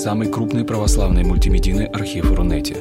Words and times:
самый 0.00 0.28
крупный 0.28 0.64
православный 0.64 1.24
мультимедийный 1.24 1.84
архив 1.84 2.32
Рунете. 2.32 2.74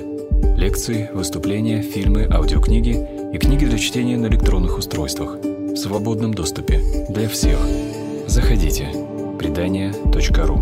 Лекции, 0.55 1.10
выступления, 1.14 1.82
фильмы, 1.82 2.26
аудиокниги 2.32 2.96
и 3.34 3.38
книги 3.38 3.66
для 3.66 3.78
чтения 3.78 4.16
на 4.16 4.28
электронных 4.28 4.78
устройствах 4.78 5.36
в 5.36 5.76
свободном 5.76 6.34
доступе 6.34 6.82
для 7.09 7.27
всех. 7.27 7.59
Заходите. 8.27 8.88
Предания.ру 9.38 10.62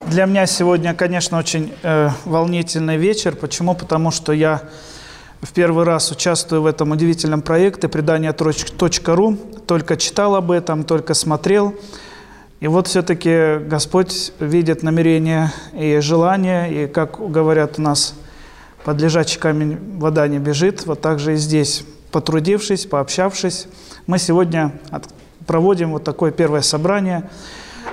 Для 0.00 0.26
меня 0.26 0.46
сегодня, 0.46 0.94
конечно, 0.94 1.38
очень 1.38 1.72
э, 1.84 2.08
волнительный 2.24 2.96
вечер. 2.96 3.36
Почему? 3.36 3.76
Потому 3.76 4.10
что 4.10 4.32
я 4.32 4.62
в 5.42 5.52
первый 5.52 5.84
раз 5.84 6.10
участвую 6.10 6.62
в 6.62 6.66
этом 6.66 6.92
удивительном 6.92 7.42
проекте 7.42 7.88
«Предание.ру». 7.88 9.36
Только 9.66 9.96
читал 9.96 10.36
об 10.36 10.50
этом, 10.50 10.84
только 10.84 11.14
смотрел. 11.14 11.74
И 12.60 12.66
вот 12.66 12.86
все-таки 12.86 13.58
Господь 13.66 14.32
видит 14.40 14.82
намерения 14.82 15.52
и 15.72 15.98
желания, 16.00 16.66
и, 16.66 16.86
как 16.86 17.18
говорят 17.30 17.78
у 17.78 17.82
нас, 17.82 18.14
под 18.84 19.00
лежачий 19.00 19.38
камень 19.38 19.78
вода 19.98 20.26
не 20.28 20.38
бежит. 20.38 20.86
Вот 20.86 21.00
так 21.00 21.18
же 21.18 21.34
и 21.34 21.36
здесь, 21.36 21.84
потрудившись, 22.10 22.86
пообщавшись, 22.86 23.66
мы 24.06 24.18
сегодня 24.18 24.72
проводим 25.46 25.92
вот 25.92 26.04
такое 26.04 26.30
первое 26.30 26.62
собрание. 26.62 27.28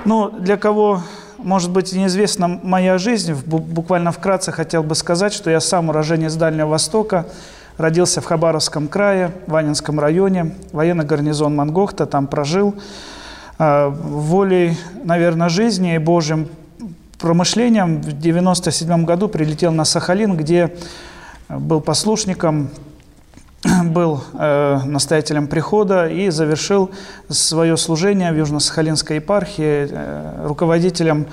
Ну, 0.05 0.29
для 0.29 0.57
кого 0.57 1.03
может 1.43 1.71
быть, 1.71 1.93
неизвестна 1.93 2.47
моя 2.47 2.97
жизнь, 2.97 3.33
буквально 3.33 4.11
вкратце 4.11 4.51
хотел 4.51 4.83
бы 4.83 4.95
сказать, 4.95 5.33
что 5.33 5.49
я 5.49 5.59
сам 5.59 5.89
уроженец 5.89 6.35
Дальнего 6.35 6.67
Востока, 6.67 7.25
родился 7.77 8.21
в 8.21 8.25
Хабаровском 8.25 8.87
крае, 8.87 9.31
Ванинском 9.47 9.99
районе, 9.99 10.55
военный 10.71 11.05
гарнизон 11.05 11.55
Мангохта, 11.55 12.05
там 12.05 12.27
прожил. 12.27 12.75
А, 13.57 13.89
волей, 13.89 14.77
наверное, 15.03 15.49
жизни 15.49 15.95
и 15.95 15.97
Божьим 15.97 16.47
промышлением 17.19 18.01
в 18.01 18.19
97 18.19 19.05
году 19.05 19.27
прилетел 19.27 19.71
на 19.71 19.85
Сахалин, 19.85 20.35
где 20.35 20.75
был 21.49 21.81
послушником 21.81 22.69
был 23.85 24.23
э, 24.33 24.79
настоятелем 24.85 25.47
прихода 25.47 26.07
и 26.07 26.29
завершил 26.29 26.91
свое 27.29 27.77
служение 27.77 28.31
в 28.31 28.35
Южно-Сахалинской 28.35 29.17
епархии 29.17 29.87
э, 29.91 30.45
руководителем 30.47 31.27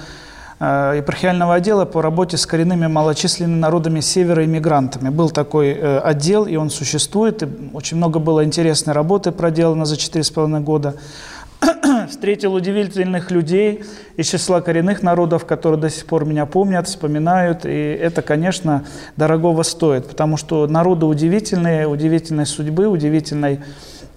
э, 0.60 0.94
епархиального 0.98 1.54
отдела 1.54 1.86
по 1.86 2.02
работе 2.02 2.36
с 2.36 2.44
коренными 2.44 2.86
малочисленными 2.86 3.58
народами 3.58 4.00
севера 4.00 4.44
иммигрантами. 4.44 5.08
Был 5.08 5.30
такой 5.30 5.72
отдел, 6.00 6.44
и 6.44 6.56
он 6.56 6.68
существует. 6.68 7.42
И 7.42 7.48
очень 7.72 7.96
много 7.96 8.18
было 8.18 8.44
интересной 8.44 8.92
работы 8.92 9.32
проделано 9.32 9.86
за 9.86 9.94
4,5 9.94 10.60
года. 10.60 10.96
встретил 12.08 12.54
удивительных 12.54 13.30
людей 13.30 13.84
из 14.16 14.28
числа 14.28 14.60
коренных 14.60 15.02
народов, 15.02 15.44
которые 15.44 15.80
до 15.80 15.90
сих 15.90 16.06
пор 16.06 16.24
меня 16.24 16.46
помнят, 16.46 16.86
вспоминают. 16.86 17.64
И 17.64 17.70
это, 17.70 18.22
конечно, 18.22 18.84
дорогого 19.16 19.62
стоит, 19.62 20.06
потому 20.08 20.36
что 20.36 20.66
народы 20.66 21.06
удивительные, 21.06 21.88
удивительной 21.88 22.46
судьбы, 22.46 22.86
удивительной 22.86 23.60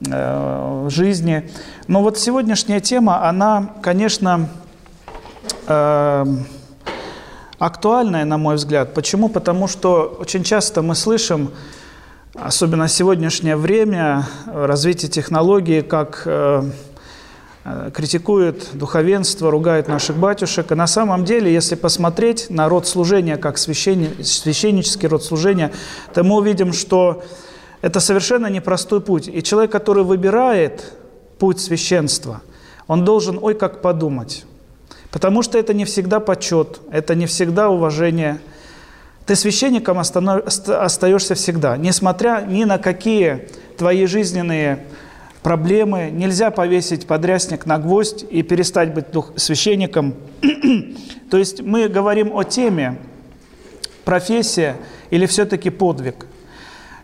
э, 0.08 0.88
жизни. 0.90 1.50
Но 1.88 2.02
вот 2.02 2.18
сегодняшняя 2.18 2.80
тема, 2.80 3.28
она, 3.28 3.72
конечно, 3.82 4.50
э, 5.68 6.26
актуальная, 7.58 8.26
на 8.26 8.38
мой 8.38 8.56
взгляд. 8.56 8.94
Почему? 8.94 9.30
Потому 9.30 9.68
что 9.68 10.18
очень 10.20 10.44
часто 10.44 10.82
мы 10.82 10.96
слышим, 10.96 11.52
особенно 12.36 12.88
в 12.88 12.92
сегодняшнее 12.92 13.56
время, 13.56 14.28
развитие 14.46 15.10
технологий, 15.10 15.82
как... 15.82 16.24
Э, 16.26 16.70
критикует 17.94 18.70
духовенство, 18.74 19.52
ругает 19.52 19.88
наших 19.88 20.18
батюшек. 20.18 20.72
И 20.72 20.76
на 20.76 20.88
самом 20.88 21.26
деле, 21.26 21.54
если 21.54 21.76
посмотреть 21.76 22.50
на 22.50 22.68
род 22.68 22.88
служения, 22.88 23.38
как 23.38 23.58
священнический 23.58 25.08
род 25.08 25.24
служения, 25.24 25.72
то 26.14 26.24
мы 26.24 26.38
увидим, 26.38 26.74
что 26.74 27.24
это 27.82 28.00
совершенно 28.00 28.48
непростой 28.48 29.02
путь. 29.02 29.28
И 29.28 29.44
человек, 29.44 29.72
который 29.72 30.04
выбирает 30.04 30.94
путь 31.38 31.60
священства, 31.60 32.42
он 32.88 33.06
должен, 33.06 33.38
ой, 33.42 33.54
как 33.54 33.82
подумать. 33.82 34.46
Потому 35.12 35.44
что 35.44 35.58
это 35.58 35.74
не 35.74 35.86
всегда 35.86 36.20
почет, 36.20 36.80
это 36.92 37.16
не 37.16 37.26
всегда 37.26 37.70
уважение. 37.70 38.40
Ты 39.26 39.36
священником 39.36 40.00
остаешься 40.00 41.36
всегда, 41.36 41.78
несмотря 41.78 42.44
ни 42.48 42.64
на 42.64 42.80
какие 42.80 43.50
твои 43.78 44.08
жизненные 44.08 44.86
проблемы. 45.44 46.10
Нельзя 46.12 46.52
повесить 46.52 47.08
подрясник 47.08 47.66
на 47.66 47.78
гвоздь 47.78 48.26
и 48.30 48.44
перестать 48.44 48.94
быть 48.94 49.12
дух, 49.12 49.32
священником. 49.36 50.16
То 51.32 51.38
есть 51.38 51.62
мы 51.62 51.88
говорим 51.88 52.36
о 52.36 52.44
теме 52.44 52.98
профессия 54.06 54.76
или 55.10 55.26
все-таки 55.26 55.70
подвиг. 55.70 56.28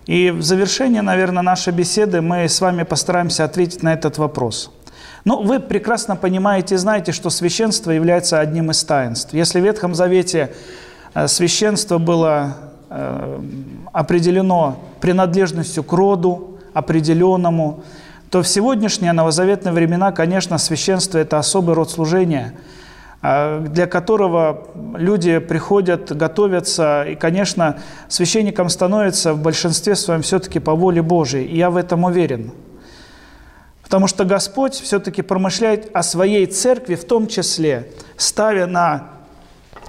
И 0.06 0.32
в 0.32 0.42
завершение, 0.42 1.02
наверное, 1.02 1.44
нашей 1.44 1.74
беседы 1.74 2.22
мы 2.22 2.48
с 2.48 2.62
вами 2.62 2.84
постараемся 2.84 3.44
ответить 3.44 3.84
на 3.84 3.94
этот 3.94 4.18
вопрос. 4.18 4.72
Ну, 5.26 5.44
вы 5.44 5.60
прекрасно 5.60 6.16
понимаете 6.16 6.76
и 6.76 6.78
знаете, 6.78 7.12
что 7.12 7.30
священство 7.30 7.92
является 7.92 8.40
одним 8.40 8.72
из 8.72 8.82
таинств. 8.86 9.34
Если 9.34 9.60
в 9.60 9.64
Ветхом 9.66 9.94
Завете 9.94 10.54
э, 11.14 11.28
священство 11.28 11.98
было 11.98 12.56
э, 12.90 13.42
определено 13.92 14.80
принадлежностью 15.02 15.84
к 15.84 15.92
роду 15.92 16.58
определенному, 16.74 17.84
то 18.30 18.42
в 18.42 18.48
сегодняшние 18.48 19.14
новозаветные 19.14 19.74
времена, 19.74 20.12
конечно, 20.12 20.58
священство– 20.58 21.18
это 21.20 21.38
особый 21.40 21.76
род 21.76 21.90
служения, 21.90 22.54
а, 23.22 23.62
для 23.62 23.88
которого 23.88 24.68
люди 24.96 25.40
приходят, 25.40 26.16
готовятся, 26.16 27.04
и, 27.04 27.16
конечно, 27.16 27.80
священником 28.10 28.70
становится 28.70 29.34
в 29.34 29.42
большинстве 29.42 29.96
своем 29.96 30.22
все-таки 30.24 30.60
по 30.60 30.76
воле 30.76 31.02
Божией, 31.02 31.46
и 31.46 31.58
я 31.58 31.70
в 31.70 31.78
этом 31.78 32.04
уверен. 32.04 32.52
Потому 33.82 34.08
что 34.08 34.26
Господь 34.26 34.74
все-таки 34.74 35.22
промышляет 35.22 35.90
о 35.94 36.04
своей 36.04 36.46
церкви, 36.48 36.96
в 36.96 37.06
том 37.06 37.28
числе, 37.28 37.90
ставя 38.18 38.68
на 38.68 39.17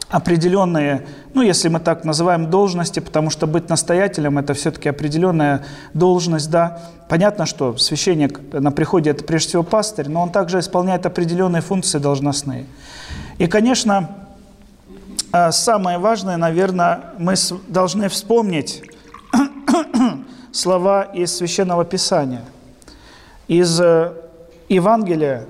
определенные, 0.09 1.07
ну, 1.35 1.43
если 1.43 1.69
мы 1.69 1.81
так 1.81 2.05
называем, 2.05 2.51
должности, 2.51 3.01
потому 3.01 3.31
что 3.31 3.47
быть 3.47 3.69
настоятелем– 3.69 4.39
это 4.39 4.55
все-таки 4.55 4.89
определенная 4.89 5.65
должность, 5.93 6.51
да. 6.51 6.81
Понятно, 7.09 7.45
что 7.45 7.77
священник 7.77 8.41
на 8.53 8.71
приходе– 8.71 9.11
это 9.13 9.25
прежде 9.25 9.51
всего 9.51 9.63
пастырь, 9.63 10.09
но 10.09 10.23
он 10.23 10.31
также 10.31 10.61
исполняет 10.61 11.05
определенные 11.05 11.61
функции 11.61 11.99
должностные. 11.99 12.65
И, 13.37 13.47
конечно, 13.47 14.09
а, 15.31 15.53
самое 15.53 15.99
важное, 15.99 16.39
наверное, 16.39 17.01
мы 17.19 17.35
должны 17.69 18.09
вспомнить 18.09 18.83
слова 20.53 21.03
из 21.03 21.37
Священного 21.37 21.85
Писания, 21.85 22.43
из 23.47 23.79
э, 23.79 24.13
Евангелия 24.71 25.47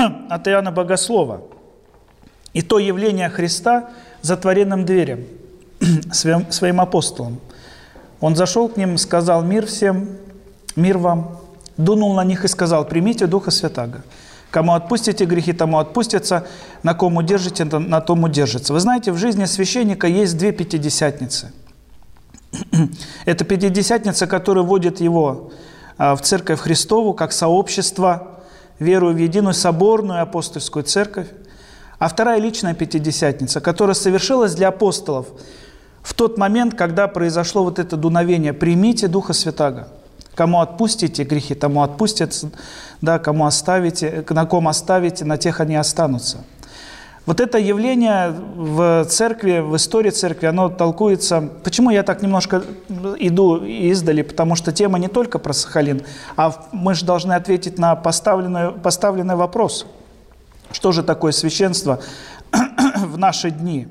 от 0.28 0.48
Иоанна 0.48 0.72
Богослова. 0.72 1.42
И 2.52 2.62
то 2.62 2.78
явление 2.78 3.28
Христа 3.28 3.90
затворенным 4.22 4.84
дверям, 4.84 5.20
своим, 6.12 6.50
своим 6.50 6.80
апостолам. 6.80 7.40
Он 8.20 8.36
зашел 8.36 8.68
к 8.68 8.76
ним, 8.76 8.98
сказал 8.98 9.42
мир 9.42 9.66
всем, 9.66 10.08
мир 10.76 10.98
вам, 10.98 11.40
дунул 11.76 12.14
на 12.14 12.24
них 12.24 12.44
и 12.44 12.48
сказал, 12.48 12.84
примите 12.84 13.26
Духа 13.26 13.50
Святаго. 13.50 14.02
Кому 14.50 14.74
отпустите 14.74 15.26
грехи, 15.26 15.52
тому 15.52 15.78
отпустятся, 15.78 16.46
на 16.82 16.94
ком 16.94 17.16
удержите, 17.16 17.64
на 17.64 18.00
том 18.00 18.24
удержится. 18.24 18.72
Вы 18.72 18.80
знаете, 18.80 19.12
в 19.12 19.16
жизни 19.16 19.44
священника 19.44 20.08
есть 20.08 20.36
две 20.36 20.50
пятидесятницы. 20.50 21.52
Это 23.26 23.44
пятидесятница, 23.44 24.26
которая 24.26 24.64
вводит 24.64 25.00
его 25.00 25.52
а, 25.96 26.16
в 26.16 26.22
Церковь 26.22 26.58
Христову 26.58 27.14
как 27.14 27.32
сообщество 27.32 28.39
верую 28.80 29.14
в 29.14 29.18
единую 29.18 29.54
соборную 29.54 30.22
апостольскую 30.22 30.82
церковь, 30.82 31.28
а 32.00 32.08
вторая 32.08 32.40
личная 32.40 32.74
пятидесятница, 32.74 33.60
которая 33.60 33.94
совершилась 33.94 34.54
для 34.54 34.68
апостолов 34.68 35.28
в 36.02 36.14
тот 36.14 36.38
момент, 36.38 36.74
когда 36.74 37.06
произошло 37.06 37.62
вот 37.62 37.78
это 37.78 37.96
дуновение 37.96 38.52
«примите 38.52 39.06
Духа 39.06 39.34
Святаго». 39.34 39.86
Кому 40.34 40.60
отпустите 40.60 41.24
грехи, 41.24 41.54
тому 41.54 41.82
отпустятся, 41.82 42.50
да, 43.02 43.18
кому 43.18 43.46
оставите, 43.46 44.24
на 44.30 44.46
ком 44.46 44.68
оставите, 44.68 45.24
на 45.24 45.36
тех 45.36 45.60
они 45.60 45.76
останутся– 45.76 46.38
вот 47.30 47.38
это 47.38 47.58
явление 47.58 48.34
в 48.56 49.04
церкви, 49.04 49.60
в 49.60 49.76
истории 49.76 50.10
церкви, 50.10 50.46
оно 50.46 50.68
толкуется... 50.68 51.48
Почему 51.62 51.90
я 51.90 52.02
так 52.02 52.22
немножко 52.22 52.64
иду 53.20 53.64
издали? 53.64 54.22
Потому 54.22 54.56
что 54.56 54.72
тема 54.72 54.98
не 54.98 55.06
только 55.06 55.38
про 55.38 55.52
Сахалин, 55.52 56.02
а 56.36 56.66
мы 56.72 56.94
же 56.94 57.04
должны 57.04 57.34
ответить 57.34 57.78
на 57.78 57.94
поставленный, 57.94 58.72
поставленный 58.72 59.36
вопрос. 59.36 59.86
Что 60.72 60.90
же 60.90 61.04
такое 61.04 61.30
священство 61.30 62.00
в 62.96 63.16
наши 63.16 63.52
дни? 63.52 63.86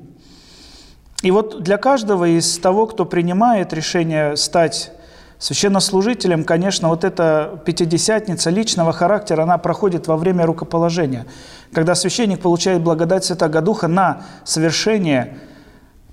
И 1.24 1.32
вот 1.32 1.64
для 1.64 1.78
каждого 1.78 2.26
из 2.26 2.58
того, 2.58 2.88
кто 2.88 3.06
принимает 3.06 3.72
решение 3.72 4.36
стать 4.36 4.92
священнослужителем, 5.40 6.44
конечно, 6.44 6.90
вот 6.90 7.06
эта 7.06 7.60
пятидесятница 7.66 8.50
личного 8.50 8.92
характера, 8.92 9.44
она 9.44 9.58
проходит 9.58 10.08
во 10.08 10.18
время 10.18 10.46
рукоположения, 10.46 11.26
когда 11.74 11.96
священник 11.96 12.42
получает 12.42 12.82
благодать 12.82 13.24
Святого 13.24 13.62
Духа 13.62 13.88
на 13.88 14.24
совершение 14.44 15.38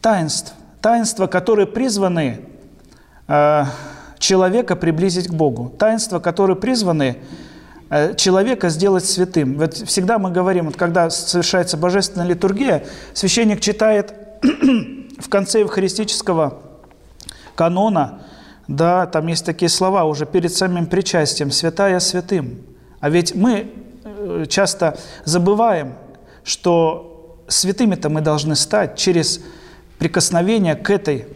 таинств, 0.01 0.55
таинства, 0.81 1.27
которые 1.27 1.67
призваны 1.67 2.41
э, 3.27 3.65
человека 4.21 4.77
приблизить 4.77 5.27
к 5.27 5.33
Богу, 5.33 5.71
таинства, 5.77 6.21
которые 6.21 6.57
призваны 6.57 7.19
э, 7.91 8.15
человека 8.15 8.69
сделать 8.69 9.05
святым. 9.05 9.59
Вот 9.59 9.75
всегда 9.75 10.21
мы 10.21 10.31
говорим, 10.31 10.67
вот 10.67 10.77
когда 10.77 11.11
совершается 11.11 11.77
божественная 11.77 12.29
литургия, 12.29 12.85
священник 13.13 13.61
читает 13.61 14.15
в 15.19 15.29
конце 15.29 15.61
евхаристического 15.61 16.61
канона, 17.57 18.21
да, 18.69 19.07
там 19.07 19.27
есть 19.29 19.45
такие 19.45 19.69
слова 19.69 20.05
уже 20.05 20.27
перед 20.27 20.53
самим 20.53 20.87
причастием 20.87 21.51
«святая 21.51 22.01
святым». 22.01 22.59
А 23.01 23.11
ведь 23.11 23.35
мы 23.35 23.71
э, 24.05 24.47
часто 24.49 24.99
забываем, 25.25 25.95
что 26.43 27.43
святыми-то 27.49 28.09
мы 28.09 28.21
должны 28.21 28.57
стать 28.57 28.97
через 28.97 29.41
прикосновение 29.99 30.75
к 30.75 30.91
этой 30.91 31.29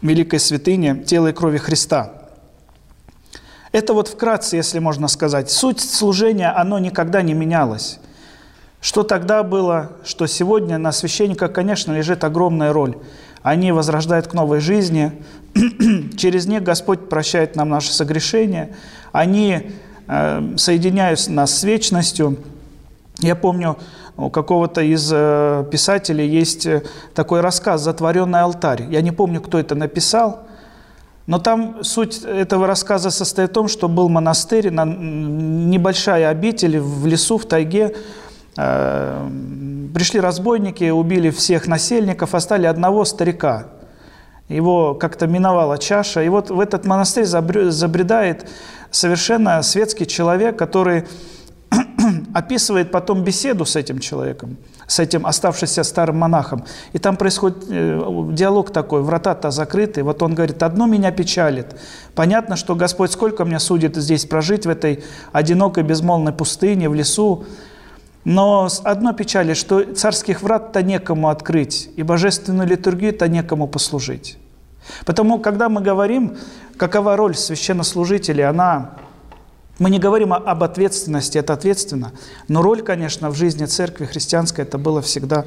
великой 0.00 0.40
святыне 0.40 0.96
тела 1.04 1.28
и 1.28 1.32
крови 1.32 1.58
Христа. 1.58 2.12
Это 3.70 3.94
вот 3.94 4.08
вкратце, 4.08 4.56
если 4.56 4.80
можно 4.80 5.08
сказать. 5.08 5.50
Суть 5.50 5.80
служения, 5.80 6.50
оно 6.50 6.78
никогда 6.78 7.22
не 7.22 7.34
менялось. 7.34 7.98
Что 8.80 9.02
тогда 9.04 9.42
было, 9.44 9.92
что 10.04 10.26
сегодня 10.26 10.76
на 10.76 10.92
священниках, 10.92 11.52
конечно, 11.52 11.92
лежит 11.92 12.24
огромная 12.24 12.72
роль. 12.72 12.96
Они 13.42 13.72
возрождают 13.72 14.26
к 14.26 14.34
новой 14.34 14.60
жизни. 14.60 15.12
Через 16.16 16.46
них 16.46 16.62
Господь 16.62 17.08
прощает 17.08 17.56
нам 17.56 17.68
наши 17.68 17.92
согрешения. 17.92 18.70
Они 19.12 19.72
э, 20.08 20.54
соединяют 20.56 21.26
нас 21.28 21.58
с 21.58 21.64
вечностью. 21.64 22.38
Я 23.20 23.36
помню, 23.36 23.76
у 24.16 24.30
какого-то 24.30 24.82
из 24.82 25.10
э, 25.12 25.64
писателей 25.70 26.28
есть 26.28 26.66
э, 26.66 26.82
такой 27.14 27.40
рассказ 27.40 27.82
«Затворенный 27.82 28.40
алтарь». 28.40 28.84
Я 28.90 29.00
не 29.00 29.10
помню, 29.10 29.40
кто 29.40 29.58
это 29.58 29.74
написал, 29.74 30.46
но 31.26 31.38
там 31.38 31.84
суть 31.84 32.22
этого 32.24 32.66
рассказа 32.66 33.10
состоит 33.10 33.50
в 33.50 33.52
том, 33.52 33.68
что 33.68 33.88
был 33.88 34.08
монастырь, 34.08 34.70
небольшая 34.70 36.28
обитель 36.28 36.80
в 36.80 37.06
лесу, 37.06 37.38
в 37.38 37.46
тайге, 37.46 37.94
пришли 38.54 40.18
разбойники, 40.20 40.90
убили 40.90 41.30
всех 41.30 41.68
насельников, 41.68 42.34
остали 42.34 42.66
одного 42.66 43.04
старика. 43.04 43.68
Его 44.52 44.94
как-то 44.94 45.26
миновала 45.26 45.78
чаша. 45.78 46.22
И 46.22 46.28
вот 46.28 46.50
в 46.50 46.60
этот 46.60 46.84
монастырь 46.84 47.24
забредает 47.24 48.48
совершенно 48.90 49.62
светский 49.62 50.06
человек, 50.06 50.58
который 50.58 51.04
описывает 52.34 52.90
потом 52.90 53.24
беседу 53.24 53.64
с 53.64 53.76
этим 53.76 53.98
человеком, 53.98 54.56
с 54.86 54.98
этим 54.98 55.26
оставшимся 55.26 55.84
старым 55.84 56.18
монахом. 56.18 56.64
И 56.92 56.98
там 56.98 57.16
происходит 57.16 57.64
э, 57.68 58.28
диалог 58.32 58.72
такой, 58.72 59.02
врата-то 59.02 59.50
закрыты. 59.50 60.02
Вот 60.02 60.22
он 60.22 60.34
говорит, 60.34 60.62
одно 60.62 60.86
меня 60.86 61.10
печалит. 61.10 61.78
Понятно, 62.14 62.56
что 62.56 62.74
Господь 62.74 63.12
сколько 63.12 63.44
мне 63.44 63.58
судит 63.58 63.96
здесь 63.96 64.26
прожить 64.26 64.66
в 64.66 64.70
этой 64.70 65.04
одинокой 65.32 65.82
безмолвной 65.82 66.32
пустыне, 66.32 66.88
в 66.88 66.94
лесу. 66.94 67.44
Но 68.24 68.68
одно 68.84 69.12
печали, 69.12 69.54
что 69.54 69.94
царских 69.94 70.42
врат-то 70.42 70.82
некому 70.82 71.28
открыть, 71.28 71.90
и 71.96 72.02
божественную 72.02 72.68
литургию-то 72.68 73.26
некому 73.28 73.66
послужить. 73.66 74.38
Потому, 75.04 75.38
когда 75.38 75.68
мы 75.68 75.80
говорим, 75.80 76.36
какова 76.76 77.16
роль 77.16 77.34
священнослужителей, 77.36 78.46
она... 78.46 78.92
Мы 79.78 79.90
не 79.90 79.98
говорим 79.98 80.32
об 80.32 80.62
ответственности, 80.62 81.38
это 81.38 81.54
ответственно, 81.54 82.12
но 82.46 82.62
роль, 82.62 82.82
конечно, 82.82 83.30
в 83.30 83.34
жизни 83.34 83.64
церкви 83.64 84.04
христианской 84.04 84.64
это 84.64 84.78
было 84.78 85.00
всегда 85.00 85.44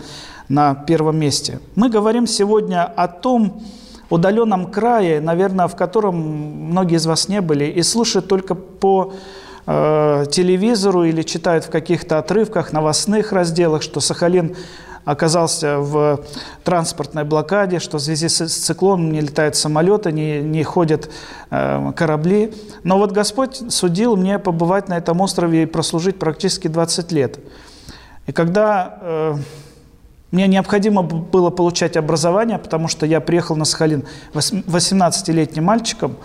на 0.49 0.73
первом 0.73 1.17
месте. 1.17 1.59
Мы 1.75 1.89
говорим 1.89 2.25
сегодня 2.27 2.83
о 2.85 3.07
том 3.07 3.61
удаленном 4.09 4.71
крае, 4.71 5.21
наверное, 5.21 5.67
в 5.67 5.75
котором 5.75 6.15
многие 6.15 6.95
из 6.95 7.05
вас 7.05 7.29
не 7.29 7.39
были, 7.41 7.65
и 7.65 7.83
слышат 7.83 8.27
только 8.27 8.55
по 8.55 9.13
э, 9.65 10.25
телевизору 10.31 11.03
или 11.03 11.21
читают 11.21 11.65
в 11.65 11.69
каких-то 11.69 12.19
отрывках, 12.19 12.73
новостных 12.73 13.31
разделах, 13.31 13.81
что 13.81 13.99
Сахалин 13.99 14.55
оказался 15.05 15.77
в 15.77 16.21
транспортной 16.63 17.23
блокаде, 17.23 17.79
что 17.79 17.97
в 17.97 18.01
связи 18.01 18.27
с 18.27 18.37
циклоном 18.37 19.11
не 19.11 19.21
летают 19.21 19.55
самолеты, 19.55 20.11
не, 20.11 20.41
не 20.41 20.63
ходят 20.63 21.09
э, 21.51 21.91
корабли. 21.95 22.53
Но 22.83 22.97
вот 22.97 23.11
Господь 23.11 23.71
судил 23.71 24.17
мне 24.17 24.39
побывать 24.39 24.89
на 24.89 24.97
этом 24.97 25.21
острове 25.21 25.63
и 25.63 25.65
прослужить 25.65 26.17
практически 26.17 26.67
20 26.67 27.11
лет. 27.11 27.39
И 28.25 28.31
когда 28.31 28.97
э, 29.01 29.35
мне 30.31 30.47
необходимо 30.47 31.03
было 31.03 31.51
получать 31.51 31.95
образование, 31.95 32.57
потому 32.57 32.87
что 32.87 33.05
я 33.05 33.21
приехал 33.21 33.55
на 33.55 33.65
Сахалин 33.65 34.03
18-летним 34.33 35.63
мальчиком, 35.63 36.17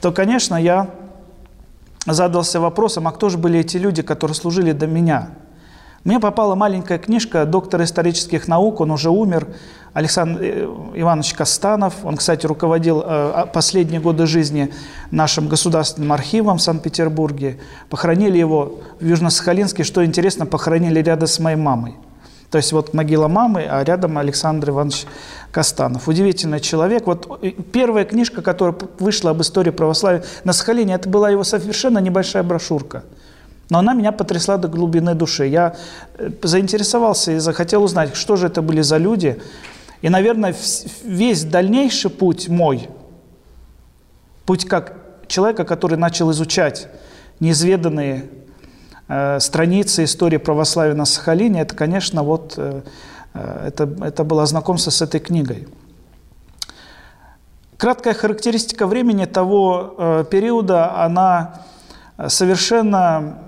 то, 0.00 0.12
конечно, 0.12 0.56
я 0.56 0.90
задался 2.06 2.58
вопросом, 2.58 3.06
а 3.06 3.12
кто 3.12 3.28
же 3.28 3.36
были 3.36 3.60
эти 3.60 3.76
люди, 3.76 4.02
которые 4.02 4.34
служили 4.34 4.72
до 4.72 4.86
меня? 4.86 5.30
Мне 6.08 6.20
попала 6.20 6.54
маленькая 6.54 6.96
книжка 6.96 7.44
доктора 7.44 7.84
исторических 7.84 8.48
наук, 8.48 8.80
он 8.80 8.92
уже 8.92 9.10
умер, 9.10 9.46
Александр 9.92 10.40
э, 10.40 10.64
Иванович 10.94 11.34
Костанов. 11.34 11.96
Он, 12.02 12.16
кстати, 12.16 12.46
руководил 12.46 13.00
э, 13.00 13.04
а, 13.06 13.44
последние 13.44 14.00
годы 14.00 14.26
жизни 14.26 14.72
нашим 15.10 15.48
государственным 15.48 16.10
архивом 16.10 16.56
в 16.56 16.62
Санкт-Петербурге. 16.62 17.58
Похоронили 17.90 18.38
его 18.38 18.78
в 18.98 19.04
Южно-Сахалинске, 19.04 19.84
что 19.84 20.02
интересно, 20.02 20.46
похоронили 20.46 21.02
рядом 21.02 21.28
с 21.28 21.38
моей 21.40 21.58
мамой. 21.58 21.94
То 22.50 22.56
есть 22.56 22.72
вот 22.72 22.94
могила 22.94 23.28
мамы, 23.28 23.66
а 23.70 23.84
рядом 23.84 24.16
Александр 24.16 24.70
Иванович 24.70 25.04
Костанов. 25.50 26.08
Удивительный 26.08 26.60
человек. 26.60 27.06
Вот 27.06 27.38
э, 27.42 27.50
первая 27.50 28.06
книжка, 28.06 28.40
которая 28.40 28.74
вышла 28.98 29.32
об 29.32 29.42
истории 29.42 29.72
православия 29.72 30.24
на 30.44 30.54
Сахалине, 30.54 30.94
это 30.94 31.06
была 31.06 31.28
его 31.28 31.44
совершенно 31.44 31.98
небольшая 31.98 32.44
брошюрка. 32.44 33.04
Но 33.70 33.78
она 33.78 33.92
меня 33.94 34.12
потрясла 34.12 34.56
до 34.56 34.68
глубины 34.68 35.14
души. 35.14 35.46
Я 35.46 35.76
э, 36.16 36.30
заинтересовался 36.42 37.32
и 37.32 37.38
захотел 37.38 37.82
узнать, 37.82 38.14
что 38.14 38.36
же 38.36 38.46
это 38.46 38.62
были 38.62 38.80
за 38.80 38.96
люди. 38.96 39.40
И, 40.00 40.08
наверное, 40.08 40.54
весь 41.04 41.44
дальнейший 41.44 42.10
путь 42.10 42.48
мой, 42.48 42.88
путь 44.46 44.66
как 44.66 44.94
человека, 45.26 45.64
который 45.64 45.98
начал 45.98 46.30
изучать 46.30 46.88
неизведанные 47.40 48.28
Э, 49.08 49.40
страницы 49.40 50.04
истории 50.04 50.36
православия 50.36 50.94
на 50.94 51.06
Сахалине, 51.06 51.62
это, 51.62 51.74
конечно, 51.74 52.22
вот 52.22 52.54
э, 52.58 52.82
э, 53.32 53.68
это, 53.68 53.90
это 54.02 54.22
было 54.22 54.44
знакомство 54.44 54.90
с 54.90 55.00
этой 55.00 55.18
книгой. 55.18 55.66
Краткая 57.78 58.12
характеристика 58.12 58.86
времени 58.86 59.24
того 59.24 60.24
периода, 60.32 61.00
она 61.00 61.62
совершенно, 62.26 63.38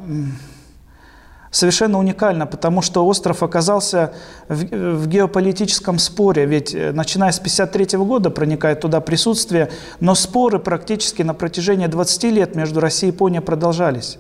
совершенно 1.51 1.99
уникальна, 1.99 2.47
потому 2.47 2.83
что 2.83 3.05
остров 3.05 3.43
оказался 3.43 4.13
в, 4.49 4.65
в 4.65 5.09
геополитическом 5.09 5.99
споре, 5.99 6.47
ведь 6.47 6.73
начиная 6.75 7.33
с 7.33 7.39
1953 7.39 7.99
года 7.99 8.31
проникает 8.31 8.81
туда 8.81 9.01
присутствие, 9.01 9.71
но 9.99 10.15
споры 10.15 10.61
практически 10.61 11.23
на 11.23 11.35
протяжении 11.35 11.87
20 11.87 12.25
лет 12.25 12.55
между 12.55 12.81
Россией 12.81 13.11
и 13.11 13.15
Японией 13.15 13.43
продолжались. 13.43 14.19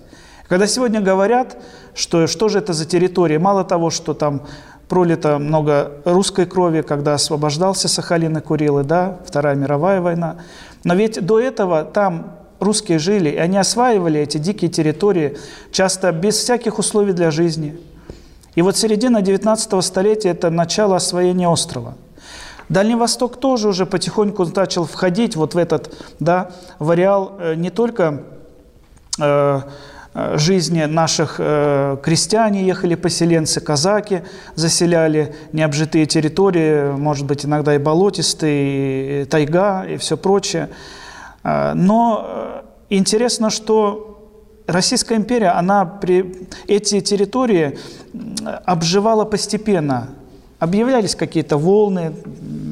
Когда 0.49 0.66
сегодня 0.66 1.00
говорят, 1.00 1.57
что 1.95 2.26
что 2.26 2.49
же 2.49 2.59
это 2.59 2.73
за 2.73 2.85
территория, 2.85 3.38
мало 3.38 3.62
того, 3.62 3.90
что 3.90 4.14
там 4.14 4.42
пролито 4.88 5.38
много 5.38 5.92
русской 6.04 6.45
крови, 6.45 6.83
когда 6.83 7.14
освобождался 7.14 7.87
Сахалин 7.87 8.37
и 8.37 8.40
Курилы, 8.40 8.83
да, 8.83 9.21
Вторая 9.25 9.54
мировая 9.54 10.00
война, 10.00 10.38
но 10.83 10.95
ведь 10.95 11.25
до 11.25 11.38
этого 11.38 11.85
там 11.85 12.39
русские 12.61 12.99
жили, 12.99 13.31
и 13.31 13.37
они 13.37 13.59
осваивали 13.59 14.21
эти 14.21 14.38
дикие 14.38 14.71
территории, 14.71 15.37
часто 15.73 16.12
без 16.12 16.37
всяких 16.37 16.79
условий 16.79 17.12
для 17.12 17.31
жизни. 17.31 17.79
И 18.55 18.62
вот 18.62 18.76
середина 18.76 19.23
19 19.23 19.85
столетия– 19.85 20.29
это 20.31 20.50
начало 20.50 20.97
освоения 20.97 21.49
острова. 21.49 21.95
Дальний 22.69 22.95
Восток 22.95 23.38
тоже 23.40 23.69
уже 23.69 23.87
потихоньку 23.87 24.45
начал 24.45 24.85
входить 24.85 25.35
вот 25.35 25.55
в 25.55 25.59
этот, 25.59 25.95
да, 26.21 26.52
в 26.79 26.93
э, 26.93 27.55
не 27.57 27.71
только 27.71 28.23
э, 29.19 29.61
Э, 30.12 30.38
жизни 30.38 30.83
наших 30.85 31.37
э, 31.38 31.97
крестьяне 32.02 32.64
ехали, 32.64 32.97
поселенцы, 32.97 33.61
казаки 33.61 34.23
заселяли 34.57 35.37
необжитые 35.52 36.07
территории, 36.07 36.90
может 36.97 37.26
быть, 37.26 37.45
иногда 37.45 37.76
и 37.76 37.79
болотистые, 37.79 39.23
и 39.23 39.25
тайга, 39.26 39.85
и 39.85 39.97
все 39.99 40.17
прочее. 40.17 40.69
Э, 41.45 41.75
но 41.75 42.50
интересно, 42.90 43.50
что 43.50 44.11
Российская 44.66 45.16
империя, 45.16 45.49
она 45.49 45.85
при... 45.85 46.47
эти 46.68 47.00
территории 47.00 47.78
обживала 48.64 49.25
постепенно. 49.25 50.11
Объявлялись 50.59 51.14
какие-то 51.14 51.56
волны, 51.56 52.12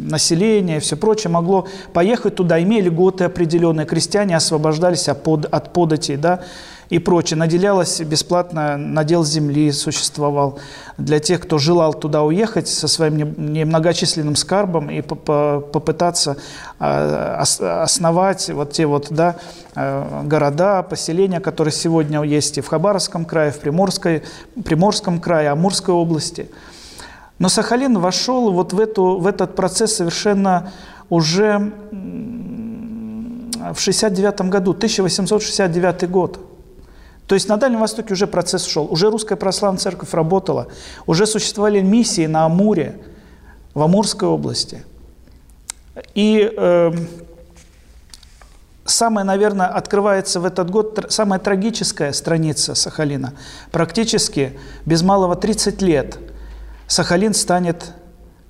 население 0.08 0.76
и 0.76 0.80
все 0.80 0.96
прочее. 0.96 1.30
Могло 1.30 1.66
поехать 1.92 2.36
туда, 2.36 2.62
имели 2.62 2.88
льготы 2.88 3.24
определенные, 3.24 3.86
крестьяне 3.86 4.36
освобождались 4.36 5.08
от, 5.08 5.22
под, 5.22 5.46
от 5.46 5.72
податей, 5.72 6.16
да, 6.16 6.42
и 6.90 6.98
прочее. 6.98 7.36
Наделялось 7.36 8.00
бесплатно, 8.00 8.76
надел 8.76 9.24
земли 9.24 9.70
существовал 9.72 10.58
для 10.96 11.20
тех, 11.20 11.40
кто 11.40 11.58
желал 11.58 11.94
туда 11.94 12.22
уехать 12.22 12.68
со 12.68 12.88
своим 12.88 13.16
немногочисленным 13.52 14.36
скарбом 14.36 14.90
и 14.90 15.02
попытаться 15.02 16.38
а, 16.78 17.44
основать 17.82 18.50
вот 18.50 18.72
те 18.72 18.86
вот, 18.86 19.08
да, 19.10 19.36
э, 19.74 20.22
города, 20.24 20.82
поселения, 20.82 21.40
которые 21.40 21.72
сегодня 21.72 22.22
есть 22.22 22.58
и 22.58 22.60
в 22.60 22.68
Хабаровском 22.68 23.24
крае, 23.24 23.52
в 23.52 23.58
Приморской, 23.58 24.22
Приморском 24.64 25.20
крае, 25.20 25.50
Амурской 25.50 25.94
области. 25.94 26.50
Но 27.38 27.48
Сахалин 27.48 27.98
вошел 27.98 28.50
вот 28.52 28.72
в, 28.72 28.80
эту, 28.80 29.18
в 29.18 29.26
этот 29.26 29.54
процесс 29.54 29.96
совершенно 29.96 30.72
уже 31.08 31.72
в 33.74 33.78
69 33.78 34.40
году, 34.42 34.72
1869 34.72 36.10
год. 36.10 36.47
То 37.28 37.34
есть 37.34 37.46
на 37.46 37.58
Дальнем 37.58 37.80
Востоке 37.80 38.14
уже 38.14 38.26
процесс 38.26 38.66
шел, 38.66 38.90
уже 38.90 39.10
Русская 39.10 39.36
Православная 39.36 39.78
Церковь 39.78 40.14
работала, 40.14 40.68
уже 41.06 41.26
существовали 41.26 41.82
миссии 41.82 42.26
на 42.26 42.46
Амуре, 42.46 42.98
в 43.74 43.82
Амурской 43.82 44.26
области. 44.26 44.82
И 46.14 46.50
э, 46.56 46.92
самая, 48.86 49.26
наверное, 49.26 49.66
открывается 49.66 50.40
в 50.40 50.46
этот 50.46 50.70
год 50.70 51.04
самая 51.10 51.38
трагическая 51.38 52.14
страница 52.14 52.74
Сахалина. 52.74 53.34
Практически 53.72 54.58
без 54.86 55.02
малого 55.02 55.36
30 55.36 55.82
лет 55.82 56.18
Сахалин 56.86 57.34
станет 57.34 57.92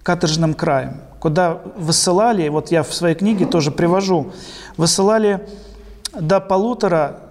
каторжным 0.04 0.54
краем, 0.54 1.00
куда 1.18 1.60
высылали, 1.76 2.48
вот 2.48 2.70
я 2.70 2.84
в 2.84 2.94
своей 2.94 3.16
книге 3.16 3.44
тоже 3.44 3.72
привожу, 3.72 4.32
высылали 4.76 5.48
до 6.12 6.38
полутора 6.38 7.27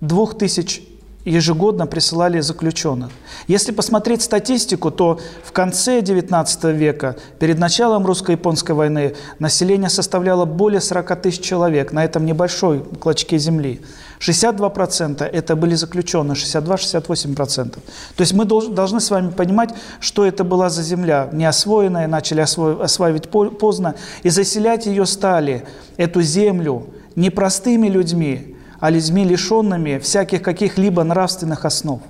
двух 0.00 0.36
тысяч 0.38 0.82
ежегодно 1.24 1.86
присылали 1.86 2.40
заключенных. 2.40 3.10
Если 3.48 3.72
посмотреть 3.72 4.22
статистику, 4.22 4.90
то 4.90 5.18
в 5.44 5.52
конце 5.52 6.00
XIX 6.00 6.72
века, 6.72 7.16
перед 7.38 7.58
началом 7.58 8.06
русско-японской 8.06 8.72
войны, 8.72 9.14
население 9.38 9.90
составляло 9.90 10.46
более 10.46 10.80
40 10.80 11.20
тысяч 11.20 11.40
человек 11.40 11.92
на 11.92 12.04
этом 12.04 12.24
небольшой 12.24 12.82
клочке 13.00 13.36
земли. 13.36 13.80
62% 14.20 15.22
это 15.22 15.54
были 15.54 15.74
заключенные, 15.74 16.34
62-68%. 16.34 17.70
То 17.72 17.80
есть 18.18 18.32
мы 18.32 18.44
должны 18.44 19.00
с 19.00 19.10
вами 19.10 19.30
понимать, 19.30 19.74
что 20.00 20.24
это 20.24 20.44
была 20.44 20.70
за 20.70 20.82
земля, 20.82 21.28
неосвоенная, 21.32 22.08
начали 22.08 22.40
осваивать 22.40 23.28
поздно, 23.28 23.94
и 24.22 24.30
заселять 24.30 24.86
ее 24.86 25.04
стали, 25.04 25.64
эту 25.96 26.22
землю, 26.22 26.86
непростыми 27.16 27.88
людьми, 27.88 28.56
а 28.80 28.90
людьми, 28.90 29.24
лишенными 29.24 29.98
всяких 29.98 30.42
каких-либо 30.42 31.02
нравственных 31.02 31.64
основ. 31.64 32.00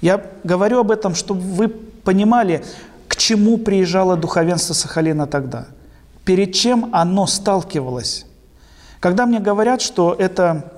Я 0.00 0.22
говорю 0.44 0.80
об 0.80 0.90
этом, 0.90 1.14
чтобы 1.14 1.40
вы 1.40 1.68
понимали, 1.68 2.64
к 3.08 3.16
чему 3.16 3.56
приезжало 3.58 4.16
духовенство 4.16 4.74
Сахалина 4.74 5.26
тогда, 5.26 5.66
перед 6.24 6.52
чем 6.52 6.90
оно 6.92 7.26
сталкивалось. 7.26 8.26
Когда 9.00 9.26
мне 9.26 9.40
говорят, 9.40 9.80
что 9.80 10.14
это 10.18 10.72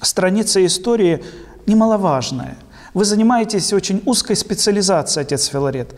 страница 0.00 0.64
истории 0.64 1.24
немаловажная, 1.66 2.56
вы 2.94 3.04
занимаетесь 3.04 3.72
очень 3.72 4.02
узкой 4.06 4.36
специализацией, 4.36 5.24
отец 5.24 5.46
Филарет, 5.46 5.94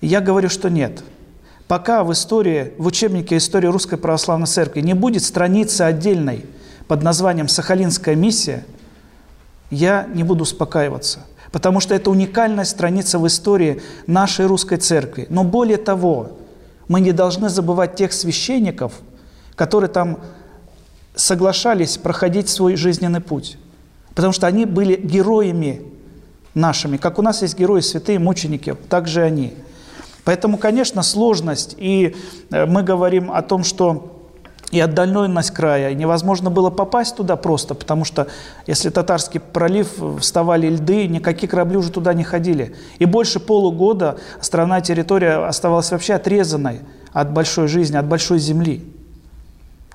я 0.00 0.20
говорю, 0.20 0.48
что 0.48 0.68
нет. 0.68 1.02
Пока 1.68 2.04
в 2.04 2.12
истории, 2.12 2.74
в 2.78 2.86
учебнике 2.86 3.36
истории 3.36 3.66
Русской 3.66 3.96
Православной 3.96 4.46
Церкви 4.46 4.80
не 4.82 4.94
будет 4.94 5.24
страницы 5.24 5.82
отдельной– 5.82 6.46
под 6.88 7.02
названием 7.02 7.48
«Сахалинская 7.48 8.14
миссия», 8.14 8.64
я 9.70 10.06
не 10.12 10.22
буду 10.22 10.42
успокаиваться, 10.42 11.20
потому 11.50 11.80
что 11.80 11.94
это 11.94 12.10
уникальная 12.10 12.64
страница 12.64 13.18
в 13.18 13.26
истории 13.26 13.82
нашей 14.06 14.46
русской 14.46 14.76
церкви. 14.76 15.26
Но 15.30 15.44
более 15.44 15.78
того, 15.78 16.32
мы 16.88 17.00
не 17.00 17.12
должны 17.12 17.48
забывать 17.48 17.94
тех 17.94 18.12
священников, 18.12 18.92
которые 19.54 19.88
там 19.88 20.18
соглашались 21.14 21.96
проходить 21.96 22.48
свой 22.48 22.76
жизненный 22.76 23.20
путь, 23.20 23.56
потому 24.14 24.32
что 24.32 24.46
они 24.46 24.66
были 24.66 24.96
героями 24.96 25.82
нашими. 26.54 26.98
Как 26.98 27.18
у 27.18 27.22
нас 27.22 27.42
есть 27.42 27.58
герои, 27.58 27.80
святые 27.80 28.18
мученики, 28.18 28.76
так 28.88 29.08
же 29.08 29.22
они. 29.22 29.54
Поэтому, 30.24 30.58
конечно, 30.58 31.02
сложность, 31.02 31.74
и 31.78 32.14
э, 32.50 32.66
мы 32.66 32.82
говорим 32.82 33.32
о 33.32 33.42
том, 33.42 33.64
что 33.64 34.21
и 34.72 34.80
отдаленность 34.80 35.50
края. 35.50 35.94
Невозможно 35.94 36.50
было 36.50 36.70
попасть 36.70 37.14
туда 37.14 37.36
просто, 37.36 37.74
потому 37.74 38.04
что 38.04 38.26
если 38.66 38.88
Татарский 38.88 39.38
пролив 39.38 39.88
вставали 40.18 40.66
льды, 40.68 41.06
никакие 41.06 41.48
корабли 41.48 41.76
уже 41.76 41.92
туда 41.92 42.14
не 42.14 42.24
ходили. 42.24 42.74
И 42.98 43.04
больше 43.04 43.38
полугода 43.38 44.16
страна, 44.40 44.80
территория 44.80 45.46
оставалась 45.46 45.90
вообще 45.90 46.14
отрезанной 46.14 46.80
от 47.12 47.30
большой 47.32 47.68
жизни, 47.68 47.96
от 47.98 48.06
большой 48.06 48.38
земли. 48.38 48.82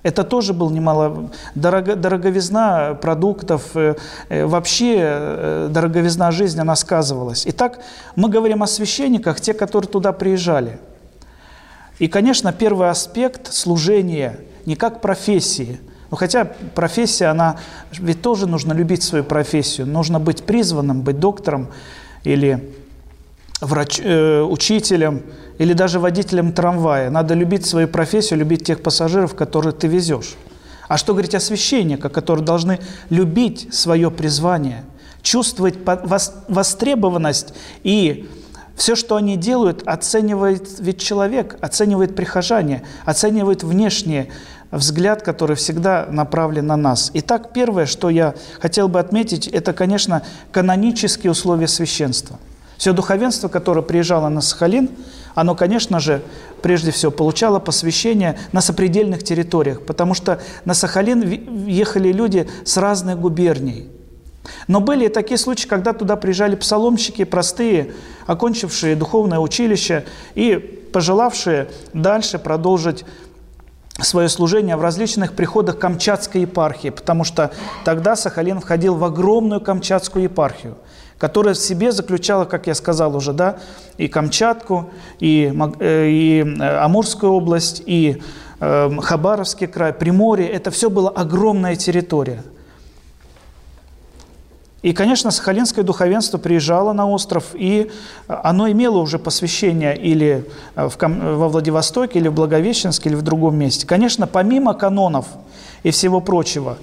Это 0.04 0.24
тоже 0.24 0.54
был 0.54 0.70
немало 0.70 1.32
дорого, 1.56 1.96
дороговизна 1.96 2.94
продуктов, 2.94 3.64
э, 3.74 3.96
э, 4.30 4.46
вообще 4.46 4.98
э, 5.00 5.68
дороговизна 5.72 6.30
жизни, 6.30 6.62
она 6.62 6.76
сказывалась. 6.76 7.44
Итак, 7.48 7.80
мы 8.16 8.30
говорим 8.30 8.62
о 8.62 8.68
священниках, 8.68 9.42
те, 9.42 9.56
которые 9.56 9.90
туда 9.90 10.14
приезжали. 10.14 10.80
И, 11.98 12.08
конечно, 12.08 12.54
первый 12.54 12.92
аспект 12.92 13.52
служения– 13.52 14.40
не 14.68 14.76
как 14.76 15.00
профессии. 15.00 15.80
Ну, 16.12 16.18
хотя 16.18 16.44
профессия, 16.76 17.28
она, 17.28 17.56
ведь 17.94 18.22
тоже 18.22 18.48
нужно 18.48 18.74
любить 18.74 19.02
свою 19.02 19.24
профессию. 19.24 19.88
Нужно 19.88 20.20
быть 20.20 20.44
призванным, 20.44 21.02
быть 21.04 21.20
доктором 21.20 21.70
или 22.26 22.74
врач, 23.62 24.02
э, 24.04 24.42
учителем, 24.42 25.24
или 25.58 25.72
даже 25.72 26.00
водителем 26.00 26.52
трамвая. 26.52 27.10
Надо 27.10 27.34
любить 27.34 27.66
свою 27.66 27.88
профессию, 27.88 28.40
любить 28.40 28.66
тех 28.66 28.84
пассажиров, 28.84 29.36
которые 29.36 29.72
ты 29.72 29.88
везешь. 29.88 30.36
А 30.90 30.98
что 30.98 31.14
говорить 31.14 31.36
о 31.36 31.40
священниках, 31.40 32.12
которые 32.12 32.46
должны 32.46 32.80
любить 33.10 33.74
свое 33.74 34.12
призвание, 34.12 34.84
чувствовать 35.22 35.76
востребованность 36.50 37.54
и 37.84 38.30
все, 38.78 38.96
что 38.96 39.16
они 39.16 39.38
делают, 39.38 39.82
оценивает 39.88 40.80
ведь 40.80 41.02
человек, 41.02 41.58
оценивает 41.62 42.16
прихожане, 42.16 42.84
оценивает 43.06 43.64
внешнее, 43.64 44.30
взгляд, 44.72 45.22
который 45.22 45.56
всегда 45.56 46.08
направлен 46.10 46.68
на 46.68 46.78
нас. 46.78 47.12
Итак, 47.14 47.54
первое, 47.54 47.86
что 47.86 48.10
я 48.10 48.36
хотел 48.60 48.88
бы 48.88 49.00
отметить, 49.00 49.48
это, 49.48 49.74
конечно, 49.74 50.24
канонические 50.52 51.32
условия 51.32 51.68
священства. 51.68 52.38
Все 52.78 52.94
духовенство, 52.94 53.48
которое 53.48 53.82
приезжало 53.82 54.30
на 54.30 54.42
Сахалин, 54.42 54.90
оно, 55.34 55.56
конечно 55.56 56.00
же, 56.00 56.22
прежде 56.62 56.92
всего 56.92 57.12
получало 57.12 57.60
посвящение 57.60 58.40
на 58.52 58.62
сопредельных 58.62 59.24
территориях, 59.24 59.84
потому 59.86 60.14
что 60.14 60.40
на 60.66 60.74
Сахалин 60.74 61.66
ехали 61.68 62.12
люди 62.12 62.48
с 62.66 62.78
разных 62.78 63.20
губерний. 63.20 63.90
Но 64.68 64.80
были 64.80 65.06
и 65.06 65.10
такие 65.10 65.38
случаи, 65.38 65.68
когда 65.68 65.94
туда 65.94 66.16
приезжали 66.16 66.56
псаломщики, 66.56 67.24
простые, 67.24 67.94
окончившие 68.26 68.96
духовное 68.96 69.40
училище 69.40 70.06
и 70.36 70.56
пожелавшие 70.94 71.70
дальше 71.94 72.40
продолжить 72.40 73.06
свое 74.00 74.30
служение 74.30 74.76
в 74.76 74.82
различных 74.82 75.34
приходах 75.34 75.80
Камчатской 75.80 76.42
епархии, 76.42 76.90
потому 76.90 77.24
что 77.24 77.52
тогда 77.84 78.16
Сахалин 78.16 78.60
входил 78.60 78.96
в 78.96 79.04
огромную 79.04 79.62
Камчатскую 79.62 80.24
епархию, 80.24 80.78
которая 81.18 81.54
в 81.54 81.58
себе 81.58 81.92
заключала, 81.92 82.46
как 82.46 82.68
я 82.68 82.76
сказал 82.76 83.16
уже, 83.16 83.34
да, 83.34 83.58
и 83.98 84.08
Камчатку, 84.08 84.90
и, 85.20 85.54
э, 85.80 86.08
и 86.10 86.42
э, 86.42 86.78
Амурскую 86.78 87.32
область, 87.32 87.82
и 87.86 88.22
э, 88.60 88.98
Хабаровский 89.02 89.68
край, 89.68 89.94
Приморье. 89.94 90.48
Это 90.48 90.72
все 90.72 90.90
была 90.90 91.10
огромная 91.10 91.76
территория– 91.76 92.44
и, 94.88 94.94
конечно, 94.94 95.32
сахалинское 95.32 95.84
духовенство 95.84 96.38
приезжало 96.38 96.94
на 96.94 97.10
остров, 97.10 97.48
и 97.54 97.92
оно 98.30 98.72
имело 98.72 99.00
уже 99.00 99.20
посвящение 99.20 99.98
или 99.98 100.48
в, 100.78 100.96
во 100.98 101.50
Владивостоке, 101.50 102.20
или 102.20 102.30
в 102.30 102.34
Благовещенске, 102.34 103.10
или 103.10 103.18
в 103.18 103.22
другом 103.22 103.58
месте. 103.58 103.86
Конечно, 103.86 104.28
помимо 104.28 104.74
канонов 104.74 105.26
и 105.84 105.92
всего 105.92 106.22
прочего, 106.22 106.78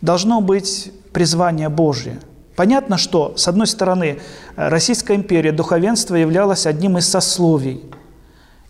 должно 0.00 0.40
быть 0.40 0.92
призвание 1.12 1.68
Божье. 1.68 2.18
Понятно, 2.56 2.98
что, 2.98 3.34
с 3.36 3.46
одной 3.46 3.68
стороны, 3.68 4.18
Российская 4.56 5.14
империя, 5.14 5.52
духовенство 5.52 6.16
являлось 6.16 6.66
одним 6.66 6.98
из 6.98 7.08
сословий. 7.08 7.84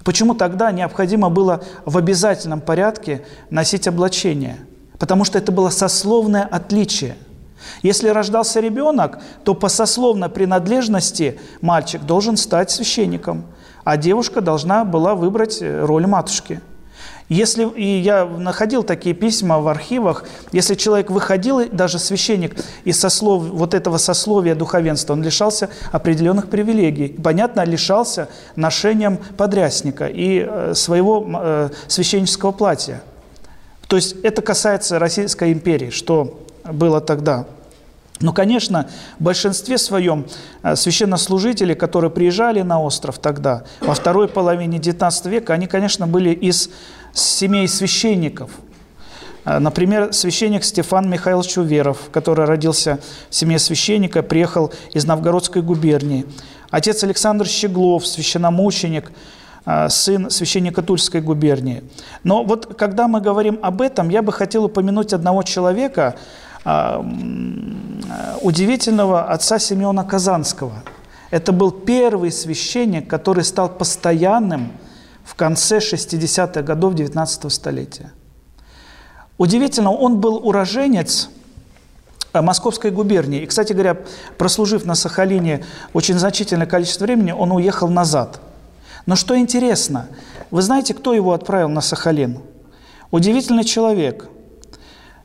Почему 0.05 0.35
тогда 0.35 0.71
необходимо 0.73 1.31
было 1.31 1.65
в 1.87 1.97
обязательном 1.97 2.61
порядке 2.61 3.25
носить 3.49 3.89
облачение? 3.89 4.59
Потому 4.99 5.25
что 5.25 5.39
это 5.39 5.53
было 5.53 5.71
сословное 5.71 6.43
отличие– 6.43 7.17
Если 7.83 8.09
рождался 8.09 8.61
ребенок, 8.61 9.19
то 9.45 9.55
по 9.55 9.69
сословной 9.69 10.29
принадлежности 10.29 11.39
мальчик 11.61 12.03
должен 12.03 12.37
стать 12.37 12.71
священником, 12.71 13.45
а 13.85 13.97
девушка 13.97 14.41
должна 14.41 14.85
была 14.85 15.15
выбрать 15.15 15.59
э, 15.61 15.85
роль 15.85 16.07
матушки– 16.07 16.61
если, 17.29 17.67
и 17.67 18.01
я 18.01 18.27
находил 18.27 18.83
такие 18.83 19.15
письма 19.15 19.59
в 19.59 19.69
архивах, 19.69 20.25
если 20.53 20.75
человек 20.75 21.11
выходил, 21.11 21.67
даже 21.71 21.99
священник, 21.99 22.55
из 22.85 23.01
сослов, 23.01 23.45
вот 23.45 23.73
этого 23.73 23.97
сословия 23.97 24.55
духовенства, 24.55 25.15
он 25.15 25.23
лишался 25.23 25.71
определенных 25.91 26.51
привилегий. 26.51 27.09
Понятно, 27.09 27.65
лишался 27.65 28.29
ношением 28.57 29.19
подрясника 29.39 30.07
и 30.07 30.47
э, 30.47 30.75
своего 30.75 31.27
э, 31.27 31.71
священнического 31.89 32.53
платья. 32.53 33.03
То 33.89 33.97
есть 33.97 34.17
это 34.23 34.43
касается 34.43 34.99
Российской 34.99 35.53
империи, 35.53 35.91
что 35.91 36.44
было 36.65 37.01
тогда. 37.01 37.47
Но, 38.21 38.33
конечно, 38.33 38.89
в 39.19 39.25
большинстве 39.25 39.77
своем 39.77 40.27
э, 40.63 40.77
священнослужители, 40.77 41.75
которые 41.75 42.11
приезжали 42.11 42.63
на 42.63 42.81
остров 42.81 43.19
тогда, 43.19 43.65
во 43.81 43.95
второй 43.95 44.29
половине 44.29 44.79
XIX 44.79 45.29
века, 45.29 45.53
они, 45.53 45.67
конечно, 45.67 46.07
были 46.07 46.31
из 46.31 46.71
семей 47.13 47.67
священников. 47.69 48.51
А, 49.45 49.61
например, 49.61 50.13
священник 50.13 50.65
Стефан 50.65 51.11
Михайлович 51.11 51.59
Уверов, 51.59 51.99
который 52.13 52.47
родился 52.47 52.99
в 53.31 53.35
семье 53.35 53.59
священника, 53.59 54.23
приехал 54.23 54.73
из 54.93 55.05
Новгородской 55.05 55.61
губернии. 55.61 56.25
Отец 56.71 57.05
Александр 57.05 57.47
Щеглов, 57.47 58.07
священномученик, 58.07 59.13
а, 59.67 59.89
сын 59.89 60.31
священника 60.31 60.83
Тульской 60.83 61.21
губернии. 61.21 61.85
Но 62.23 62.45
вот 62.45 62.75
когда 62.77 63.09
мы 63.09 63.21
говорим 63.21 63.59
об 63.63 63.83
этом, 63.83 64.09
я 64.09 64.23
бы 64.23 64.33
хотел 64.33 64.65
упомянуть 64.65 65.13
одного 65.13 65.43
человека, 65.43 66.17
удивительного 68.41 69.25
отца 69.25 69.59
Симеона 69.59 70.05
Казанского. 70.05 70.83
Это 71.31 71.53
был 71.53 71.71
первый 71.73 72.31
священник, 72.31 73.09
который 73.09 73.45
стал 73.45 73.69
постоянным 73.69 74.73
в 75.25 75.35
конце 75.35 75.79
60-х 75.79 76.63
годов 76.63 76.95
19 76.95 77.53
столетия. 77.53 78.13
Удивительно, 79.37 79.91
он 79.91 80.21
был 80.21 80.37
уроженец 80.37 81.29
э, 82.33 82.41
Московской 82.41 82.91
губернии. 82.91 83.43
И, 83.43 83.47
кстати 83.47 83.73
говоря, 83.73 83.97
прослужив 84.39 84.85
на 84.85 84.95
Сахалине 84.95 85.65
очень 85.93 86.19
значительное 86.19 86.67
количество 86.67 87.05
времени, 87.05 87.33
он 87.33 87.51
уехал 87.51 87.89
назад. 87.89 88.41
Но 89.07 89.17
что 89.17 89.37
интересно, 89.37 90.07
вы 90.51 90.63
знаете, 90.63 90.95
кто 90.95 91.15
его 91.15 91.33
отправил 91.33 91.69
на 91.69 91.81
Сахалин? 91.81 92.39
Удивительный 93.11 93.65
человек, 93.65 94.29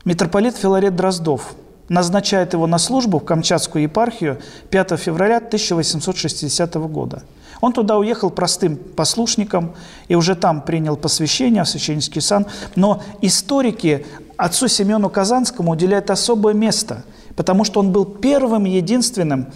митрополит 0.04 0.56
Филарет 0.56 0.96
Дроздов 0.96 1.54
назначает 1.88 2.52
его 2.52 2.66
на 2.66 2.78
службу 2.78 3.18
в 3.18 3.24
Камчатскую 3.24 3.82
епархию 3.82 4.38
5 4.70 4.98
февраля 4.98 5.38
1860 5.38 6.74
года– 6.74 7.22
он 7.60 7.72
туда 7.72 7.98
уехал 7.98 8.30
простым 8.30 8.76
послушником 8.76 9.74
и 10.08 10.14
уже 10.14 10.34
там 10.34 10.62
принял 10.62 10.96
посвящение 10.96 11.64
в 11.64 11.68
священнический 11.68 12.20
сан. 12.20 12.46
Но 12.74 13.02
историки 13.20 14.06
отцу 14.36 14.68
Семену 14.68 15.10
Казанскому 15.10 15.72
уделяют 15.72 16.10
особое 16.10 16.54
место, 16.54 17.04
потому 17.36 17.64
что 17.64 17.80
он 17.80 17.92
был 17.92 18.04
первым 18.04 18.64
единственным, 18.64 19.48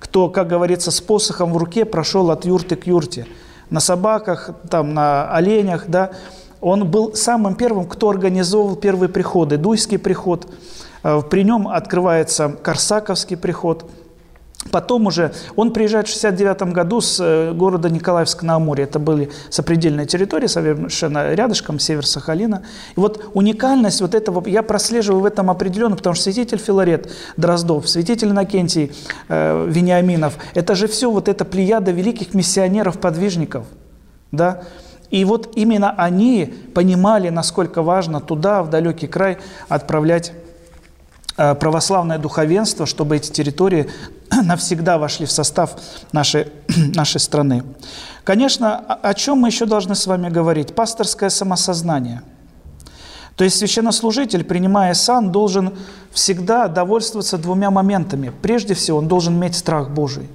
кто, 0.00 0.28
как 0.28 0.48
говорится, 0.48 0.90
с 0.90 1.00
посохом 1.00 1.52
в 1.52 1.56
руке 1.56 1.84
прошел 1.84 2.30
от 2.30 2.44
юрты 2.44 2.74
к 2.74 2.86
юрте. 2.86 3.26
На 3.70 3.80
собаках, 3.80 4.50
там, 4.68 4.92
на 4.92 5.32
оленях, 5.32 5.86
да. 5.86 6.10
Он 6.62 6.88
был 6.90 7.14
самым 7.14 7.54
первым, 7.54 7.86
кто 7.86 8.08
организовывал 8.08 8.76
первые 8.76 9.10
приходы. 9.10 9.58
Дуйский 9.58 9.98
приход, 9.98 10.46
э, 11.02 11.20
при 11.28 11.44
нем 11.44 11.68
открывается 11.68 12.48
Корсаковский 12.48 13.36
приход– 13.36 13.84
Потом 14.70 15.06
уже 15.06 15.32
он 15.56 15.72
приезжает 15.72 16.06
в 16.06 16.12
69 16.12 16.72
году 16.72 17.00
с 17.00 17.18
э, 17.20 17.52
города 17.52 17.90
Николаевска 17.90 18.46
на 18.46 18.56
Амуре. 18.56 18.84
Это 18.84 18.98
были 18.98 19.30
сопредельные 19.50 20.06
территории, 20.06 20.46
совершенно 20.46 21.34
рядышком, 21.34 21.78
север 21.80 22.06
Сахалина. 22.06 22.62
И 22.96 23.00
вот 23.00 23.30
уникальность 23.34 24.00
вот 24.00 24.14
этого 24.14 24.46
я 24.48 24.62
прослеживаю 24.62 25.22
в 25.22 25.24
этом 25.24 25.50
определенно, 25.50 25.96
потому 25.96 26.14
что 26.14 26.24
святитель 26.24 26.58
Филарет 26.58 27.10
Дроздов, 27.36 27.88
святитель 27.88 28.28
Иннокентий 28.28 28.92
э, 29.28 29.66
Вениаминов, 29.68 30.34
это 30.54 30.76
же 30.76 30.86
все 30.86 31.10
вот 31.10 31.28
эта 31.28 31.44
плеяда 31.44 31.90
великих 31.90 32.32
миссионеров-подвижников. 32.32 33.66
Да? 34.30 34.62
И 35.12 35.24
вот 35.24 35.52
именно 35.54 35.92
они 35.92 36.52
понимали, 36.74 37.28
насколько 37.28 37.82
важно 37.82 38.20
туда, 38.20 38.64
в 38.64 38.70
далекий 38.70 39.06
край, 39.06 39.38
отправлять 39.68 40.32
Э, 41.36 41.54
православное 41.54 42.18
духовенство, 42.18 42.84
чтобы 42.84 43.16
эти 43.16 43.30
территории 43.30 43.90
навсегда 44.42 44.98
вошли 44.98 45.24
в 45.24 45.30
состав 45.30 45.76
нашей, 46.12 46.48
нашей 46.94 47.20
страны. 47.20 47.64
Конечно, 48.22 48.76
о 48.78 49.14
чем 49.14 49.38
мы 49.38 49.48
еще 49.48 49.64
должны 49.64 49.94
с 49.94 50.06
вами 50.06 50.28
говорить? 50.28 50.74
Пасторское 50.74 51.30
самосознание. 51.30 52.22
То 53.36 53.44
есть 53.44 53.56
священнослужитель, 53.56 54.44
принимая 54.44 54.92
сан, 54.92 55.32
должен 55.32 55.72
всегда 56.12 56.68
довольствоваться 56.68 57.38
двумя 57.38 57.70
моментами. 57.70 58.30
Прежде 58.42 58.74
всего, 58.74 58.98
он 58.98 59.08
должен 59.08 59.34
иметь 59.34 59.56
страх 59.56 59.88
Божий. 59.88 60.28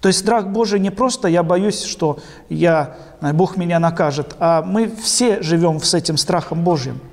То 0.00 0.08
есть 0.08 0.20
страх 0.20 0.48
Божий 0.48 0.80
не 0.80 0.90
просто 0.90 1.28
«я 1.28 1.42
боюсь, 1.42 1.82
что 1.82 2.18
я, 2.48 2.96
Бог 3.20 3.56
меня 3.56 3.78
накажет», 3.78 4.34
а 4.38 4.62
мы 4.62 4.90
все 5.02 5.42
живем 5.42 5.80
с 5.80 5.94
этим 5.94 6.16
страхом 6.16 6.64
Божьим– 6.64 7.00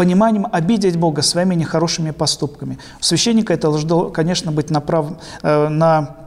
пониманием 0.00 0.46
обидеть 0.50 0.96
Бога 0.96 1.20
своими 1.20 1.54
нехорошими 1.54 2.10
поступками. 2.10 2.78
У 3.00 3.02
священника 3.02 3.52
это 3.52 3.68
должно, 3.68 4.08
конечно, 4.08 4.50
быть 4.50 4.70
на, 4.70 4.80
прав, 4.80 5.08
э, 5.42 5.68
на 5.68 6.00
э, 6.00 6.19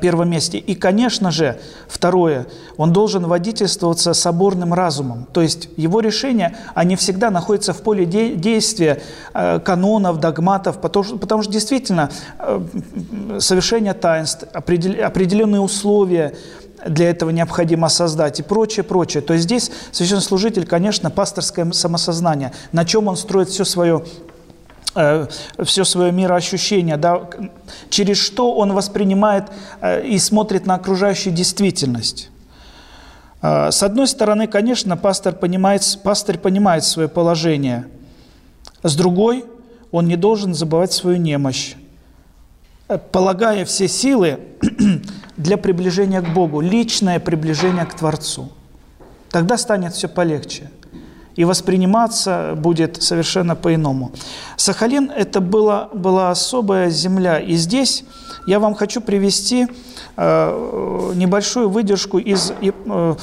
первом 0.00 0.30
месте. 0.30 0.58
И, 0.58 0.74
конечно 0.74 1.30
же, 1.30 1.58
второе, 1.88 2.46
он 2.76 2.92
должен 2.92 3.26
водительствоваться 3.26 4.14
соборным 4.14 4.72
разумом. 4.72 5.26
То 5.32 5.42
есть 5.42 5.68
его 5.76 6.00
решения, 6.00 6.56
они 6.74 6.96
всегда 6.96 7.30
находятся 7.30 7.72
в 7.72 7.82
поле 7.82 8.06
де- 8.06 8.34
действия 8.34 9.02
э, 9.34 9.60
канонов, 9.60 10.20
догматов, 10.20 10.80
потому, 10.80 11.04
что, 11.04 11.18
потому 11.18 11.42
что 11.42 11.52
действительно 11.52 12.10
совершение 13.38 13.94
таинств, 13.94 14.44
определенные 14.52 15.60
условия, 15.60 16.34
для 16.86 17.10
этого 17.10 17.30
необходимо 17.30 17.88
создать 17.88 18.40
и 18.40 18.42
прочее, 18.42 18.84
прочее. 18.84 19.22
То 19.22 19.32
есть 19.34 19.44
здесь 19.44 19.70
священнослужитель, 19.92 20.66
конечно, 20.66 21.10
пасторское 21.10 21.70
самосознание, 21.72 22.52
на 22.72 22.84
чем 22.84 23.08
он 23.08 23.16
строит 23.16 23.48
все 23.48 23.64
свое 23.64 24.04
э, 24.04 24.33
все 24.94 25.84
свое 25.84 26.12
мироощущение, 26.12 26.96
да, 26.96 27.28
через 27.90 28.18
что 28.18 28.54
он 28.54 28.72
воспринимает 28.72 29.44
э, 29.80 30.06
и 30.06 30.18
смотрит 30.18 30.66
на 30.66 30.74
окружающую 30.74 31.34
действительность. 31.34 32.30
Э, 33.42 33.70
с 33.70 33.82
одной 33.82 34.06
стороны, 34.06 34.46
конечно, 34.46 34.96
пастор 34.96 35.34
понимает, 35.34 35.82
пастор 36.04 36.38
понимает 36.38 36.84
свое 36.84 37.08
положение. 37.08 37.86
С 38.82 38.94
другой, 38.94 39.44
он 39.90 40.06
не 40.06 40.16
должен 40.16 40.54
забывать 40.54 40.92
свою 40.92 41.16
немощь, 41.16 41.74
полагая 43.12 43.64
все 43.64 43.88
силы 43.88 44.38
для 45.36 45.56
приближения 45.56 46.20
к 46.20 46.32
Богу, 46.32 46.60
личное 46.60 47.18
приближение 47.18 47.84
к 47.84 47.94
Творцу. 47.94 48.50
Тогда 49.30 49.58
станет 49.58 49.94
все 49.94 50.08
полегче. 50.08 50.70
И 51.36 51.44
восприниматься 51.44 52.54
будет 52.56 53.02
совершенно 53.02 53.56
по-иному. 53.56 54.12
Сахалин– 54.56 55.10
это 55.16 55.40
была, 55.40 55.88
была 55.92 56.30
особая 56.30 56.90
земля. 56.90 57.38
И 57.38 57.54
здесь 57.54 58.04
я 58.46 58.60
вам 58.60 58.74
хочу 58.74 59.00
привести 59.00 59.66
э, 60.16 61.12
небольшую 61.14 61.68
выдержку 61.68 62.18
из, 62.18 62.52
э, 62.60 63.14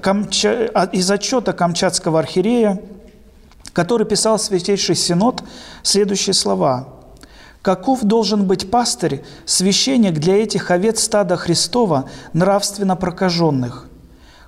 Камча, 0.00 0.70
а, 0.74 0.84
из 0.86 1.10
отчета 1.10 1.52
Камчатского 1.52 2.18
архиерея, 2.18 2.80
который 3.72 4.06
писал 4.06 4.38
Святейший 4.38 4.94
Синод 4.94 5.42
следующие 5.82 6.34
слова– 6.34 6.88
Каков 7.62 8.04
должен 8.04 8.46
быть 8.46 8.70
пастырь, 8.70 9.22
священник 9.44 10.14
для 10.14 10.42
этих 10.42 10.70
овец 10.70 11.02
стада 11.02 11.36
Христова, 11.36 12.08
нравственно 12.32 12.96
прокаженных? 12.96 13.86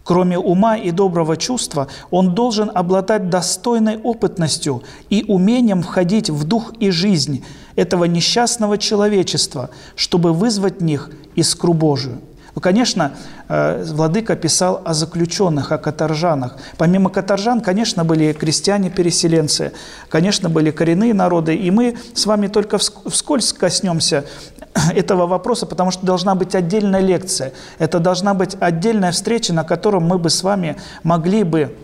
Кроме 0.04 0.36
ума 0.38 0.76
и 0.76 0.90
доброго 0.90 1.36
чувства, 1.36 1.86
он 2.10 2.34
должен 2.34 2.70
обладать 2.74 3.30
достойной 3.30 3.98
опытностью 3.98 4.82
и 5.10 5.24
умением 5.28 5.82
входить 5.82 6.28
в 6.28 6.44
дух 6.44 6.72
и 6.80 6.90
жизнь 6.90 7.44
этого 7.76 8.04
несчастного 8.04 8.78
человечества, 8.78 9.70
чтобы 9.94 10.32
вызвать 10.32 10.80
в 10.80 10.84
них 10.84 11.10
искру 11.36 11.72
Божию. 11.72 12.20
Ну, 12.54 12.60
конечно, 12.60 13.12
э, 13.48 13.82
Владыка 13.84 14.36
писал 14.36 14.82
о 14.84 14.92
заключенных, 14.92 15.72
о 15.72 15.78
каторжанах. 15.78 16.56
Помимо 16.76 17.08
каторжан, 17.08 17.62
конечно, 17.62 18.04
были 18.04 18.32
крестьяне-переселенцы, 18.32 19.72
конечно, 20.10 20.50
были 20.50 20.70
коренные 20.70 21.14
народы, 21.14 21.54
и 21.54 21.70
мы 21.70 21.96
с 22.12 22.26
вами 22.26 22.48
только 22.48 22.76
вскользь 22.76 23.54
коснемся 23.54 24.26
этого 24.94 25.26
вопроса, 25.26 25.64
потому 25.64 25.90
что 25.90 26.04
должна 26.04 26.34
быть 26.34 26.54
отдельная 26.54 27.00
лекция, 27.00 27.54
это 27.78 27.98
должна 28.00 28.34
быть 28.34 28.54
отдельная 28.60 29.12
встреча, 29.12 29.54
на 29.54 29.64
которой 29.64 30.02
мы 30.02 30.18
бы 30.18 30.28
с 30.28 30.42
вами 30.42 30.76
могли 31.02 31.44
бы 31.44 31.74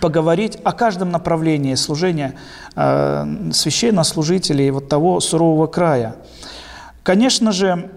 поговорить 0.00 0.58
о 0.64 0.72
каждом 0.72 1.12
направлении 1.12 1.76
служения 1.76 2.34
э, 2.74 3.50
священнослужителей 3.52 4.70
вот 4.70 4.88
того 4.88 5.20
сурового 5.20 5.68
края. 5.68 6.16
Конечно 7.04 7.52
же, 7.52 7.90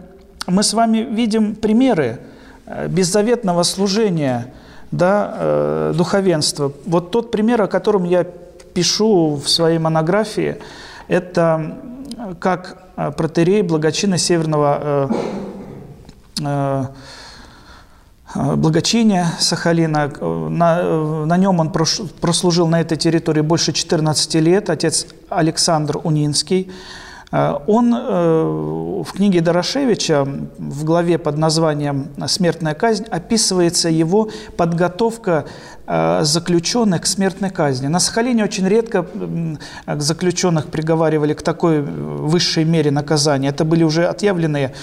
мы 0.48 0.64
с 0.64 0.74
вами 0.74 1.00
видим 1.00 1.56
примеры 1.56 2.20
э, 2.66 2.88
беззаветного 2.88 3.64
служения 3.64 4.54
да, 4.92 5.34
э, 5.38 5.94
духовенства. 5.96 6.72
Вот 6.86 7.12
тот 7.12 7.32
пример, 7.32 7.62
о 7.62 7.68
котором 7.68 8.04
я 8.04 8.24
пишу 8.24 9.36
в 9.36 9.50
своей 9.50 9.80
монографии, 9.80 10.58
это 11.08 11.78
как 12.40 12.78
э, 12.96 13.12
протерей 13.12 13.62
благочина 13.62 14.18
Северного 14.18 15.10
э, 16.42 16.86
э, 18.36 18.56
благочиния 18.56 19.28
Сахалина. 19.40 20.12
На, 20.50 21.26
на 21.26 21.38
нем 21.38 21.60
он 21.60 21.72
прослужил 21.72 22.68
на 22.68 22.82
этой 22.82 22.98
территории 22.98 23.42
больше 23.42 23.72
14 23.72 24.36
лет, 24.36 24.70
отец 24.70 25.08
Александр 25.30 26.00
Унинский. 26.04 26.70
Он 27.68 29.04
в 29.04 29.12
книге 29.12 29.42
Дорошевича 29.42 30.26
в 30.58 30.84
главе 30.86 31.18
под 31.18 31.38
названием 31.38 32.08
«Смертная 32.28 32.76
казнь» 32.76 33.06
описывается 33.12 33.90
его 33.90 34.30
подготовка 34.56 35.46
заключенных 36.22 37.02
к 37.02 37.06
смертной 37.06 37.50
казни. 37.50 37.88
На 37.88 38.00
Сахалине 38.00 38.44
очень 38.44 38.68
редко 38.68 39.06
заключенных 39.88 40.68
приговаривали 40.68 41.34
к 41.34 41.42
такой 41.42 41.82
высшей 41.82 42.64
мере 42.64 42.92
наказания. 42.92 43.50
Это 43.50 43.66
были 43.66 43.84
уже 43.84 44.06
отъявленные, 44.06 44.74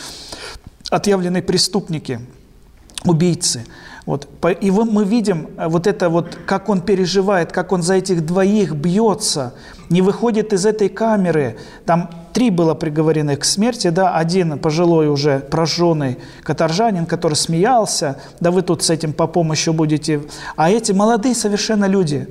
отъявленные 0.90 1.42
преступники– 1.42 2.20
убийцы. 3.04 3.64
Вот. 4.04 4.28
И 4.60 4.70
мы 4.70 5.04
видим 5.04 5.50
э, 5.56 5.68
вот 5.68 5.86
это 5.86 6.08
вот, 6.08 6.36
как 6.44 6.68
он 6.68 6.80
переживает, 6.80 7.52
как 7.52 7.70
он 7.70 7.82
за 7.82 7.94
этих 7.94 8.26
двоих 8.26 8.74
бьется, 8.74 9.54
не 9.90 10.02
выходит 10.02 10.52
из 10.52 10.66
этой 10.66 10.88
камеры. 10.88 11.56
Там 11.86 12.10
три 12.32 12.50
было 12.50 12.74
приговорены 12.74 13.36
к 13.36 13.44
смерти, 13.44 13.90
да, 13.90 14.16
один 14.16 14.58
пожилой 14.58 15.08
уже 15.08 15.38
прожженный 15.38 16.18
каторжанин, 16.42 17.06
который 17.06 17.34
смеялся, 17.34 18.20
да 18.40 18.50
вы 18.50 18.62
тут 18.62 18.82
с 18.82 18.90
этим 18.90 19.12
по 19.12 19.28
помощи 19.28 19.70
будете. 19.70 20.22
А 20.56 20.70
эти 20.70 20.90
молодые 20.90 21.36
совершенно 21.36 21.84
люди, 21.84 22.26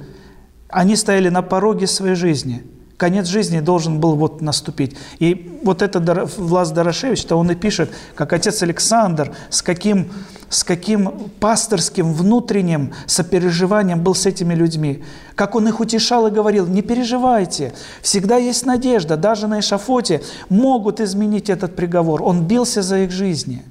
они 0.67 0.97
стояли 0.97 1.29
на 1.29 1.41
пороге 1.41 1.87
своей 1.87 2.15
жизни– 2.15 2.63
конец 3.01 3.25
жизни 3.25 3.61
должен 3.61 3.99
был 3.99 4.15
вот 4.15 4.41
наступить. 4.41 4.95
И 5.17 5.59
вот 5.63 5.81
это 5.81 5.99
Влас 6.37 6.69
Дорошевич, 6.69 7.25
то 7.25 7.35
он 7.35 7.49
и 7.49 7.55
пишет, 7.55 7.89
как 8.13 8.31
отец 8.31 8.61
Александр, 8.61 9.33
с 9.49 9.63
каким, 9.63 10.11
с 10.49 10.63
каким 10.63 11.09
пасторским 11.39 12.13
внутренним 12.13 12.93
сопереживанием 13.07 14.03
был 14.03 14.13
с 14.13 14.27
этими 14.27 14.53
людьми. 14.53 15.03
Как 15.33 15.55
он 15.55 15.67
их 15.67 15.79
утешал 15.79 16.27
и 16.27 16.31
говорил, 16.31 16.67
не 16.67 16.83
переживайте, 16.83 17.73
всегда 18.03 18.37
есть 18.37 18.67
надежда, 18.67 19.17
даже 19.17 19.47
на 19.47 19.61
эшафоте 19.61 20.21
могут 20.49 21.01
изменить 21.01 21.49
этот 21.49 21.75
приговор. 21.75 22.21
Он 22.21 22.43
бился 22.43 22.83
за 22.83 22.99
их 22.99 23.09
жизни. 23.09 23.63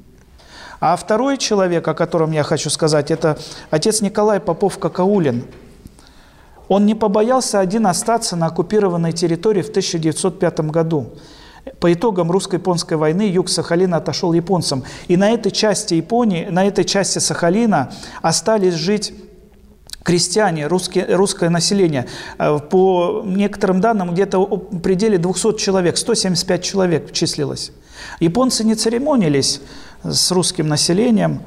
А 0.81 0.97
второй 0.97 1.39
человек, 1.39 1.87
о 1.87 1.95
котором 1.95 2.33
я 2.33 2.43
хочу 2.43 2.69
сказать, 2.69 3.13
это 3.13 3.39
отец 3.71 4.01
Николай 4.01 4.41
Попов-Какаулин– 4.41 5.45
он 6.71 6.87
не 6.87 6.95
побоялся 6.95 7.59
один 7.59 7.89
остаться 7.89 8.37
на 8.37 8.47
оккупированной 8.47 9.13
территории 9.13 9.61
в 9.61 9.71
1905 9.71 10.61
году. 10.71 11.09
По 11.81 11.93
итогам 11.93 12.31
русско-японской 12.31 12.95
войны 12.95 13.23
юг 13.23 13.49
Сахалина 13.49 13.97
отошел 13.97 14.33
японцам. 14.33 14.85
И 15.09 15.17
на 15.17 15.31
этой 15.33 15.51
части 15.51 15.95
Японии, 15.95 16.47
на 16.49 16.65
этой 16.65 16.85
части 16.85 17.19
Сахалина 17.19 17.93
остались 18.23 18.75
жить 18.75 19.13
крестьяне, 20.05 20.69
русские, 20.69 21.07
русское 21.17 21.51
население. 21.51 22.07
Э, 22.39 22.61
по 22.61 23.25
некоторым 23.27 23.81
данным, 23.81 24.13
где-то 24.13 24.39
в 24.39 24.79
пределе 24.79 25.19
200 25.19 25.59
человек, 25.59 25.97
175 25.97 26.63
человек 26.63 27.13
числилось. 27.13 27.73
Японцы 28.21 28.63
не 28.63 28.77
церемонились 28.77 29.61
с 30.05 30.31
русским 30.31 30.69
населением, 30.69 31.43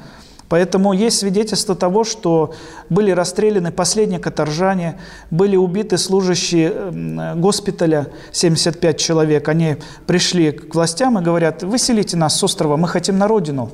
Поэтому 0.49 0.93
есть 0.93 1.19
свидетельство 1.19 1.75
того, 1.75 2.03
что 2.03 2.53
были 2.89 3.12
расстреляны 3.12 3.71
последние 3.71 4.19
каторжане, 4.19 4.99
были 5.32 5.56
убиты 5.56 5.97
служащие 5.97 7.34
госпиталя, 7.36 8.08
75 8.32 8.97
человек. 8.97 9.47
Они 9.47 9.77
пришли 10.06 10.51
к 10.51 10.75
властям 10.75 11.17
и 11.17 11.21
говорят, 11.21 11.63
выселите 11.63 12.17
нас 12.17 12.38
с 12.38 12.43
острова, 12.43 12.77
мы 12.77 12.88
хотим 12.88 13.17
на 13.17 13.27
родину. 13.27 13.71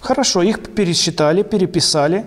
Хорошо, 0.00 0.42
их 0.42 0.60
пересчитали, 0.74 1.42
переписали, 1.42 2.24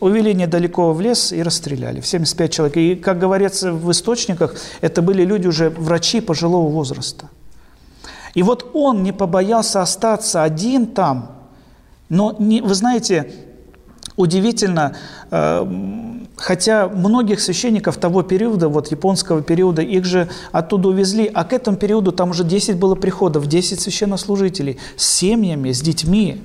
увели 0.00 0.34
недалеко 0.34 0.92
в 0.92 1.00
лес 1.00 1.32
и 1.32 1.42
расстреляли. 1.42 2.00
В 2.00 2.06
75 2.06 2.52
человек. 2.52 2.76
И, 2.76 2.94
как 2.96 3.18
говорится 3.18 3.72
в 3.72 3.90
источниках, 3.90 4.56
это 4.80 5.02
были 5.02 5.24
люди 5.24 5.46
уже 5.46 5.70
врачи 5.70 6.20
пожилого 6.20 6.68
возраста. 6.68 7.28
И 8.34 8.42
вот 8.42 8.70
он 8.74 9.02
не 9.02 9.12
побоялся 9.12 9.80
остаться 9.80 10.42
один 10.42 10.86
там– 10.86 11.32
но 12.08 12.34
не, 12.38 12.60
вы 12.60 12.74
знаете, 12.74 13.32
удивительно, 14.16 14.96
э, 15.30 15.66
хотя 16.36 16.88
многих 16.88 17.40
священников 17.40 17.98
того 17.98 18.22
периода, 18.22 18.68
вот 18.68 18.90
японского 18.90 19.42
периода, 19.42 19.82
их 19.82 20.04
же 20.04 20.28
оттуда 20.52 20.88
увезли, 20.88 21.30
а 21.32 21.44
к 21.44 21.52
этому 21.52 21.76
периоду 21.76 22.12
там 22.12 22.30
уже 22.30 22.44
10 22.44 22.78
было 22.78 22.94
приходов, 22.94 23.46
10 23.46 23.80
священнослужителей 23.80 24.78
с 24.96 25.04
семьями, 25.06 25.72
с 25.72 25.80
детьми. 25.80 26.42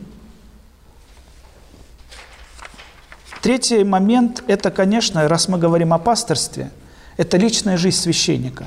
Третий 3.41 3.83
момент– 3.83 4.43
это, 4.47 4.71
конечно, 4.71 5.27
раз 5.27 5.47
мы 5.47 5.57
говорим 5.57 5.93
о 5.93 5.97
пасторстве, 5.97 6.71
это 7.17 7.37
личная 7.37 7.77
жизнь 7.77 7.97
священника. 7.97 8.65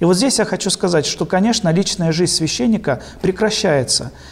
И 0.00 0.04
вот 0.04 0.16
здесь 0.16 0.38
я 0.38 0.44
хочу 0.44 0.70
сказать, 0.70 1.06
что, 1.06 1.26
конечно, 1.26 1.70
личная 1.72 2.12
жизнь 2.12 2.32
священника 2.32 3.02
прекращается– 3.20 4.12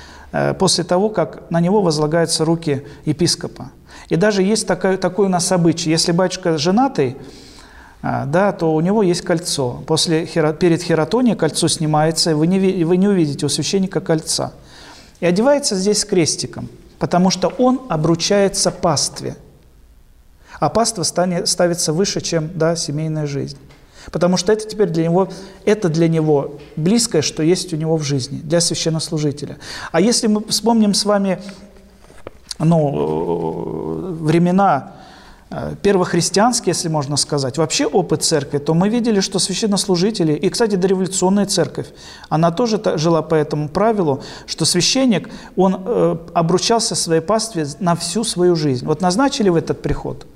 после 0.59 0.85
того, 0.85 1.09
как 1.09 1.51
на 1.51 1.61
него 1.61 1.83
возлагаются 1.83 2.45
руки 2.45 2.85
епископа. 3.05 3.71
И 4.09 4.17
даже 4.17 4.43
есть 4.43 4.67
такое, 4.67 4.97
такое 4.97 5.27
у 5.27 5.31
нас 5.31 5.51
обычай. 5.53 5.91
Если 5.91 6.13
батюшка 6.13 6.59
женатый, 6.59 7.17
э, 8.03 8.25
да, 8.27 8.53
то 8.53 8.75
у 8.75 8.81
него 8.81 9.03
есть 9.03 9.23
кольцо. 9.23 9.83
После, 9.87 10.27
перед 10.27 10.83
хератонией 10.83 11.37
кольцо 11.37 11.69
снимается, 11.69 12.31
и 12.31 12.35
вы 12.35 12.47
не, 12.47 12.85
вы 12.85 12.97
не 12.97 13.09
увидите 13.09 13.47
у 13.47 13.49
священника 13.49 14.01
кольца. 14.01 14.53
И 15.21 15.27
одевается 15.27 15.75
здесь 15.77 16.05
крестиком, 16.05 16.69
потому 16.99 17.31
что 17.31 17.49
он 17.59 17.83
обручается 17.89 18.71
пастве. 18.71 19.37
А 20.61 20.69
паства 20.69 21.03
ставится 21.03 21.93
выше, 21.93 22.21
чем 22.21 22.51
да, 22.55 22.77
семейная 22.77 23.27
жизнь. 23.27 23.59
Потому 24.13 24.37
что 24.37 24.53
это 24.53 24.67
теперь 24.67 24.89
для 24.89 25.05
него, 25.05 25.29
это 25.65 25.89
для 25.89 26.09
него 26.09 26.59
близкое, 26.77 27.23
что 27.23 27.43
есть 27.43 27.73
у 27.73 27.77
него 27.77 27.97
в 27.97 28.03
жизни, 28.03 28.39
для 28.43 28.61
священнослужителя. 28.61 29.59
А 29.93 30.01
если 30.01 30.29
мы 30.29 30.45
вспомним 30.47 30.95
с 30.95 31.05
вами 31.05 31.41
ну, 32.59 34.15
времена 34.21 34.93
э, 35.51 35.75
первохристианские, 35.83 36.73
если 36.73 36.89
можно 36.89 37.17
сказать, 37.17 37.59
вообще 37.59 37.87
опыт 37.87 38.23
церкви, 38.23 38.59
то 38.59 38.75
мы 38.75 38.89
видели, 38.89 39.21
что 39.21 39.39
священнослужители, 39.39 40.33
и, 40.33 40.49
кстати, 40.49 40.77
дореволюционная 40.77 41.47
церковь, 41.47 41.89
она 42.29 42.51
тоже 42.51 42.81
жила 42.97 43.23
по 43.23 43.35
этому 43.35 43.69
правилу, 43.69 44.23
что 44.47 44.65
священник, 44.65 45.29
он 45.57 45.83
э, 45.85 46.17
обручался 46.33 46.95
своей 46.95 47.23
пастве 47.23 47.67
на 47.81 47.97
всю 47.97 48.25
свою 48.25 48.57
жизнь. 48.57 48.87
Вот 48.87 49.01
назначили 49.01 49.49
в 49.49 49.57
этот 49.57 49.83
приход, 49.83 50.27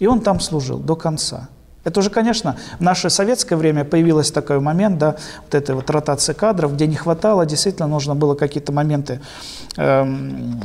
и 0.00 0.06
он 0.06 0.20
там 0.20 0.40
служил 0.40 0.78
до 0.78 0.96
конца. 0.96 1.48
Это 1.84 2.00
уже, 2.00 2.10
конечно, 2.10 2.56
в 2.78 2.80
наше 2.80 3.10
советское 3.10 3.56
время 3.56 3.84
появилась 3.84 4.30
такой 4.30 4.60
момент, 4.60 4.98
да, 4.98 5.16
вот 5.42 5.54
этой 5.54 5.74
вот 5.74 5.90
ротации 5.90 6.32
кадров, 6.32 6.74
где 6.74 6.86
не 6.86 6.96
хватало, 6.96 7.44
действительно 7.44 7.88
нужно 7.88 8.14
было 8.14 8.34
какие-то 8.34 8.72
моменты 8.72 9.20
эм, 9.76 10.60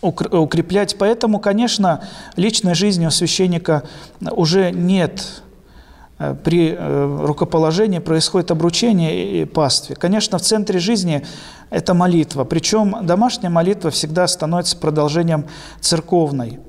укреплять. 0.00 0.96
Поэтому, 0.98 1.38
конечно, 1.38 2.02
личной 2.34 2.74
жизни 2.74 3.06
у 3.06 3.10
священника 3.10 3.84
уже 4.20 4.72
нет 4.72 5.42
э, 6.18 6.34
при 6.42 6.74
э, 6.76 7.18
рукоположении 7.24 8.00
происходит 8.00 8.50
обручение 8.50 9.42
и 9.42 9.44
пастве. 9.44 9.94
Конечно, 9.94 10.38
в 10.38 10.42
центре 10.42 10.80
жизни 10.80 11.24
это 11.70 11.94
молитва, 11.94 12.44
причем 12.44 13.06
домашняя 13.06 13.50
молитва 13.50 13.90
всегда 13.90 14.26
становится 14.26 14.76
продолжением 14.76 15.46
церковной. 15.80 16.60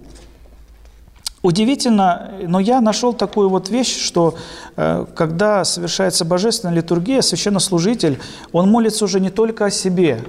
Удивительно, 1.44 2.32
но 2.42 2.60
я 2.60 2.82
нашел 2.82 3.14
такую 3.14 3.50
вот 3.50 3.70
вещь, 3.70 3.96
что 3.96 4.36
э, 4.76 5.06
когда 5.16 5.64
совершается 5.64 6.26
божественная 6.26 6.76
литургия, 6.76 7.22
священнослужитель, 7.22 8.20
он 8.52 8.70
молится 8.70 9.06
уже 9.06 9.20
не 9.20 9.30
только 9.30 9.66
о 9.66 9.70
себе, 9.70 10.24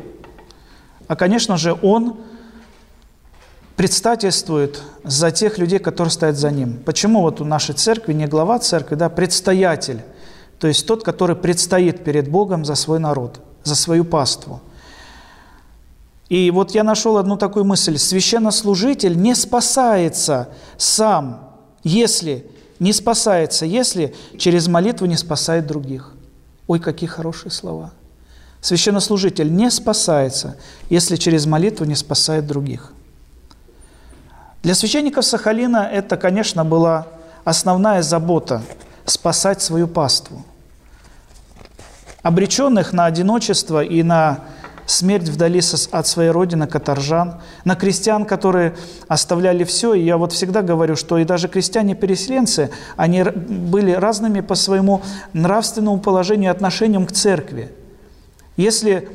а, 1.09 1.17
конечно 1.17 1.57
же, 1.57 1.77
он 1.83 2.19
предстательствует 3.77 4.83
за 5.05 5.31
тех 5.31 5.57
людей, 5.57 5.79
которые 5.79 6.13
стоят 6.13 6.37
за 6.37 6.51
ним. 6.51 6.81
Почему 6.85 7.23
вот 7.23 7.41
у 7.41 7.45
нашей 7.45 7.75
церкви 7.75 8.13
не 8.13 8.27
глава 8.27 8.59
церкви, 8.59 8.95
да, 8.95 9.09
предстоятель, 9.09 10.03
то 10.61 10.67
есть 10.67 10.87
тот, 10.87 11.05
который 11.05 11.37
предстоит 11.37 12.05
перед 12.05 12.29
Богом 12.29 12.65
за 12.65 12.75
свой 12.75 12.99
народ, 12.99 13.41
за 13.65 13.75
свою 13.75 14.05
паству. 14.05 14.61
И 16.29 16.51
вот 16.51 16.73
я 16.73 16.85
нашел 16.85 17.17
одну 17.17 17.37
такую 17.37 17.65
мысль. 17.65 17.97
Священнослужитель 17.97 19.17
не 19.17 19.35
спасается 19.35 20.49
сам, 20.77 21.55
если 21.83 22.47
не 22.79 22.93
спасается, 22.93 23.65
если 23.65 24.15
через 24.37 24.69
молитву 24.69 25.07
не 25.07 25.17
спасает 25.17 25.67
других. 25.67 26.13
Ой, 26.67 26.81
какие 26.81 27.09
хорошие 27.09 27.51
слова. 27.51 27.93
Священнослужитель 28.61 29.53
не 29.53 29.71
спасается, 29.71 30.57
если 30.91 31.17
через 31.17 31.47
молитву 31.47 31.87
не 31.87 31.95
спасает 31.95 32.47
других. 32.47 32.93
Для 34.63 34.75
священников 34.75 35.25
Сахалина 35.25 35.89
это, 35.91 36.17
конечно, 36.17 36.65
была 36.65 37.07
основная 37.45 38.03
забота– 38.03 38.63
спасать 39.07 39.63
свою 39.63 39.89
паству. 39.89 40.45
Обреченных 42.23 42.93
на 42.93 43.07
одиночество 43.07 43.83
и 43.83 44.03
на 44.03 44.41
смерть 44.89 45.29
вдали 45.29 45.61
от 45.91 46.07
своей 46.07 46.31
родины 46.31 46.67
каторжан, 46.67 47.37
на 47.65 47.77
крестьян, 47.77 48.25
которые 48.25 48.75
оставляли 49.07 49.65
все. 49.65 49.95
И 49.95 50.03
я 50.03 50.17
вот 50.17 50.33
всегда 50.33 50.63
говорю, 50.63 50.97
что 50.97 51.19
и 51.19 51.25
даже 51.25 51.49
крестьяне-переселенцы, 51.49 52.71
они 52.97 53.23
были 53.23 53.93
разными 53.93 54.41
по 54.41 54.55
своему 54.55 55.03
нравственному 55.35 56.01
положению 56.01 56.51
и 56.51 56.55
отношениям 56.55 57.07
к 57.07 57.13
церкви. 57.13 57.71
Если, 58.57 59.09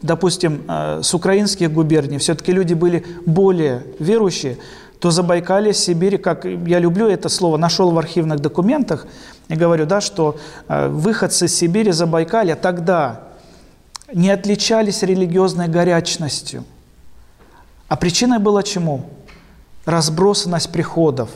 допустим, 0.00 0.62
э, 0.66 1.00
с 1.02 1.12
украинских 1.12 1.70
губерний 1.70 2.18
все-таки 2.18 2.52
люди 2.52 2.74
были 2.74 3.04
более 3.26 3.84
верующие, 3.98 4.56
то 5.00 5.10
Забайкалье, 5.10 5.74
Сибирь, 5.74 6.18
как 6.18 6.44
я 6.44 6.78
люблю 6.80 7.08
это 7.08 7.28
слово, 7.28 7.56
нашел 7.56 7.90
в 7.90 7.98
архивных 7.98 8.40
документах, 8.40 9.06
и 9.48 9.54
говорю, 9.54 9.86
да, 9.86 10.00
что 10.00 10.38
э, 10.66 10.88
выходцы 10.88 11.44
из 11.44 11.54
Сибири, 11.54 11.92
Забайкалья 11.92 12.56
тогда 12.56 13.27
не 14.12 14.30
отличались 14.30 15.02
религиозной 15.02 15.68
горячностью. 15.68 16.64
А 17.88 17.96
причиной 17.96 18.38
было 18.38 18.62
чему? 18.62 19.10
Разбросанность 19.84 20.70
приходов. 20.72 21.30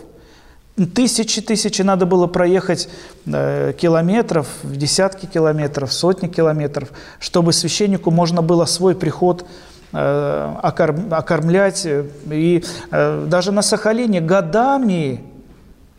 Тысячи-тысячи 0.94 1.82
надо 1.82 2.06
было 2.06 2.26
проехать 2.26 2.88
э, 3.26 3.74
километров, 3.78 4.48
десятки 4.64 5.26
километров, 5.26 5.92
сотни 5.92 6.28
километров, 6.28 6.92
чтобы 7.18 7.52
священнику 7.52 8.10
можно 8.10 8.40
было 8.40 8.64
свой 8.64 8.94
приход 8.94 9.44
э, 9.92 10.56
окорм, 10.62 11.12
окормлять. 11.12 11.86
И 12.30 12.64
э, 12.90 13.26
даже 13.28 13.52
на 13.52 13.60
Сахалине 13.60 14.22
годами 14.22 15.24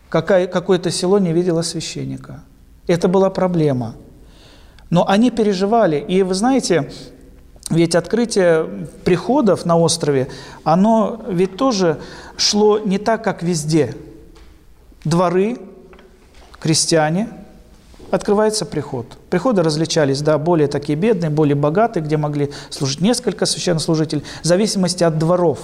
какое-то 0.09 0.91
село 0.91 1.19
не 1.19 1.33
видело 1.33 1.61
священника. 1.61 2.43
Это 2.87 3.07
была 3.07 3.29
проблема– 3.29 3.95
но 4.89 5.07
они 5.07 5.31
переживали. 5.31 5.97
И 6.07 6.23
вы 6.23 6.33
знаете, 6.33 6.91
ведь 7.69 7.95
открытие 7.95 8.87
приходов 9.03 9.65
на 9.65 9.77
острове, 9.77 10.27
оно 10.63 11.21
ведь 11.27 11.57
тоже 11.57 11.99
шло 12.37 12.79
не 12.79 12.97
так, 12.97 13.23
как 13.23 13.41
везде. 13.41 13.95
Дворы, 15.03 15.57
крестьяне, 16.59 17.29
открывается 18.11 18.65
приход. 18.65 19.07
Приходы 19.29 19.63
различались, 19.63 20.21
да, 20.21 20.37
более 20.37 20.67
такие 20.67 20.97
бедные, 20.97 21.29
более 21.29 21.55
богатые, 21.55 22.03
где 22.03 22.17
могли 22.17 22.51
служить 22.69 23.01
несколько 23.01 23.45
священнослужителей, 23.45 24.23
в 24.43 24.45
зависимости 24.45 25.03
от 25.03 25.17
дворов. 25.17 25.59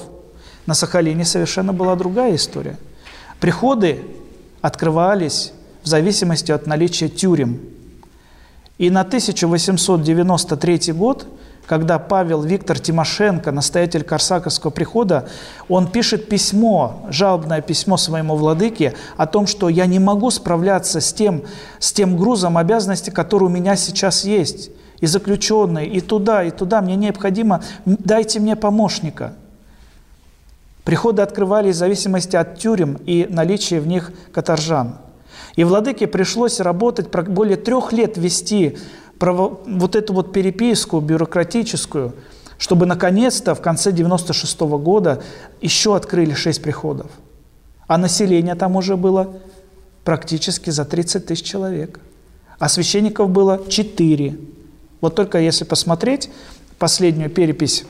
На 0.65 0.73
Сахалине 0.73 1.25
совершенно 1.25 1.73
была 1.73 1.95
другая 1.95 2.35
история. 2.35 2.77
Приходы 3.39 4.01
открывались 4.61 5.53
в 5.83 5.87
зависимости 5.87 6.51
от 6.51 6.65
наличия 6.65 7.07
тюрем– 7.07 7.59
и 8.79 8.89
на 8.89 9.01
1893 9.01 10.93
год, 10.93 11.27
когда 11.67 11.99
Павел 11.99 12.41
Виктор 12.41 12.79
Тимошенко, 12.79 13.51
настоятель 13.51 14.03
Корсаковского 14.03 14.71
прихода, 14.71 15.27
он 15.67 15.91
пишет 15.91 16.29
письмо, 16.29 17.05
жалобное 17.09 17.61
письмо 17.61 17.97
своему 17.97 18.37
владыке 18.37 18.95
о 19.17 19.27
том, 19.27 19.47
что 19.47 19.67
я 19.67 19.85
не 19.85 19.99
могу 19.99 20.31
справляться 20.31 21.01
с 21.01 21.13
тем, 21.13 21.43
с 21.77 21.91
тем 21.91 22.17
грузом 22.17 22.57
обязанностей, 22.57 23.11
который 23.11 23.43
у 23.43 23.49
меня 23.49 23.75
сейчас 23.75 24.23
есть. 24.23 24.71
И 25.01 25.05
заключенные, 25.05 25.87
и 25.87 25.99
туда, 25.99 26.43
и 26.43 26.49
туда. 26.49 26.81
Мне 26.81 26.95
необходимо, 26.95 27.61
дайте 27.85 28.39
мне 28.39 28.55
помощника. 28.55 29.33
Приходы 30.85 31.21
открывались 31.21 31.75
в 31.75 31.79
зависимости 31.79 32.35
от 32.37 32.57
тюрем 32.57 32.97
и 33.05 33.27
наличия 33.29 33.81
в 33.81 33.87
них 33.87 34.11
каторжан. 34.31 34.95
И 35.59 35.65
владыке 35.65 36.07
пришлось 36.07 36.61
работать, 36.61 37.09
более 37.27 37.57
трех 37.57 37.91
лет 37.91 38.17
вести 38.17 38.77
вот 39.19 39.95
эту 39.97 40.13
вот 40.13 40.31
переписку 40.31 41.01
бюрократическую, 41.01 42.13
чтобы 42.57 42.85
наконец-то 42.85 43.55
в 43.55 43.61
конце 43.61 43.91
96 43.91 44.61
-го 44.61 44.79
года 44.79 45.21
еще 45.59 45.97
открыли 45.97 46.33
шесть 46.33 46.61
приходов. 46.61 47.07
А 47.87 47.97
население 47.97 48.55
там 48.55 48.77
уже 48.77 48.95
было 48.95 49.33
практически 50.05 50.69
за 50.69 50.85
30 50.85 51.25
тысяч 51.25 51.43
человек. 51.43 51.99
А 52.57 52.69
священников 52.69 53.29
было 53.29 53.59
4. 53.67 54.37
Вот 55.01 55.15
только 55.15 55.39
если 55.39 55.65
посмотреть 55.65 56.29
последнюю 56.77 57.29
перепись 57.29 57.83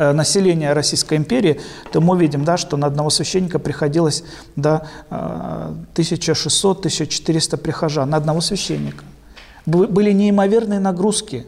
населения 0.00 0.72
Российской 0.72 1.18
империи, 1.18 1.60
то 1.92 2.00
мы 2.00 2.18
видим, 2.18 2.44
да, 2.44 2.56
что 2.56 2.76
на 2.76 2.86
одного 2.86 3.10
священника 3.10 3.58
приходилось 3.58 4.24
до 4.56 4.88
да, 5.10 5.72
1600-1400 5.94 7.56
прихожан, 7.58 8.10
на 8.10 8.16
одного 8.16 8.40
священника. 8.40 9.04
Были 9.66 10.12
неимоверные 10.12 10.80
нагрузки. 10.80 11.46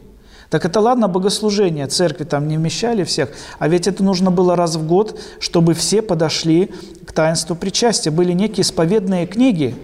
Так 0.49 0.65
это 0.65 0.79
ладно, 0.81 1.07
богослужение, 1.07 1.87
церкви 1.87 2.25
там 2.25 2.47
не 2.47 2.57
вмещали 2.57 3.03
всех, 3.03 3.29
а 3.57 3.67
ведь 3.67 3.87
это 3.87 4.03
нужно 4.03 4.29
было 4.29 4.55
раз 4.55 4.75
в 4.75 4.85
год, 4.85 5.19
чтобы 5.39 5.73
все 5.73 6.03
подошли 6.03 6.71
к 7.07 7.11
таинству 7.11 7.55
причастия. 7.55 8.11
Были 8.11 8.33
некие 8.33 8.61
исповедные 8.61 9.25
книги, 9.25 9.75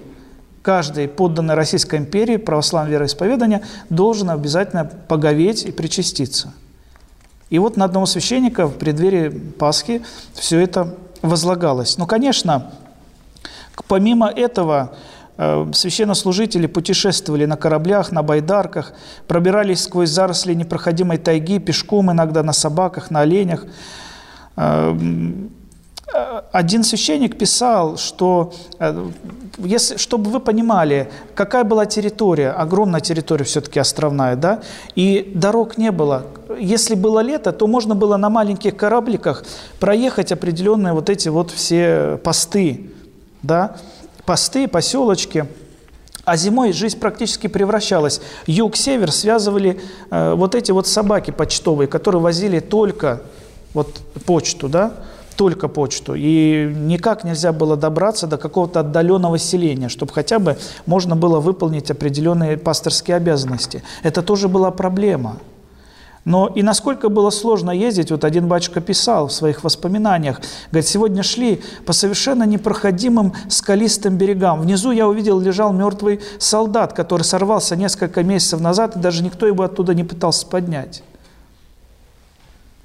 каждый 0.62 1.08
подданный 1.08 1.56
Российской 1.56 1.96
империи, 1.98 2.38
православное 2.38 2.92
вероисповедание, 2.92 3.64
должен 3.90 4.30
обязательно 4.30 4.86
поговеть 4.86 5.64
и 5.64 5.72
причаститься. 5.72 6.54
И 7.50 7.58
вот 7.60 7.78
на 7.78 7.86
одного 7.86 8.06
священника 8.06 8.68
в 8.68 8.78
преддверии 8.78 9.30
Пасхи 9.30 10.04
все 10.34 10.60
это 10.60 10.96
возлагалось. 11.22 11.98
Ну, 11.98 12.06
конечно, 12.06 12.72
помимо 13.88 14.28
этого, 14.30 14.96
э, 15.38 15.72
священнослужители 15.74 16.68
путешествовали 16.68 17.46
на 17.46 17.58
кораблях, 17.58 18.12
на 18.12 18.22
байдарках, 18.22 18.94
пробирались 19.28 19.84
сквозь 19.84 20.10
заросли 20.10 20.54
непроходимой 20.54 21.18
тайги, 21.18 21.60
пешком 21.60 22.12
иногда 22.12 22.44
на 22.44 22.54
собаках, 22.54 23.10
на 23.10 23.22
оленях. 23.22 23.66
Один 26.52 26.84
священник 26.84 27.38
писал, 27.38 27.98
что, 27.98 28.54
э, 28.80 29.10
если, 29.60 29.98
чтобы 29.98 30.32
вы 30.32 30.40
понимали, 30.40 31.12
какая 31.36 31.64
была 31.64 31.86
территория, 31.86 32.50
огромная 32.50 33.00
территория 33.00 33.46
все-таки 33.46 33.80
островная, 33.80 34.36
да, 34.36 34.62
и 34.96 35.32
дорог 35.36 35.78
не 35.78 35.92
было. 35.92 36.26
Если 36.60 36.96
было 36.96 37.20
лето, 37.20 37.52
то 37.52 37.68
можно 37.68 37.94
было 37.94 38.18
на 38.18 38.30
маленьких 38.30 38.76
корабликах 38.76 39.44
проехать 39.80 40.32
определенные 40.32 40.94
вот 40.94 41.10
эти 41.10 41.30
вот 41.30 41.52
все 41.52 42.20
посты, 42.24 42.90
да, 43.44 43.76
посты, 44.26 44.68
поселочки. 44.68 45.46
А 46.26 46.38
зимой 46.38 46.74
жизнь 46.74 47.00
практически 47.00 47.48
превращалась. 47.48 48.22
Юг-север 48.48 49.12
связывали 49.12 49.80
э, 50.10 50.34
вот 50.34 50.56
эти 50.56 50.72
вот 50.72 50.88
собаки 50.88 51.32
почтовые, 51.32 51.88
которые 51.88 52.22
возили 52.22 52.60
только 52.60 53.22
вот 53.74 54.00
почту, 54.26 54.70
да, 54.70 54.94
только 55.40 55.70
почту, 55.70 56.16
и 56.18 56.70
никак 56.76 57.24
нельзя 57.24 57.54
было 57.54 57.78
добраться 57.78 58.28
до 58.28 58.38
какого-то 58.38 58.82
отдаленного 58.82 59.38
селения, 59.38 59.88
чтобы 59.88 60.12
хотя 60.12 60.38
бы 60.38 60.58
можно 60.86 61.16
было 61.16 61.40
выполнить 61.40 61.90
определенные 61.90 62.58
пасторские 62.58 63.16
обязанности. 63.16 63.82
Это 64.04 64.22
тоже 64.22 64.50
была 64.50 64.70
проблема. 64.70 65.38
Но 66.26 66.48
и 66.48 66.62
насколько 66.62 67.08
было 67.08 67.30
сложно 67.30 67.72
ездить, 67.72 68.12
вот 68.12 68.26
один 68.26 68.50
батюшка 68.50 68.82
писал 68.82 69.30
в 69.30 69.32
своих 69.32 69.64
воспоминаниях, 69.64 70.42
говорит, 70.72 70.90
сегодня 70.90 71.24
шли 71.24 71.62
по 71.86 71.94
совершенно 71.94 72.44
непроходимым 72.44 73.32
скалистым 73.48 74.18
берегам. 74.18 74.60
Внизу 74.60 74.92
я 74.92 75.08
увидел, 75.08 75.40
лежал 75.40 75.72
мертвый 75.72 76.20
солдат, 76.38 76.92
который 76.92 77.24
сорвался 77.24 77.78
несколько 77.78 78.24
месяцев 78.24 78.60
назад, 78.60 78.98
и 78.98 79.00
даже 79.00 79.24
никто 79.24 79.48
его 79.48 79.64
оттуда 79.64 79.94
не 79.94 80.04
пытался 80.04 80.46
поднять. 80.46 81.02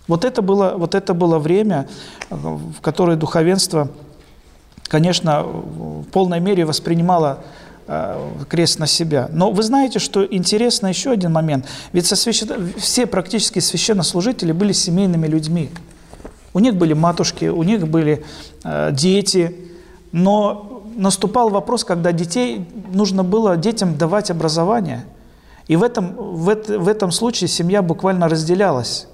Вот 0.07 0.25
это 0.25 0.43
было, 0.43 0.75
вот 0.77 0.95
это 0.95 1.15
было 1.15 1.39
время, 1.39 1.89
в 2.31 2.81
которое 2.81 3.17
духовенство, 3.17 3.89
конечно, 4.85 5.43
в 5.43 6.05
полной 6.05 6.41
мере 6.41 6.67
воспринимало 6.67 7.39
э, 7.87 8.31
крест 8.49 8.79
на 8.79 8.87
себя. 8.87 9.29
Но 9.33 9.51
вы 9.51 9.63
знаете, 9.63 9.99
что 9.99 10.25
интересно 10.25 10.89
еще 10.89 11.11
один 11.11 11.33
момент. 11.33 11.67
Ведь 11.93 12.07
со 12.07 12.17
священ... 12.17 12.73
все 12.77 13.07
практически 13.07 13.61
священнослужители 13.61 14.53
были 14.53 14.73
семейными 14.73 15.27
людьми. 15.27 15.71
У 16.53 16.61
них 16.61 16.77
были 16.77 16.93
матушки, 16.93 17.47
у 17.47 17.63
них 17.63 17.89
были 17.89 18.25
э, 18.63 18.91
дети. 18.93 19.57
Но 20.13 20.85
наступал 20.97 21.49
вопрос, 21.49 21.83
когда 21.83 22.13
детей 22.13 22.69
нужно 22.93 23.25
было 23.25 23.57
детям 23.57 23.97
давать 23.97 24.31
образование. 24.31 25.07
И 25.67 25.77
в 25.77 25.83
этом, 25.83 26.15
в, 26.15 26.49
это, 26.51 26.79
в 26.79 26.89
этом 26.89 27.11
случае 27.11 27.49
семья 27.49 27.81
буквально 27.81 28.29
разделялась. 28.29 29.09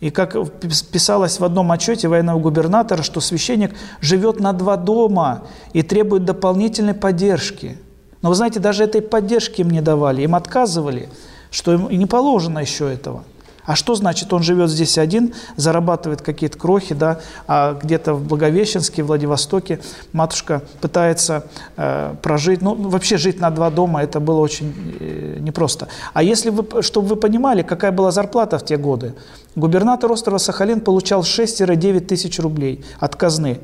И 0.00 0.10
как 0.10 0.36
писалось 0.60 1.40
в 1.40 1.44
одном 1.44 1.72
отчете 1.72 2.08
военного 2.08 2.38
губернатора, 2.38 3.02
что 3.02 3.20
священник 3.20 3.74
живет 4.00 4.38
на 4.38 4.52
два 4.52 4.76
дома 4.76 5.42
и 5.72 5.82
требует 5.82 6.24
дополнительной 6.24 6.94
поддержки. 6.94 7.78
Но 8.22 8.28
вы 8.28 8.34
знаете, 8.34 8.60
даже 8.60 8.84
этой 8.84 9.02
поддержки 9.02 9.60
им 9.60 9.70
не 9.70 9.80
давали, 9.80 10.22
им 10.22 10.34
отказывали, 10.34 11.08
что 11.50 11.74
им 11.74 11.88
не 11.90 12.06
положено 12.06 12.60
еще 12.60 12.92
этого– 12.92 13.24
а 13.68 13.74
что 13.74 13.94
значит, 13.94 14.32
он 14.32 14.42
живет 14.42 14.70
здесь 14.70 14.96
один, 14.96 15.34
зарабатывает 15.56 16.22
какие-то 16.22 16.56
крохи, 16.56 16.94
да, 16.94 17.20
а 17.46 17.74
где-то 17.74 18.14
в 18.14 18.26
Благовещенске, 18.26 19.02
в 19.02 19.08
Владивостоке 19.08 19.80
матушка 20.14 20.62
пытается 20.80 21.44
э, 21.76 22.14
прожить, 22.22 22.62
ну, 22.62 22.74
вообще 22.74 23.18
жить 23.18 23.40
на 23.40 23.50
два 23.50 23.68
дома, 23.70 24.02
это 24.02 24.20
было 24.20 24.40
очень 24.40 24.72
э, 24.98 25.36
непросто. 25.40 25.88
А 26.14 26.22
если 26.22 26.48
вы, 26.48 26.82
чтобы 26.82 27.08
вы 27.08 27.16
понимали, 27.16 27.60
какая 27.60 27.92
была 27.92 28.10
зарплата 28.10 28.58
в 28.58 28.64
те 28.64 28.78
годы, 28.78 29.14
губернатор 29.54 30.10
острова 30.10 30.38
Сахалин 30.38 30.80
получал 30.80 31.20
6-9 31.20 32.00
тысяч 32.00 32.38
рублей 32.38 32.86
от 32.98 33.16
казны. 33.16 33.60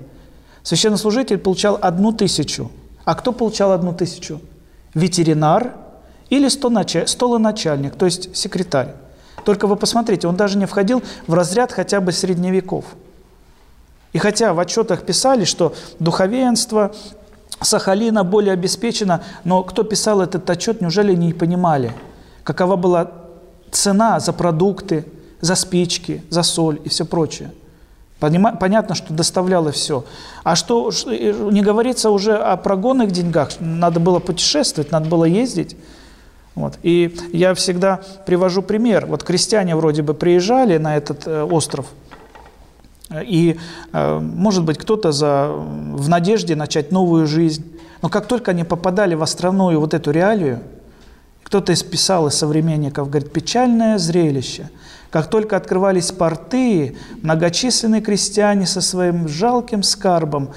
Священнослужитель 0.63 1.39
получал 1.39 1.79
одну 1.81 2.13
тысячу. 2.13 2.71
А 3.07 3.15
кто 3.15 3.33
получал 3.33 3.73
одну 3.73 3.95
тысячу? 3.95 4.43
Ветеринар 4.93 5.73
или 6.29 6.49
столоначальник, 6.49 7.95
то 7.95 8.05
есть 8.05 8.37
секретарь. 8.37 8.97
Только 9.45 9.67
вы 9.67 9.77
посмотрите, 9.77 10.27
он 10.27 10.37
даже 10.37 10.59
не 10.59 10.67
входил 10.67 11.03
в 11.27 11.35
разряд 11.35 11.73
хотя 11.73 12.01
бы 12.01 12.13
средневеков. 12.13 12.85
И 14.13 14.19
хотя 14.19 14.55
в 14.55 14.61
отчетах 14.61 15.05
писали, 15.05 15.45
что 15.45 15.75
духовенство 15.99 16.93
Сахалина 17.61 18.25
более 18.25 18.53
обеспечено, 18.53 19.23
но 19.45 19.63
кто 19.63 19.83
писал 19.83 20.21
этот 20.21 20.49
отчет, 20.49 20.81
неужели 20.81 21.15
не 21.15 21.33
понимали, 21.33 21.93
какова 22.43 22.77
была 22.77 23.11
цена 23.71 24.21
за 24.21 24.33
продукты, 24.33 25.05
за 25.41 25.57
спички, 25.57 26.23
за 26.31 26.43
соль 26.43 26.81
и 26.85 26.89
все 26.89 27.05
прочее. 27.05 27.53
Понятно, 28.21 28.95
что 28.95 29.13
доставляло 29.13 29.73
все. 29.73 30.05
А 30.45 30.57
что, 30.57 30.91
не 31.07 31.61
говорится 31.61 32.11
уже 32.11 32.37
о 32.37 32.57
прогонных 32.57 33.11
деньгах, 33.11 33.51
надо 33.61 34.01
было 34.01 34.21
путешествовать, 34.21 34.93
надо 34.93 35.09
было 35.09 35.25
ездить. 35.25 35.77
Вот. 36.55 36.79
И 36.83 37.15
я 37.33 37.55
всегда 37.55 38.01
привожу 38.27 38.63
пример. 38.63 39.07
Вот 39.07 39.25
крестьяне 39.25 39.75
вроде 39.75 40.03
бы 40.03 40.15
приезжали 40.15 40.79
на 40.79 40.97
этот 40.97 41.27
э, 41.27 41.43
остров, 41.43 41.87
и, 43.23 43.59
э, 43.93 44.19
может 44.19 44.65
быть, 44.65 44.79
кто-то 44.79 45.13
за, 45.13 45.49
в 45.49 46.09
надежде 46.09 46.57
начать 46.57 46.91
новую 46.91 47.27
жизнь. 47.27 47.65
Но 48.03 48.09
как 48.09 48.27
только 48.27 48.53
они 48.53 48.65
попадали 48.65 49.15
в 49.15 49.23
островную 49.23 49.79
вот 49.79 49.95
эту 49.95 50.11
реалию, 50.11 50.61
кто-то 51.43 51.73
из 51.73 51.83
писал 51.83 52.27
из 52.27 52.35
современников, 52.35 53.11
говорит, 53.11 53.33
печальное 53.33 53.99
зрелище. 53.99 54.71
Как 55.11 55.29
только 55.29 55.57
открывались 55.57 56.11
порты, 56.11 56.97
многочисленные 57.23 58.01
крестьяне 58.01 58.67
со 58.67 58.81
своим 58.81 59.29
жалким 59.29 59.83
скарбом 59.83 60.51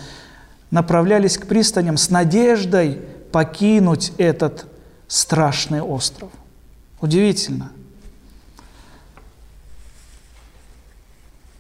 направлялись 0.72 1.38
к 1.38 1.46
пристаням 1.46 1.98
с 1.98 2.10
надеждой 2.10 3.02
покинуть 3.32 4.14
этот 4.18 4.66
страшный 5.08 5.82
остров. 5.82 6.30
Удивительно. 7.00 7.72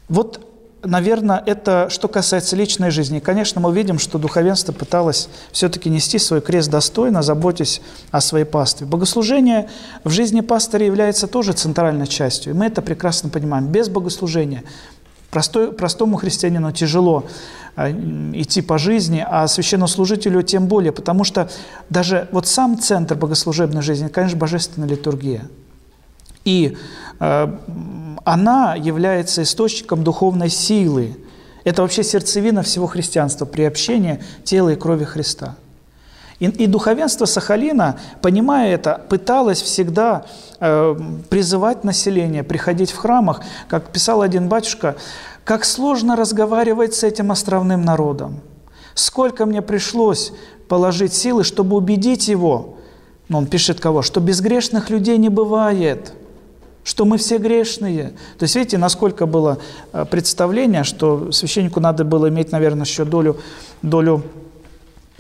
Вот, 0.10 0.48
наверное, 0.84 1.44
это 1.46 1.90
что 1.90 2.08
касается 2.08 2.56
личной 2.56 2.92
жизни. 2.92 3.20
Конечно, 3.20 3.60
мы 3.60 3.74
видим, 3.74 4.00
что 4.00 4.18
духовенство 4.18 4.72
пыталось 4.72 5.30
все-таки 5.52 5.90
нести 5.90 6.18
свой 6.18 6.42
крест 6.42 6.70
достойно, 6.70 7.22
заботясь 7.22 7.82
о 8.12 8.22
своей 8.22 8.46
пастве. 8.46 8.88
Богослужение 8.88 9.70
в 10.04 10.10
жизни 10.10 10.42
пастыря 10.42 10.86
является 10.86 11.28
тоже 11.28 11.54
центральной 11.54 12.08
частью, 12.08 12.54
и 12.54 12.56
мы 12.56 12.66
это 12.66 12.82
прекрасно 12.82 13.30
понимаем. 13.30 13.68
Без 13.68 13.90
богослужения 13.90 14.64
простой, 15.38 15.72
простому 15.72 16.18
христианину 16.18 16.72
тяжело 16.72 17.28
а, 17.76 17.92
идти 17.92 18.64
по 18.64 18.80
жизни, 18.80 19.24
а 19.24 19.48
священнослужителю 19.48 20.42
тем 20.42 20.66
более, 20.66 20.92
потому 20.92 21.24
что 21.24 21.48
даже 21.92 22.28
вот 22.32 22.48
сам 22.48 22.80
центр 22.80 23.14
богослужебной 23.14 23.84
жизни, 23.84 24.08
конечно, 24.08 24.36
божественная 24.40 24.90
литургия. 24.90 25.48
И 26.44 26.76
э, 27.20 27.58
она 28.26 28.74
является 28.74 29.44
источником 29.44 30.04
духовной 30.04 30.50
силы. 30.50 31.18
Это 31.66 31.84
вообще 31.84 32.04
сердцевина 32.04 32.64
всего 32.64 32.88
христианства, 32.88 33.46
приобщение 33.46 34.24
тела 34.44 34.70
и 34.70 34.76
крови 34.76 35.04
Христа. 35.04 35.56
И, 36.40 36.46
и 36.46 36.68
духовенство 36.68 37.26
Сахалина, 37.26 38.00
понимая 38.22 38.74
это, 38.74 39.02
пыталось 39.10 39.62
всегда 39.62 40.26
э, 40.60 40.96
призывать 41.30 41.84
население 41.84 42.44
приходить 42.44 42.92
в 42.92 42.98
храмах. 42.98 43.42
Как 43.68 43.90
писал 43.90 44.22
один 44.22 44.48
батюшка, 44.48 44.96
как 45.44 45.66
сложно 45.66 46.16
разговаривать 46.16 46.94
с 46.94 47.04
этим 47.04 47.32
островным 47.32 47.82
народом. 47.82 48.42
Сколько 48.94 49.46
мне 49.46 49.62
пришлось 49.62 50.32
положить 50.68 51.14
силы, 51.14 51.44
чтобы 51.44 51.76
убедить 51.76 52.28
его, 52.28 52.76
ну, 53.30 53.40
он 53.40 53.48
пишет 53.48 53.80
кого, 53.80 54.02
что 54.02 54.20
безгрешных 54.20 54.90
людей 54.90 55.18
не 55.18 55.30
бывает, 55.30 56.14
что 56.84 57.04
мы 57.04 57.18
все 57.18 57.38
грешные. 57.38 58.14
То 58.38 58.44
есть 58.44 58.56
видите, 58.56 58.78
насколько 58.78 59.26
было 59.26 59.58
э, 59.92 60.06
представление, 60.06 60.84
что 60.84 61.32
священнику 61.32 61.80
надо 61.80 62.06
было 62.06 62.30
иметь, 62.30 62.52
наверное, 62.52 62.86
еще 62.86 63.06
долю, 63.06 63.38
долю 63.82 64.24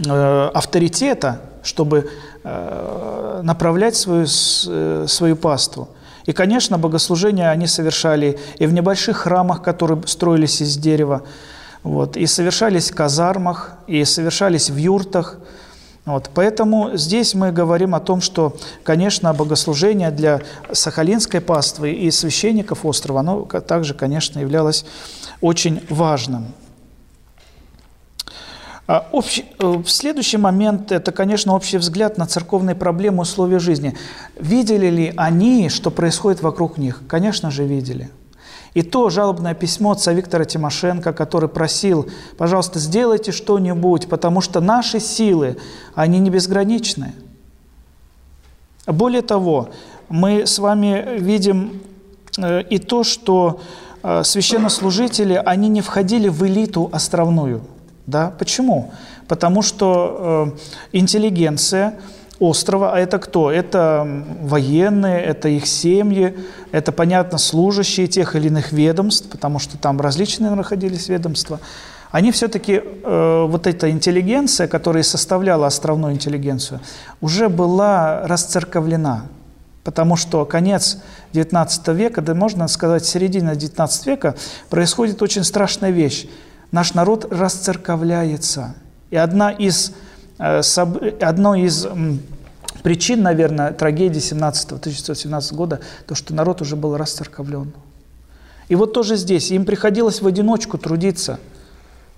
авторитета, 0.06 1.42
чтобы 1.64 2.10
э, 2.44 3.42
направлять 3.44 3.96
свою, 3.96 4.26
э, 4.26 5.06
свою 5.08 5.36
паству. 5.36 5.90
И, 6.26 6.34
конечно, 6.34 6.78
богослужения 6.78 7.50
они 7.50 7.68
совершали 7.68 8.40
и 8.58 8.68
в 8.68 8.74
небольших 8.74 9.18
храмах, 9.18 9.64
которые 9.64 10.02
строились 10.06 10.62
из 10.62 10.78
дерева, 10.78 11.24
вот, 11.84 12.18
и 12.18 12.26
совершались 12.28 12.92
в 12.92 12.96
казармах, 12.96 13.74
и 13.88 14.04
совершались 14.06 14.70
в 14.70 14.78
юртах. 14.78 15.38
Вот, 16.06 16.30
поэтому 16.34 16.92
здесь 16.96 17.34
мы 17.34 17.52
говорим 17.52 17.96
о 17.96 18.00
том, 18.00 18.22
что, 18.22 18.56
конечно, 18.84 19.34
богослужение 19.34 20.12
для 20.12 20.42
сахалинской 20.72 21.42
паствы 21.42 21.92
и 21.92 22.12
священников 22.12 22.86
острова, 22.86 23.22
оно 23.22 23.44
также, 23.46 23.94
конечно, 23.94 24.40
являлось 24.40 24.86
очень 25.42 25.82
важным. 25.90 26.48
А, 28.88 29.06
общий, 29.12 29.45
э, 29.60 29.84
следующий 29.86 30.38
момент– 30.38 30.91
это, 30.93 31.12
конечно, 31.12 31.54
общий 31.54 31.78
взгляд 31.78 32.17
на 32.17 32.26
церковные 32.26 32.73
проблемы 32.73 33.23
условия 33.23 33.60
жизни. 33.60 33.97
Видели 34.39 34.88
ли 34.88 35.13
они, 35.17 35.67
что 35.67 35.91
происходит 35.91 36.41
вокруг 36.41 36.78
них? 36.78 37.02
Конечно 37.06 37.52
же, 37.52 37.65
видели. 37.65 38.10
И 38.73 38.84
то 38.84 39.10
жалобное 39.10 39.54
письмо 39.56 39.91
отца 39.91 40.13
Виктора 40.13 40.45
Тимошенко, 40.45 41.12
который 41.12 41.50
просил, 41.50 42.10
пожалуйста, 42.38 42.80
сделайте 42.80 43.34
что-нибудь, 43.34 44.08
потому 44.08 44.39
что 44.39 44.62
наши 44.62 45.02
силы, 45.02 45.58
они 45.93 46.19
не 46.19 46.30
безграничны. 46.30 47.13
Более 48.86 49.21
того, 49.21 49.69
мы 50.08 50.45
с 50.45 50.60
вами 50.60 51.17
видим 51.19 51.82
э, 52.38 52.62
и 52.62 52.78
то, 52.78 53.04
что 53.04 53.60
э, 54.02 54.23
священнослужители, 54.23 55.41
они 55.45 55.67
не 55.67 55.82
входили 55.82 56.30
в 56.30 56.41
элиту 56.47 56.89
островную– 56.93 57.63
да? 58.08 58.34
Почему? 58.39 58.91
Потому 59.28 59.62
что 59.62 60.54
э, 60.56 60.98
интеллигенция 60.98 62.00
острова, 62.39 62.93
а 62.93 63.00
это 63.00 63.20
кто? 63.20 63.52
Это 63.52 64.08
военные, 64.41 65.22
это 65.22 65.50
их 65.50 65.67
семьи, 65.67 66.38
это, 66.72 66.91
понятно, 66.91 67.38
служащие 67.38 68.08
тех 68.08 68.36
или 68.36 68.48
иных 68.48 68.72
ведомств, 68.72 69.30
потому 69.30 69.60
что 69.60 69.78
там 69.78 70.00
различные 70.00 70.52
находились 70.52 71.10
ведомства. 71.10 71.60
Они 72.12 72.32
все-таки, 72.32 72.82
э, 72.82 73.46
вот 73.50 73.67
эта 73.67 73.91
интеллигенция, 73.91 74.67
которая 74.67 75.04
составляла 75.04 75.67
островную 75.67 76.13
интеллигенцию, 76.13 76.80
уже 77.20 77.50
была 77.50 78.26
расцерковлена. 78.26 79.24
Потому 79.84 80.15
что 80.15 80.46
конец 80.46 81.00
XIX 81.34 81.93
века, 81.93 82.22
да 82.22 82.34
можно 82.34 82.67
сказать, 82.67 83.06
середина 83.06 83.52
XIX 83.52 83.89
века, 84.06 84.36
происходит 84.70 85.22
очень 85.22 85.43
страшная 85.43 85.91
вещь 85.91 86.28
наш 86.71 86.93
народ 86.93 87.27
расцерковляется. 87.32 88.75
И 89.10 89.15
одна 89.15 89.51
из, 89.51 89.93
э, 90.39 90.62
одной 91.21 91.62
из 91.62 91.88
причин, 92.84 93.22
наверное, 93.22 93.72
трагедии 93.72 94.20
17 94.20 94.72
1917 94.74 95.53
года, 95.53 95.80
то, 96.05 96.15
что 96.15 96.34
народ 96.34 96.61
уже 96.61 96.76
был 96.76 96.97
расцерковлен. 96.97 97.74
И 98.70 98.76
вот 98.76 98.93
тоже 98.93 99.15
здесь 99.15 99.51
им 99.51 99.65
приходилось 99.65 100.22
в 100.22 100.28
одиночку 100.28 100.78
трудиться– 100.78 101.39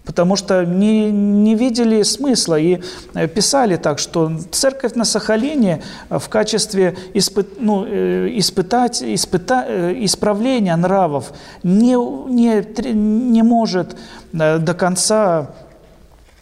потому 0.09 0.35
что 0.35 0.65
не, 0.65 1.11
не 1.11 1.53
видели 1.53 2.01
смысла 2.01 2.57
и 2.57 2.81
э, 3.13 3.27
писали 3.27 3.75
так, 3.75 3.99
что 3.99 4.31
церковь 4.49 4.95
на 4.95 5.05
Сахалине 5.05 5.83
в 6.09 6.27
качестве 6.29 6.97
испы, 7.13 7.45
ну, 7.59 7.85
э, 7.85 8.27
испытать, 8.39 9.03
испыта, 9.03 9.63
э, 9.67 9.93
исправления 9.99 10.75
нравов 10.75 11.31
не, 11.61 11.93
не, 12.27 12.65
не 12.93 13.43
может 13.43 13.95
до 14.31 14.73
конца 14.73 15.51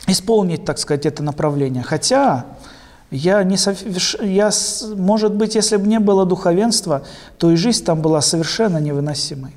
исполнить, 0.08 0.64
так 0.64 0.78
сказать, 0.80 1.06
это 1.06 1.22
направление. 1.22 1.84
Хотя 1.84 2.46
я 3.12 3.44
не 3.44 3.58
соверш... 3.58 4.16
я, 4.22 4.50
может 4.96 5.34
быть, 5.34 5.56
если 5.56 5.76
бы 5.76 5.88
не 5.88 6.00
было 6.00 6.26
духовенства, 6.26 7.02
то 7.38 7.52
и 7.52 7.58
жизнь 7.58 7.84
там 7.84 8.02
была 8.02 8.22
совершенно 8.22 8.78
невыносимой. 8.78 9.52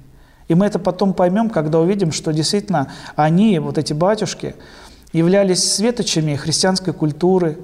И 0.51 0.55
мы 0.57 0.67
это 0.67 0.81
потом 0.81 1.15
поймем, 1.15 1.49
когда 1.49 1.79
увидим, 1.79 2.11
что 2.11 2.33
действительно 2.33 2.91
они, 3.15 3.61
вот 3.61 3.79
эти 3.79 3.93
батюшки, 3.93 4.57
являлись 5.13 5.63
светочами 5.73 6.35
христианской 6.35 6.93
культуры 6.93 7.57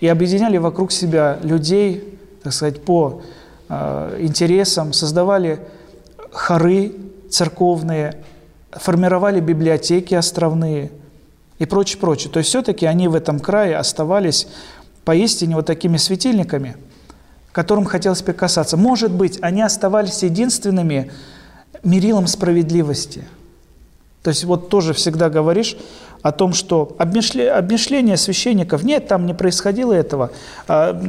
и 0.00 0.08
объединяли 0.08 0.56
вокруг 0.56 0.90
себя 0.90 1.38
людей, 1.42 2.18
так 2.42 2.54
сказать, 2.54 2.82
по 2.82 3.20
э, 3.68 4.16
интересам, 4.20 4.94
создавали 4.94 5.60
хоры 6.32 6.94
церковные, 7.28 8.14
формировали 8.70 9.40
библиотеки 9.40 10.14
островные 10.14 10.90
и 11.58 11.66
прочее, 11.66 12.00
прочее. 12.00 12.32
То 12.32 12.38
есть 12.38 12.48
все-таки 12.48 12.86
они 12.86 13.08
в 13.08 13.16
этом 13.16 13.38
крае 13.38 13.76
оставались 13.76 14.48
поистине 15.04 15.56
вот 15.56 15.66
такими 15.66 15.98
светильниками, 15.98 16.78
которым 17.52 17.84
хотелось 17.84 18.22
прикасаться. 18.22 18.78
Может 18.78 19.12
быть, 19.12 19.38
они 19.42 19.60
оставались 19.60 20.22
единственными 20.22 21.12
мерилом 21.82 22.26
справедливости. 22.26 23.24
То 24.22 24.30
есть 24.30 24.44
вот 24.44 24.68
тоже 24.68 24.92
всегда 24.92 25.30
говоришь 25.30 25.76
о 26.22 26.32
том, 26.32 26.52
что 26.52 26.96
обмышление 26.98 28.16
священников, 28.16 28.82
нет, 28.82 29.06
там 29.06 29.26
не 29.26 29.34
происходило 29.34 29.92
этого. 29.92 30.32
А, 30.66 31.00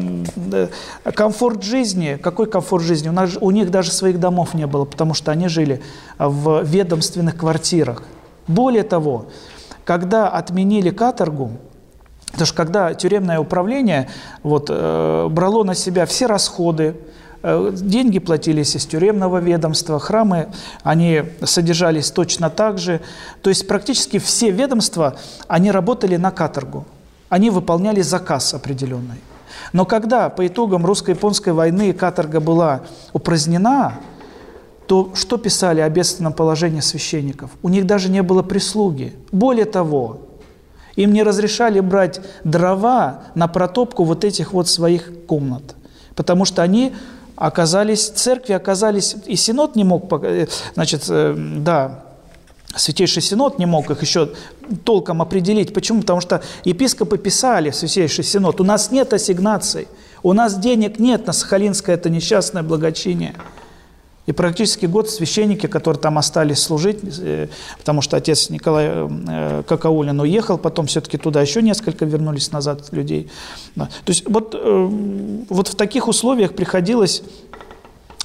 комфорт 1.15 1.63
жизни, 1.63 2.19
какой 2.21 2.47
комфорт 2.47 2.83
жизни? 2.83 3.09
У, 3.09 3.11
нас, 3.11 3.31
у 3.41 3.49
них 3.51 3.71
даже 3.71 3.91
своих 3.91 4.19
домов 4.19 4.53
не 4.53 4.67
было, 4.67 4.85
потому 4.85 5.15
что 5.15 5.31
они 5.31 5.47
жили 5.47 5.81
в 6.19 6.63
ведомственных 6.63 7.35
квартирах. 7.35 8.03
Более 8.47 8.83
того, 8.83 9.25
когда 9.83 10.29
отменили 10.29 10.91
каторгу, 10.91 11.51
потому 12.27 12.45
что 12.45 12.55
когда 12.55 12.93
тюремное 12.93 13.39
управление 13.39 14.07
вот, 14.43 14.67
э, 14.69 15.27
брало 15.29 15.63
на 15.63 15.73
себя 15.73 16.05
все 16.05 16.27
расходы, 16.27 16.93
Э, 16.93 17.28
деньги 17.43 18.19
платились 18.19 18.75
из 18.75 18.85
тюремного 18.85 19.37
ведомства, 19.37 19.99
храмы, 19.99 20.49
они 20.83 21.23
содержались 21.43 22.11
точно 22.11 22.49
так 22.49 22.77
же. 22.77 23.01
То 23.41 23.49
есть 23.49 23.67
практически 23.67 24.19
все 24.19 24.51
ведомства, 24.51 25.15
они 25.47 25.71
работали 25.71 26.17
на 26.17 26.31
каторгу. 26.31 26.85
Они 27.29 27.49
выполняли 27.49 28.01
заказ 28.01 28.53
определенный. 28.53 29.21
Но 29.73 29.85
когда 29.85 30.29
по 30.29 30.45
итогам 30.45 30.85
русско-японской 30.85 31.53
войны 31.53 31.93
каторга 31.93 32.39
была 32.39 32.81
упразднена, 33.13 33.93
то 34.87 35.11
что 35.13 35.37
писали 35.37 35.81
о 35.81 35.89
бедственном 35.89 36.33
положении 36.33 36.79
священников? 36.79 37.51
У 37.61 37.69
них 37.69 37.85
даже 37.85 38.09
не 38.09 38.23
было 38.23 38.41
прислуги. 38.41 39.15
Более 39.31 39.65
того, 39.65 40.21
им 40.95 41.13
не 41.13 41.23
разрешали 41.23 41.79
брать 41.79 42.19
дрова 42.43 43.21
на 43.35 43.47
протопку 43.47 44.03
вот 44.03 44.25
этих 44.25 44.51
вот 44.51 44.67
своих 44.67 45.11
комнат, 45.27 45.75
потому 46.15 46.45
что 46.45 46.63
они 46.63 46.95
оказались, 47.39 48.09
церкви 48.09 48.53
оказались, 48.53 49.15
и 49.25 49.37
Синод 49.37 49.75
не 49.75 49.85
мог, 49.85 50.11
э, 50.23 50.47
значит, 50.73 51.05
э, 51.09 51.33
да, 51.37 52.03
Святейший 52.75 53.21
Синод 53.21 53.57
не 53.57 53.65
мог 53.65 53.89
их 53.89 54.01
еще 54.01 54.29
толком 54.83 55.21
определить. 55.21 55.73
Почему? 55.73 56.01
Потому 56.01 56.21
что 56.21 56.43
епископы 56.65 57.17
писали 57.17 57.71
Святейший 57.71 58.25
Синод, 58.25 58.59
у 58.59 58.63
нас 58.63 58.91
нет 58.91 59.13
ассигнаций, 59.13 59.87
у 60.21 60.33
нас 60.33 60.59
денег 60.59 60.99
нет 60.99 61.25
на 61.27 61.33
Сахалинское 61.33 61.95
это 61.95 62.09
несчастное 62.09 62.61
благочиние. 62.61 63.33
И 64.25 64.31
практически 64.31 64.85
год 64.85 65.09
священники, 65.09 65.65
которые 65.65 65.99
там 65.99 66.17
остались 66.17 66.59
служить, 66.59 66.99
э, 67.19 67.47
потому 67.79 68.01
что 68.01 68.15
отец 68.15 68.49
Николай 68.51 68.87
э, 68.87 69.63
Какаулин 69.67 70.19
уехал, 70.19 70.59
потом 70.59 70.85
все-таки 70.85 71.17
туда 71.17 71.41
еще 71.41 71.63
несколько 71.63 72.05
вернулись 72.05 72.51
назад 72.51 72.91
людей. 72.91 73.31
То 73.75 73.87
есть 74.05 74.29
вот, 74.29 74.53
э, 74.53 74.89
вот 75.49 75.67
в 75.69 75.75
таких 75.75 76.07
условиях 76.07 76.53
приходилось 76.53 77.23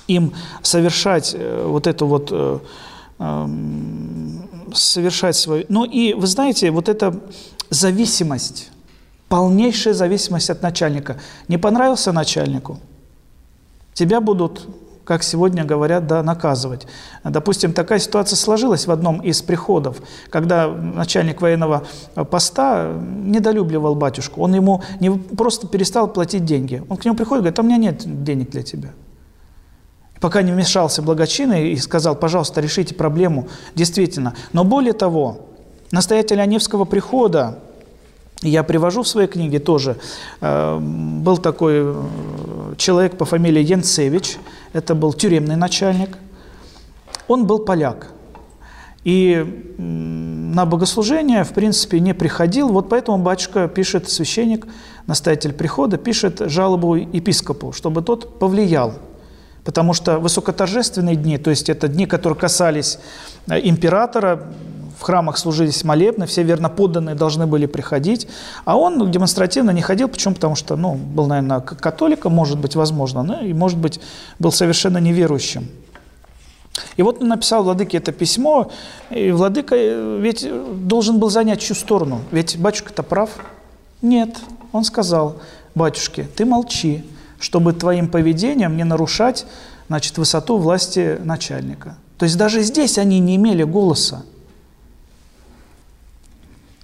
им 0.07 0.35
совершать 0.61 1.35
вот 1.65 1.87
эту 1.87 2.07
вот 2.07 2.31
эм, 3.19 4.49
совершать 4.75 5.37
свою... 5.37 5.65
Ну 5.71 5.85
и, 5.85 6.13
вы 6.13 6.27
знаете, 6.27 6.71
вот 6.71 6.91
эта 6.91 7.19
зависимость, 7.71 8.71
полнейшая 9.31 9.95
зависимость 9.95 10.51
от 10.51 10.61
начальника. 10.61 11.19
Не 11.49 11.57
понравился 11.57 12.13
начальнику, 12.13 12.79
тебя 13.95 14.21
будут 14.21 14.69
как 15.05 15.23
сегодня 15.23 15.65
говорят, 15.65 16.07
да, 16.07 16.23
наказывать. 16.23 16.87
Допустим, 17.23 17.73
такая 17.73 17.99
ситуация 17.99 18.37
сложилась 18.37 18.87
в 18.87 18.91
одном 18.91 19.21
из 19.21 19.43
приходов, 19.43 19.99
когда 20.31 20.69
начальник 20.69 21.43
военного 21.43 21.85
поста 22.31 22.93
недолюбливал 22.93 23.95
батюшку. 23.95 24.41
Он 24.41 24.55
ему 24.55 24.83
не 25.01 25.11
просто 25.11 25.67
перестал 25.67 26.09
платить 26.09 26.45
деньги. 26.45 26.83
Он 26.89 26.97
к 26.97 27.05
нему 27.05 27.17
приходит 27.17 27.41
и 27.41 27.43
говорит, 27.43 27.59
а 27.59 27.63
у 27.63 27.65
меня 27.67 27.77
нет 27.77 28.25
денег 28.25 28.51
для 28.51 28.63
тебя. 28.63 28.91
Пока 30.21 30.41
не 30.41 30.53
вмешался 30.53 31.03
благочинный 31.03 31.73
и 31.73 31.77
сказал, 31.77 32.17
пожалуйста, 32.17 32.63
решите 32.63 32.95
проблему, 32.95 33.49
действительно. 33.75 34.35
Но 34.55 34.65
более 34.65 34.95
того, 34.95 35.49
настоятель 35.91 36.41
Аневского 36.41 36.87
прихода, 36.87 37.59
я 38.49 38.63
привожу 38.63 39.03
в 39.03 39.09
своей 39.09 39.29
книге 39.29 39.59
тоже, 39.59 39.97
э, 40.41 40.79
был 40.81 41.39
такой 41.39 41.75
э, 41.77 42.75
человек 42.77 43.17
по 43.17 43.25
фамилии 43.25 43.63
Янцевич, 43.63 44.39
это 44.73 44.95
был 44.95 45.13
тюремный 45.13 45.57
начальник, 45.57 46.19
он 47.29 47.47
был 47.47 47.61
поляк. 47.61 48.09
И 49.05 49.75
на 49.79 50.65
богослужение, 50.65 51.45
в 51.45 51.53
принципе, 51.53 52.01
не 52.01 52.15
приходил. 52.15 52.69
Вот 52.69 52.89
поэтому 52.89 53.19
батюшка 53.19 53.69
пишет, 53.69 54.11
священник, 54.11 54.67
настоятель 55.07 55.53
прихода, 55.53 55.99
пишет 55.99 56.41
жалобу 56.47 56.95
епископу, 56.95 57.73
чтобы 57.73 58.01
тот 58.01 58.39
повлиял. 58.39 58.95
Потому 59.63 59.95
что 59.95 60.19
высокоторжественные 60.19 61.17
дни, 61.17 61.39
то 61.39 61.51
есть 61.51 61.69
это 61.69 61.89
дни, 61.89 62.07
которые 62.07 62.39
касались 62.39 62.99
э, 63.47 63.61
императора, 63.63 64.53
в 64.99 65.03
храмах 65.03 65.39
служились 65.39 65.85
молебны, 65.85 66.27
все 66.27 66.43
верноподданные 66.43 67.15
должны 67.15 67.47
были 67.47 67.67
приходить, 67.67 68.27
а 68.65 68.77
он 68.77 69.11
демонстративно 69.11 69.71
не 69.71 69.83
ходил, 69.83 70.09
почему? 70.09 70.35
Потому 70.35 70.55
что, 70.55 70.77
ну, 70.77 70.95
был, 70.95 71.27
наверное, 71.27 71.61
католиком, 71.61 72.33
может 72.33 72.59
быть, 72.59 72.77
возможно, 72.77 73.23
ну, 73.23 73.45
и, 73.45 73.53
может 73.53 73.79
быть, 73.79 74.01
был 74.39 74.53
совершенно 74.53 74.99
неверующим. 74.99 75.69
И 76.97 77.03
вот 77.03 77.23
он 77.23 77.29
написал 77.29 77.63
Владыке 77.63 77.99
это 77.99 78.13
письмо, 78.13 78.71
и 79.11 79.31
Владыка 79.31 79.77
э, 79.77 80.19
ведь 80.21 80.47
должен 80.87 81.19
был 81.19 81.31
занять 81.31 81.61
чью 81.61 81.77
сторону, 81.77 82.21
ведь 82.33 82.59
батюшка-то 82.59 83.03
прав. 83.03 83.31
Нет, 84.03 84.37
он 84.73 84.85
сказал, 84.85 85.37
батюшке, 85.75 86.25
ты 86.37 86.45
молчи, 86.45 87.05
чтобы 87.39 87.73
твоим 87.73 88.09
поведением 88.09 88.77
не 88.77 88.85
нарушать 88.85 89.47
значит, 89.89 90.19
высоту 90.19 90.57
власти 90.57 91.19
начальника. 91.23 91.97
То 92.19 92.25
есть 92.25 92.37
даже 92.37 92.63
здесь 92.63 92.99
они 92.99 93.19
не 93.19 93.37
имели 93.37 93.65
голоса. 93.65 94.23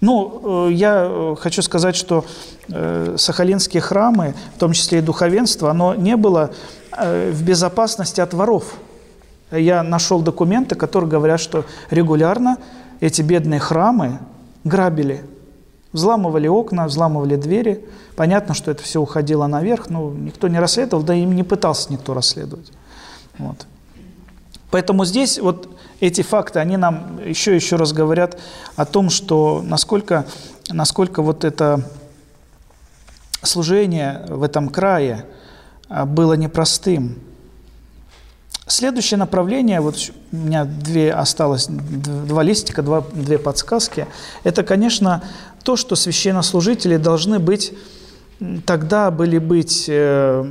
Ну, 0.00 0.68
э, 0.68 0.72
я 0.72 1.06
э, 1.06 1.36
хочу 1.38 1.62
сказать, 1.62 1.94
что 1.94 2.24
э, 2.68 3.16
сахалинские 3.18 3.82
храмы, 3.82 4.34
в 4.56 4.58
том 4.58 4.72
числе 4.72 4.98
и 4.98 5.02
духовенство, 5.02 5.70
оно 5.70 5.94
не 5.94 6.16
было 6.16 6.50
в 6.92 7.44
безопасности 7.44 8.20
от 8.20 8.34
воров. 8.34 8.74
Я 9.52 9.84
нашел 9.84 10.20
документы, 10.20 10.74
которые 10.74 11.08
говорят, 11.08 11.38
что 11.38 11.64
регулярно 11.88 12.58
эти 12.98 13.22
бедные 13.22 13.60
храмы 13.60 14.18
грабили, 14.64 15.24
взламывали 15.92 16.48
окна, 16.48 16.86
взламывали 16.86 17.36
двери. 17.36 17.84
Понятно, 18.16 18.54
что 18.54 18.72
это 18.72 18.82
все 18.82 19.00
уходило 19.00 19.46
наверх, 19.46 19.88
но 19.88 20.10
никто 20.10 20.48
не 20.48 20.58
расследовал, 20.58 21.04
да 21.04 21.14
и 21.14 21.24
не 21.24 21.44
пытался 21.44 21.92
никто 21.92 22.12
расследовать. 22.12 22.72
Вот. 23.38 23.66
Поэтому 24.72 25.04
здесь 25.04 25.38
вот 25.38 25.68
эти 26.00 26.22
факты, 26.22 26.58
они 26.58 26.76
нам 26.76 27.20
еще 27.24 27.54
еще 27.54 27.76
раз 27.76 27.92
говорят 27.92 28.38
о 28.76 28.86
том, 28.86 29.10
что 29.10 29.62
насколько, 29.64 30.26
насколько 30.70 31.22
вот 31.22 31.44
это 31.44 31.84
служение 33.42 34.24
в 34.28 34.42
этом 34.42 34.68
крае 34.68 35.26
а, 35.88 36.06
было 36.06 36.34
непростым. 36.34 37.18
Следующее 38.66 39.18
направление, 39.18 39.80
вот 39.80 39.96
у 40.30 40.36
меня 40.36 40.64
две 40.64 41.12
осталось, 41.12 41.66
два 41.68 42.42
листика, 42.42 42.82
два, 42.82 43.04
две 43.12 43.38
подсказки, 43.38 44.06
это, 44.44 44.62
конечно, 44.62 45.24
то, 45.64 45.76
что 45.76 45.96
священнослужители 45.96 46.96
должны 46.96 47.40
быть, 47.40 47.74
тогда 48.64 49.10
были 49.10 49.38
быть 49.38 49.86
э, 49.88 50.50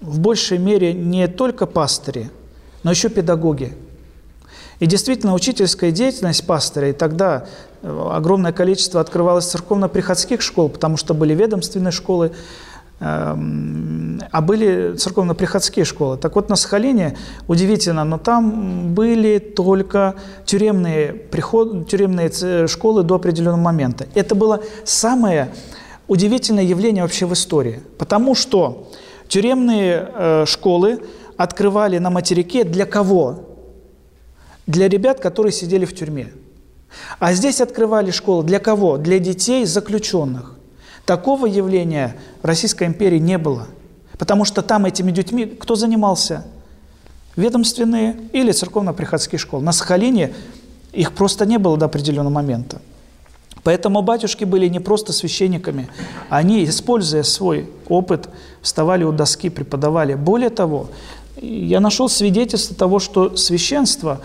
в 0.00 0.18
большей 0.18 0.56
мере 0.56 0.94
не 0.94 1.28
только 1.28 1.66
пастыри, 1.66 2.30
но 2.84 2.90
еще 2.90 3.10
педагоги. 3.10 3.76
И 4.80 4.86
действительно, 4.86 5.34
учительская 5.34 5.90
деятельность 5.90 6.46
пастыря, 6.46 6.90
и 6.90 6.92
тогда 6.92 7.46
э, 7.82 8.08
огромное 8.12 8.52
количество 8.52 9.00
открывалось 9.00 9.46
церковно-приходских 9.46 10.40
школ, 10.40 10.68
потому 10.68 10.96
что 10.96 11.14
были 11.14 11.34
ведомственные 11.34 11.90
школы, 11.90 12.30
эм, 13.00 14.20
а 14.30 14.40
были 14.40 14.94
церковно-приходские 14.96 15.84
школы. 15.84 16.16
Так 16.16 16.36
вот, 16.36 16.48
на 16.48 16.54
Сахалине, 16.54 17.16
удивительно, 17.48 18.04
но 18.04 18.18
там 18.18 18.94
были 18.94 19.38
только 19.38 20.14
тюремные, 20.44 21.12
приход, 21.12 21.88
тюремные 21.88 22.68
школы 22.68 23.02
до 23.02 23.16
определенного 23.16 23.60
момента. 23.60 24.06
Это 24.14 24.36
было 24.36 24.62
самое 24.84 25.48
удивительное 26.06 26.64
явление 26.64 27.02
вообще 27.02 27.26
в 27.26 27.32
истории, 27.32 27.80
потому 27.98 28.36
что 28.36 28.88
тюремные 29.26 30.08
э, 30.14 30.44
школы 30.46 31.00
открывали 31.36 31.98
на 31.98 32.10
материке 32.10 32.62
для 32.62 32.86
кого? 32.86 33.47
Для 34.68 34.88
ребят, 34.88 35.18
которые 35.18 35.52
сидели 35.52 35.84
в 35.84 35.96
тюрьме. 35.96 36.28
А 37.18 37.32
здесь 37.32 37.60
открывали 37.60 38.10
школы 38.12 38.44
для 38.44 38.60
кого? 38.60 38.98
Для 38.98 39.18
детей 39.18 39.64
заключенных. 39.64 40.54
Такого 41.06 41.46
явления 41.46 42.16
в 42.42 42.46
Российской 42.46 42.86
империи 42.86 43.18
не 43.18 43.38
было. 43.38 43.66
Потому 44.18 44.44
что 44.44 44.62
там 44.62 44.84
этими 44.84 45.10
детьми 45.10 45.46
кто 45.46 45.74
занимался? 45.74 46.44
Ведомственные 47.34 48.16
или 48.32 48.52
церковно-приходские 48.52 49.38
школы. 49.38 49.62
На 49.62 49.72
Сахалине 49.72 50.34
их 50.92 51.12
просто 51.12 51.46
не 51.46 51.58
было 51.58 51.78
до 51.78 51.86
определенного 51.86 52.34
момента. 52.34 52.80
Поэтому 53.62 54.02
батюшки 54.02 54.44
были 54.44 54.68
не 54.68 54.80
просто 54.80 55.12
священниками, 55.12 55.88
они, 56.28 56.64
используя 56.64 57.22
свой 57.22 57.68
опыт, 57.88 58.28
вставали 58.62 59.04
у 59.04 59.12
доски, 59.12 59.50
преподавали. 59.50 60.14
Более 60.14 60.50
того, 60.50 60.88
я 61.40 61.80
нашел 61.80 62.08
свидетельство 62.08 62.74
того, 62.74 62.98
что 62.98 63.36
священство 63.36 64.20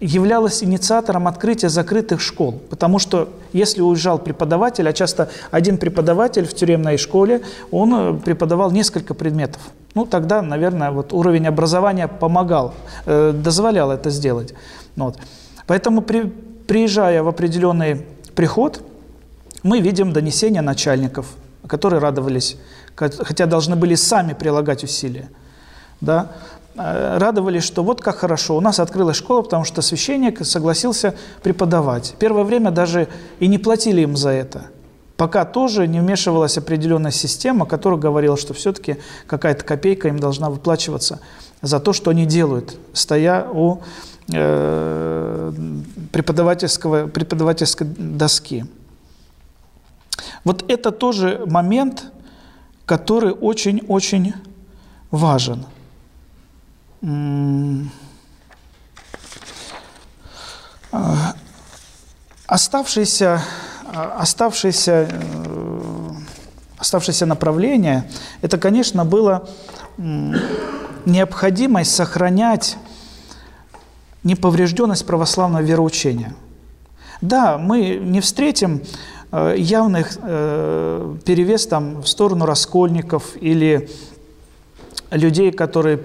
являлось 0.00 0.62
инициатором 0.62 1.28
открытия 1.28 1.68
закрытых 1.68 2.20
школ. 2.20 2.60
Потому 2.70 2.98
что 2.98 3.28
если 3.52 3.80
уезжал 3.80 4.18
преподаватель, 4.18 4.88
а 4.88 4.92
часто 4.92 5.30
один 5.50 5.78
преподаватель 5.78 6.46
в 6.46 6.54
тюремной 6.54 6.98
школе, 6.98 7.42
он 7.70 7.94
э, 7.94 8.20
преподавал 8.20 8.70
несколько 8.70 9.14
предметов. 9.14 9.62
Ну, 9.94 10.06
тогда, 10.06 10.42
наверное, 10.42 10.90
вот 10.90 11.12
уровень 11.12 11.46
образования 11.46 12.08
помогал, 12.08 12.74
э, 13.06 13.32
дозволял 13.32 13.92
это 13.92 14.10
сделать. 14.10 14.54
Вот. 14.96 15.18
Поэтому, 15.66 16.02
при, 16.02 16.22
приезжая 16.66 17.22
в 17.22 17.28
определенный 17.28 18.04
приход, 18.34 18.82
мы 19.62 19.80
видим 19.80 20.12
донесения 20.12 20.62
начальников, 20.62 21.26
которые 21.66 22.00
радовались, 22.00 22.56
хотя 22.94 23.46
должны 23.46 23.76
были 23.76 23.94
сами 23.94 24.34
прилагать 24.34 24.84
усилия. 24.84 25.30
Да? 26.00 26.32
Э, 26.76 27.18
радовались, 27.18 27.62
что 27.62 27.84
вот 27.84 28.00
как 28.00 28.16
хорошо, 28.16 28.56
у 28.56 28.60
нас 28.60 28.80
открылась 28.80 29.16
школа, 29.16 29.42
потому 29.42 29.64
что 29.64 29.80
священник 29.80 30.44
согласился 30.44 31.14
преподавать. 31.42 32.16
Первое 32.18 32.42
время 32.42 32.72
даже 32.72 33.08
и 33.38 33.46
не 33.46 33.58
платили 33.58 34.00
им 34.00 34.16
за 34.16 34.30
это. 34.30 34.66
Пока 35.16 35.44
тоже 35.44 35.86
не 35.86 36.00
вмешивалась 36.00 36.58
определенная 36.58 37.12
система, 37.12 37.66
которая 37.66 38.00
говорила, 38.00 38.36
что 38.36 38.54
все-таки 38.54 38.96
какая-то 39.28 39.64
копейка 39.64 40.08
им 40.08 40.18
должна 40.18 40.50
выплачиваться 40.50 41.20
за 41.62 41.78
то, 41.78 41.92
что 41.92 42.10
они 42.10 42.26
делают, 42.26 42.76
стоя 42.92 43.46
у 43.48 43.80
э, 44.32 45.52
преподавательского, 46.10 47.06
преподавательской 47.06 47.86
доски. 47.86 48.66
Вот 50.42 50.64
это 50.68 50.90
тоже 50.90 51.44
момент, 51.46 52.06
который 52.84 53.30
очень-очень 53.30 54.34
важен. 55.12 55.66
А, 60.92 61.34
оставшееся, 62.46 63.42
а, 63.92 64.16
оставшееся, 64.20 65.08
э, 65.10 66.10
оставшееся 66.78 67.26
направление, 67.26 68.10
это, 68.40 68.56
конечно, 68.56 69.04
было 69.04 69.48
необходимость 71.04 71.94
сохранять 71.94 72.78
неповрежденность 74.22 75.04
православного 75.06 75.62
вероучения. 75.62 76.34
Да, 77.20 77.58
мы 77.58 77.96
не 77.96 78.20
встретим 78.20 78.82
э, 79.30 79.56
явных 79.58 80.16
э, 80.22 81.16
перевес 81.24 81.66
там 81.66 82.00
в 82.02 82.08
сторону 82.08 82.46
раскольников 82.46 83.36
или 83.40 83.90
людей, 85.10 85.52
которые 85.52 86.00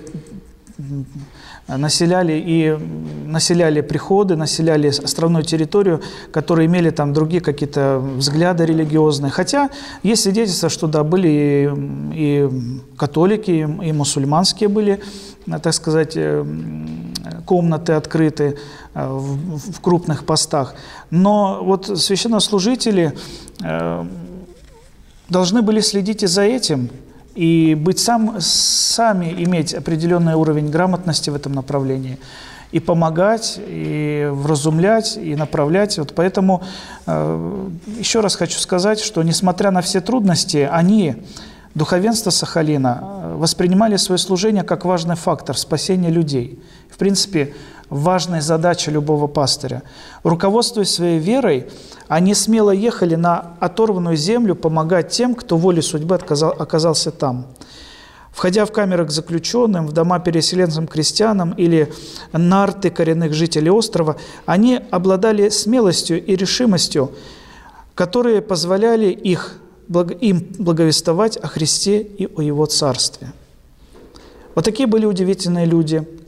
населяли 1.67 2.33
и 2.33 2.77
населяли 3.25 3.81
приходы, 3.81 4.35
населяли 4.35 4.87
островную 4.87 5.43
территорию, 5.43 6.01
которые 6.31 6.67
имели 6.67 6.89
там 6.89 7.13
другие 7.13 7.41
какие-то 7.41 7.99
взгляды 7.99 8.65
религиозные. 8.65 9.31
Хотя 9.31 9.69
есть 10.03 10.23
свидетельства, 10.23 10.69
что 10.69 10.87
да, 10.87 11.03
были 11.03 11.27
и, 11.27 11.69
и 12.13 12.49
католики, 12.97 13.51
и 13.51 13.91
мусульманские 13.91 14.69
были, 14.69 14.99
так 15.61 15.73
сказать, 15.73 16.13
э, 16.15 16.45
комнаты 17.45 17.93
открыты 17.93 18.57
э, 18.93 19.07
в, 19.07 19.71
в 19.73 19.81
крупных 19.81 20.25
постах. 20.25 20.75
Но 21.11 21.59
вот 21.63 21.99
священнослужители 21.99 23.13
э, 23.63 24.05
должны 25.27 25.61
были 25.61 25.81
следить 25.81 26.23
и 26.23 26.27
за 26.27 26.43
этим, 26.43 26.89
и 27.35 27.75
быть 27.75 27.99
сам, 27.99 28.37
сами 28.39 29.33
иметь 29.43 29.73
определенный 29.73 30.33
уровень 30.33 30.69
грамотности 30.69 31.29
в 31.29 31.35
этом 31.35 31.53
направлении 31.53 32.19
и 32.71 32.79
помогать, 32.79 33.59
и 33.65 34.29
вразумлять, 34.31 35.17
и 35.17 35.35
направлять. 35.35 35.97
Вот 35.97 36.13
поэтому 36.15 36.63
э, 37.07 37.67
еще 37.97 38.19
раз 38.19 38.35
хочу 38.35 38.59
сказать, 38.59 38.99
что 38.99 39.23
несмотря 39.23 39.71
на 39.71 39.81
все 39.81 40.01
трудности, 40.01 40.69
они, 40.71 41.15
духовенство 41.73 42.29
Сахалина, 42.29 42.99
э, 43.01 43.35
воспринимали 43.37 43.95
свое 43.95 44.19
служение 44.19 44.63
как 44.63 44.85
важный 44.85 45.15
фактор 45.15 45.57
спасения 45.57 46.09
людей. 46.09 46.61
В 46.91 46.97
принципе, 46.97 47.55
важная 47.89 48.41
задача 48.41 48.91
любого 48.91 49.27
пастыря. 49.27 49.83
Руководствуясь 50.23 50.93
своей 50.93 51.19
верой, 51.19 51.67
они 52.07 52.33
смело 52.33 52.71
ехали 52.71 53.15
на 53.15 53.53
оторванную 53.59 54.15
землю 54.15 54.55
помогать 54.55 55.09
тем, 55.09 55.35
кто 55.35 55.57
волей 55.57 55.81
судьбы 55.81 56.15
отказал, 56.15 56.55
оказался 56.57 57.11
там. 57.11 57.47
Входя 58.31 58.65
в 58.65 58.71
камеры 58.71 59.05
к 59.05 59.11
заключенным, 59.11 59.87
в 59.87 59.91
дома 59.91 60.19
переселенцам 60.19 60.87
крестьянам 60.87 61.51
или 61.53 61.91
нарты 62.31 62.89
коренных 62.89 63.33
жителей 63.33 63.71
острова, 63.71 64.15
они 64.45 64.79
обладали 64.91 65.49
смелостью 65.49 66.23
и 66.23 66.35
решимостью, 66.35 67.11
которые 67.95 68.41
позволяли 68.41 69.07
их, 69.07 69.57
им 70.21 70.47
благовествовать 70.59 71.37
о 71.37 71.47
Христе 71.47 72.01
и 72.01 72.27
о 72.33 72.41
Его 72.41 72.65
Царстве. 72.67 73.33
Вот 74.55 74.63
такие 74.63 74.87
были 74.87 75.05
удивительные 75.05 75.65
люди– 75.65 76.07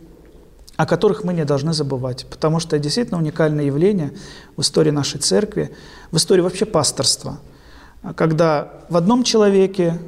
о 0.81 0.87
которых 0.87 1.23
мы 1.23 1.35
не 1.35 1.45
должны 1.45 1.73
забывать, 1.73 2.25
потому 2.25 2.59
что 2.59 2.75
это 2.75 2.81
действительно 2.81 3.19
уникальное 3.19 3.65
явление 3.65 4.13
в 4.57 4.61
истории 4.61 4.89
нашей 4.89 5.19
церкви, 5.19 5.69
в 6.09 6.17
истории 6.17 6.41
вообще 6.41 6.65
пасторства, 6.65 7.37
когда 8.15 8.67
в 8.89 8.97
одном 8.97 9.23
человеке, 9.23 9.99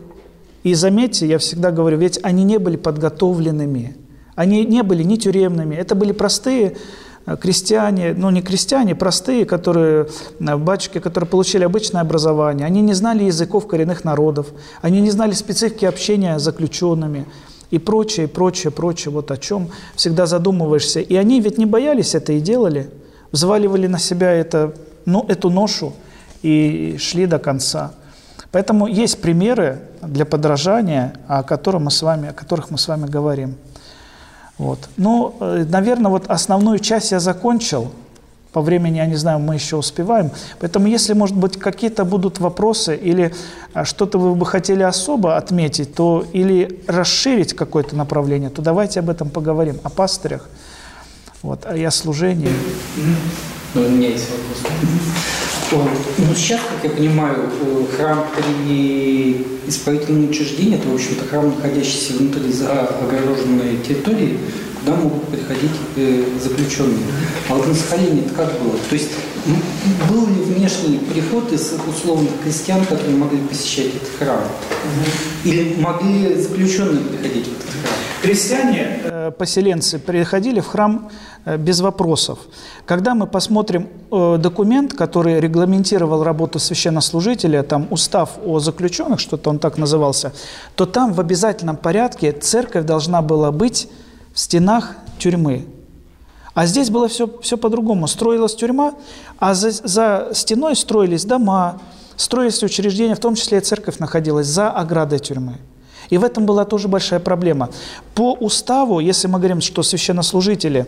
и 0.63 0.73
заметьте, 0.73 1.27
я 1.27 1.37
всегда 1.37 1.69
говорю, 1.69 1.99
ведь 1.99 2.19
они 2.23 2.43
не 2.43 2.57
были 2.57 2.75
подготовленными, 2.75 3.97
они 4.33 4.65
не 4.65 4.81
были 4.81 5.03
ни 5.03 5.17
тюремными, 5.17 5.75
это 5.75 5.93
были 5.93 6.11
простые 6.11 6.75
э, 7.27 7.37
крестьяне, 7.37 8.15
ну 8.17 8.31
не 8.31 8.41
крестьяне, 8.41 8.95
простые, 8.95 9.45
которые, 9.45 10.07
э, 10.39 10.57
батюшки, 10.57 10.97
которые 10.97 11.29
получили 11.29 11.63
обычное 11.65 12.01
образование, 12.01 12.65
они 12.65 12.81
не 12.81 12.93
знали 12.93 13.25
языков 13.25 13.67
коренных 13.67 14.03
народов, 14.05 14.47
они 14.81 15.01
не 15.01 15.11
знали 15.11 15.33
специфики 15.33 15.85
общения 15.85 16.39
с 16.39 16.41
заключенными, 16.41 17.27
и 17.73 17.79
прочее, 17.79 18.27
прочее, 18.27 18.69
прочее, 18.69 19.11
вот 19.11 19.31
о 19.31 19.37
чем 19.37 19.69
всегда 19.95 20.27
задумываешься. 20.27 20.99
И 20.99 21.15
они 21.15 21.41
ведь 21.41 21.57
не 21.57 21.65
боялись 21.65 22.13
это 22.13 22.33
и 22.33 22.39
делали, 22.39 22.91
взваливали 23.31 23.87
на 23.87 23.97
себя 23.97 24.31
это, 24.31 24.75
ну, 25.05 25.25
эту 25.27 25.49
ношу 25.49 25.93
и 26.43 26.97
шли 26.99 27.25
до 27.25 27.39
конца. 27.39 27.93
Поэтому 28.51 28.85
есть 28.85 29.19
примеры 29.23 29.79
для 30.03 30.23
подражания, 30.23 31.15
о, 31.27 31.41
котором 31.41 31.85
мы 31.85 31.89
с 31.91 32.03
вами, 32.03 32.29
о 32.29 32.33
которых 32.33 32.69
мы 32.69 32.77
с 32.77 32.87
вами 32.87 33.07
говорим. 33.07 33.55
Вот. 34.59 34.87
Ну, 34.95 35.33
э, 35.39 35.65
наверное, 35.67 36.11
вот 36.11 36.25
основную 36.27 36.77
часть 36.77 37.11
я 37.11 37.19
закончил– 37.19 37.91
по 38.53 38.61
времени, 38.61 38.97
я 38.97 39.07
не 39.07 39.15
знаю, 39.15 39.39
мы 39.39 39.55
еще 39.55 39.75
успеваем. 39.77 40.29
Поэтому, 40.59 40.87
если, 40.87 41.13
может 41.13 41.35
быть, 41.35 41.57
какие-то 41.57 42.05
будут 42.05 42.39
вопросы 42.39 42.95
или 42.95 43.33
а, 43.73 43.83
что-то 43.83 44.19
вы 44.19 44.35
бы 44.35 44.45
хотели 44.45 44.83
особо 44.83 45.37
отметить, 45.37 45.95
то 45.95 46.23
или 46.33 46.79
расширить 46.87 47.53
какое-то 47.53 47.95
направление, 47.95 48.51
то 48.51 48.61
давайте 48.61 48.99
об 48.99 49.09
этом 49.09 49.29
поговорим, 49.29 49.79
о 49.83 49.89
пастырях, 49.89 50.47
вот, 51.41 51.65
о 51.65 51.91
служении. 51.91 52.49
Ну, 53.73 53.87
у 53.87 53.89
меня 53.89 54.09
есть 54.09 54.27
вопрос. 54.29 54.71
Ну, 55.71 56.35
сейчас, 56.35 56.59
как 56.61 56.83
я 56.83 56.95
понимаю, 56.95 57.49
храм– 57.97 58.23
это 58.37 58.47
не 58.67 59.43
исправительное 59.65 60.29
учреждение, 60.29 60.77
это, 60.77 60.87
в 60.87 60.93
общем-то, 60.93 61.25
храм, 61.25 61.49
находящийся 61.55 62.13
внутри 62.13 62.51
за 62.51 62.81
огороженной 62.81 63.77
территории, 63.77 64.37
куда 64.83 64.97
могут 64.97 65.27
приходить 65.27 65.71
э, 65.95 66.25
заключенные. 66.41 67.05
А 67.49 67.55
вот 67.55 67.67
на 67.67 67.73
Сахалине 67.73 68.21
это 68.21 68.33
как 68.33 68.47
было? 68.59 68.77
То 68.89 68.95
есть 68.95 69.11
был 70.09 70.27
ли 70.27 70.41
внешний 70.41 70.97
приход 70.97 71.51
из 71.51 71.73
условных 71.87 72.31
крестьян, 72.43 72.85
которые 72.85 73.15
могли 73.15 73.39
посещать 73.39 73.87
этот 73.95 74.09
храм? 74.19 74.41
Или 75.43 75.75
могли 75.81 76.35
заключенные 76.41 77.03
приходить 77.03 77.45
в 77.45 77.51
этот 77.51 77.69
храм? 77.69 77.93
Крестьяне, 78.21 78.99
э, 79.03 79.31
поселенцы, 79.37 79.99
приходили 79.99 80.59
в 80.59 80.67
храм 80.67 81.09
э, 81.45 81.57
без 81.57 81.81
вопросов. 81.81 82.39
Когда 82.85 83.15
мы 83.15 83.27
посмотрим 83.27 83.89
э, 84.11 84.37
документ, 84.37 84.93
который 84.93 85.39
регламентировал 85.41 86.23
работу 86.23 86.59
священнослужителя, 86.59 87.63
там 87.63 87.87
устав 87.89 88.31
о 88.45 88.59
заключенных, 88.59 89.19
что-то 89.19 89.49
он 89.49 89.59
так 89.59 89.77
назывался, 89.77 90.31
то 90.75 90.85
там 90.85 91.13
в 91.13 91.19
обязательном 91.19 91.75
порядке 91.75 92.31
церковь 92.31 92.85
должна 92.85 93.21
была 93.21 93.51
быть 93.51 93.89
в 94.33 94.39
стенах 94.39 94.95
тюрьмы. 95.19 95.65
А 96.53 96.65
здесь 96.65 96.89
было 96.89 97.07
все, 97.07 97.29
все 97.41 97.57
по-другому. 97.57 98.07
Строилась 98.07 98.55
тюрьма, 98.55 98.93
а 99.39 99.53
за, 99.53 99.71
за 99.71 100.29
стеной 100.33 100.75
строились 100.75 101.25
дома, 101.25 101.81
строились 102.15 102.61
учреждения, 102.61 103.15
в 103.15 103.19
том 103.19 103.35
числе 103.35 103.57
и 103.57 103.61
церковь 103.61 103.97
находилась 103.97 104.47
за 104.47 104.69
оградой 104.69 105.19
тюрьмы. 105.19 105.57
И 106.09 106.17
в 106.17 106.23
этом 106.23 106.45
была 106.45 106.65
тоже 106.65 106.87
большая 106.87 107.19
проблема. 107.19 107.69
По 108.13 108.33
уставу, 108.33 108.99
если 108.99 109.27
мы 109.27 109.39
говорим, 109.39 109.61
что 109.61 109.81
священнослужители 109.81 110.85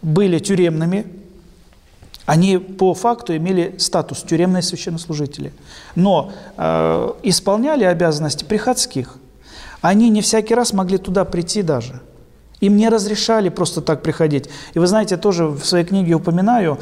были 0.00 0.38
тюремными, 0.38 1.06
они 2.24 2.56
по 2.56 2.94
факту 2.94 3.36
имели 3.36 3.74
статус 3.78 4.22
тюремные 4.22 4.62
священнослужители, 4.62 5.52
но 5.96 6.32
э, 6.56 7.12
исполняли 7.24 7.84
обязанности 7.84 8.44
приходских. 8.44 9.16
Они 9.80 10.08
не 10.08 10.22
всякий 10.22 10.54
раз 10.54 10.72
могли 10.72 10.98
туда 10.98 11.24
прийти 11.24 11.62
даже. 11.62 12.00
Им 12.62 12.76
не 12.76 12.88
разрешали 12.88 13.48
просто 13.48 13.80
так 13.80 14.02
приходить. 14.02 14.48
И 14.74 14.78
вы 14.78 14.86
знаете, 14.86 15.16
тоже 15.16 15.46
в 15.46 15.64
своей 15.64 15.84
книге 15.84 16.14
упоминаю, 16.14 16.78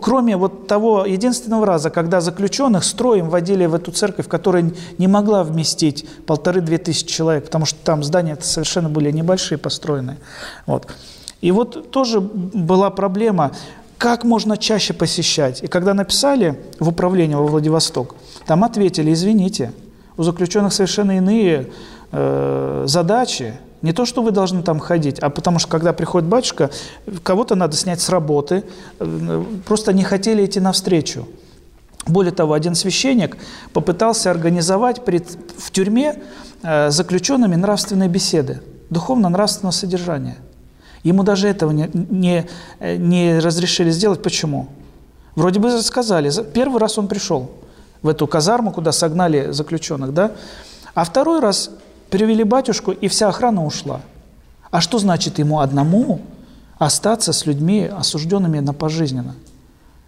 кроме 0.00 0.36
вот 0.36 0.68
того 0.68 1.04
единственного 1.04 1.66
раза, 1.66 1.90
когда 1.90 2.20
заключенных 2.20 2.84
строем 2.84 3.28
водили 3.28 3.66
в 3.66 3.74
эту 3.74 3.90
церковь, 3.90 4.28
которая 4.28 4.70
не 4.98 5.08
могла 5.08 5.42
вместить 5.42 6.06
полторы-две 6.26 6.78
тысячи 6.78 7.08
человек, 7.08 7.46
потому 7.46 7.66
что 7.66 7.76
там 7.82 8.04
здания 8.04 8.38
совершенно 8.40 8.88
были 8.88 9.10
небольшие, 9.10 9.58
построенные. 9.58 10.18
Вот. 10.66 10.86
И 11.40 11.50
вот 11.50 11.90
тоже 11.90 12.20
была 12.20 12.90
проблема, 12.90 13.50
как 13.98 14.22
можно 14.22 14.56
чаще 14.56 14.94
посещать. 14.94 15.60
И 15.60 15.66
когда 15.66 15.92
написали 15.92 16.56
в 16.78 16.88
управление 16.88 17.36
во 17.36 17.48
Владивосток, 17.48 18.14
там 18.46 18.62
ответили, 18.62 19.12
извините, 19.12 19.72
у 20.16 20.22
заключенных 20.22 20.72
совершенно 20.72 21.16
иные 21.16 21.66
э, 22.12 22.84
задачи, 22.86 23.54
не 23.82 23.92
то, 23.92 24.04
что 24.04 24.22
вы 24.22 24.30
должны 24.30 24.62
там 24.62 24.80
ходить, 24.80 25.18
а 25.20 25.30
потому 25.30 25.58
что, 25.58 25.68
когда 25.68 25.92
приходит 25.92 26.28
батюшка, 26.28 26.70
кого-то 27.22 27.54
надо 27.54 27.76
снять 27.76 28.00
с 28.00 28.08
работы, 28.08 28.64
э, 28.98 29.44
просто 29.66 29.92
не 29.92 30.04
хотели 30.04 30.44
идти 30.44 30.60
навстречу. 30.60 31.28
Более 32.06 32.32
того, 32.32 32.54
один 32.54 32.74
священник 32.74 33.36
попытался 33.72 34.30
организовать 34.30 35.04
пред, 35.04 35.28
в 35.58 35.70
тюрьме 35.70 36.22
э, 36.62 36.90
заключенными 36.90 37.54
нравственные 37.54 38.08
беседы, 38.08 38.62
духовно-нравственного 38.90 39.72
содержания. 39.72 40.38
Ему 41.04 41.22
даже 41.22 41.48
этого 41.48 41.70
не, 41.70 41.88
не, 41.92 42.46
э, 42.80 42.96
не 42.96 43.38
разрешили 43.38 43.90
сделать. 43.90 44.22
Почему? 44.22 44.68
Вроде 45.36 45.60
бы 45.60 45.70
сказали, 45.82 46.32
первый 46.52 46.80
раз 46.80 46.98
он 46.98 47.06
пришел 47.06 47.50
в 48.02 48.08
эту 48.08 48.26
казарму, 48.26 48.72
куда 48.72 48.90
согнали 48.90 49.52
заключенных, 49.52 50.12
да? 50.12 50.32
А 50.94 51.04
второй 51.04 51.40
раз 51.40 51.70
Привели 52.10 52.44
батюшку, 52.44 52.92
и 52.92 53.08
вся 53.08 53.28
охрана 53.28 53.64
ушла. 53.64 54.00
А 54.70 54.80
что 54.80 54.98
значит 54.98 55.38
ему 55.38 55.60
одному 55.60 56.20
остаться 56.78 57.32
с 57.32 57.46
людьми, 57.46 57.84
осужденными 57.84 58.60
на 58.60 58.72
пожизненно? 58.72 59.34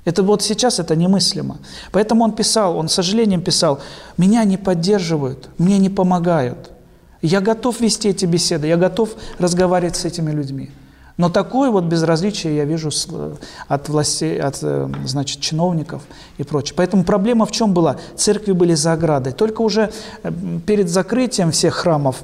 Это 0.04 0.22
вот 0.22 0.42
сейчас 0.42 0.78
это 0.78 0.96
немыслимо. 0.96 1.58
Поэтому 1.92 2.24
он 2.24 2.32
писал, 2.32 2.76
он 2.76 2.88
с 2.88 2.94
сожалением 2.94 3.42
писал, 3.42 3.80
«Меня 4.16 4.44
не 4.44 4.56
поддерживают, 4.56 5.50
мне 5.58 5.78
не 5.78 5.90
помогают. 5.90 6.70
Я 7.22 7.40
готов 7.40 7.80
вести 7.80 8.08
эти 8.08 8.24
беседы, 8.24 8.66
я 8.66 8.76
готов 8.76 9.10
разговаривать 9.38 9.96
с 9.96 10.06
этими 10.06 10.30
людьми. 10.30 10.70
Но 11.20 11.28
такое 11.28 11.70
вот 11.70 11.84
безразличие 11.84 12.56
я 12.56 12.64
вижу 12.64 12.88
от 13.68 13.88
властей, 13.90 14.40
от 14.40 14.58
э, 14.62 14.88
значит, 15.04 15.40
чиновников 15.40 16.00
и 16.38 16.44
прочее. 16.44 16.72
Поэтому 16.74 17.04
проблема 17.04 17.44
в 17.44 17.50
чем 17.50 17.74
была? 17.74 17.98
Церкви 18.16 18.52
были 18.52 18.72
за 18.72 18.94
оградой. 18.94 19.34
Только 19.34 19.60
уже 19.60 19.92
э, 20.22 20.32
перед 20.64 20.88
закрытием 20.88 21.50
всех 21.50 21.74
храмов 21.74 22.22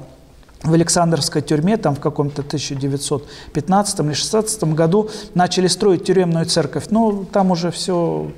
в 0.63 0.73
Александровской 0.73 1.43
тюрьме, 1.43 1.77
там 1.77 1.93
в 1.93 1.99
каком-то 1.99 2.41
1915 2.41 3.99
или 3.99 4.13
16 4.13 4.63
году 4.63 5.11
начали 5.35 5.67
строить 5.67 6.03
тюремную 6.03 6.47
церковь. 6.47 6.85
Но 6.89 7.23
там 7.31 7.51
уже 7.51 7.69
все 7.69 8.31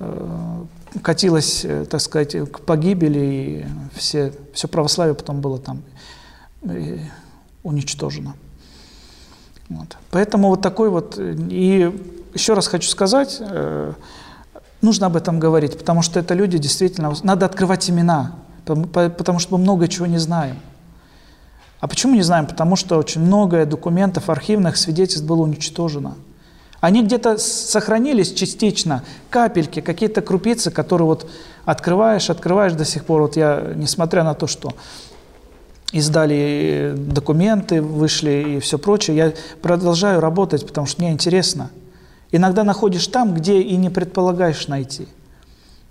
э, 0.00 0.64
катилось, 1.00 1.64
так 1.88 2.02
сказать, 2.02 2.36
к 2.52 2.60
погибели, 2.60 3.20
и 3.20 3.64
все, 3.96 4.34
все 4.52 4.68
православие 4.68 5.14
потом 5.14 5.40
было 5.40 5.58
там 5.58 5.82
уничтожено. 7.62 8.34
Вот. 9.68 9.96
Поэтому 10.10 10.48
вот 10.48 10.62
такой 10.62 10.88
вот... 10.88 11.18
И 11.18 11.92
еще 12.34 12.54
раз 12.54 12.66
хочу 12.66 12.88
сказать, 12.88 13.38
э, 13.40 13.92
нужно 14.82 15.06
об 15.06 15.16
этом 15.16 15.38
говорить, 15.38 15.78
потому 15.78 16.02
что 16.02 16.20
это 16.20 16.34
люди 16.34 16.58
действительно... 16.58 17.12
Надо 17.22 17.46
открывать 17.46 17.88
имена, 17.88 18.32
потому 18.64 19.38
что 19.38 19.56
мы 19.56 19.62
много 19.62 19.88
чего 19.88 20.06
не 20.06 20.18
знаем. 20.18 20.56
А 21.80 21.86
почему 21.86 22.14
не 22.14 22.22
знаем? 22.22 22.46
Потому 22.46 22.76
что 22.76 22.96
очень 22.96 23.20
много 23.20 23.66
документов, 23.66 24.30
архивных 24.30 24.76
свидетельств 24.76 25.26
было 25.26 25.42
уничтожено. 25.42 26.14
Они 26.80 27.02
где-то 27.02 27.38
сохранились 27.38 28.32
частично, 28.32 29.04
капельки, 29.30 29.80
какие-то 29.80 30.20
крупицы, 30.20 30.70
которые 30.70 31.06
вот 31.06 31.30
открываешь, 31.64 32.28
открываешь 32.28 32.72
до 32.74 32.84
сих 32.84 33.04
пор. 33.04 33.22
Вот 33.22 33.36
я, 33.36 33.72
несмотря 33.74 34.22
на 34.22 34.34
то, 34.34 34.46
что 34.46 34.74
издали 35.94 36.92
документы, 36.96 37.80
вышли 37.80 38.56
и 38.56 38.60
все 38.60 38.78
прочее. 38.78 39.16
Я 39.16 39.32
продолжаю 39.62 40.20
работать, 40.20 40.66
потому 40.66 40.88
что 40.88 41.00
мне 41.00 41.12
интересно. 41.12 41.70
Иногда 42.32 42.64
находишь 42.64 43.06
там, 43.06 43.32
где 43.32 43.60
и 43.60 43.76
не 43.76 43.90
предполагаешь 43.90 44.66
найти. 44.66 45.06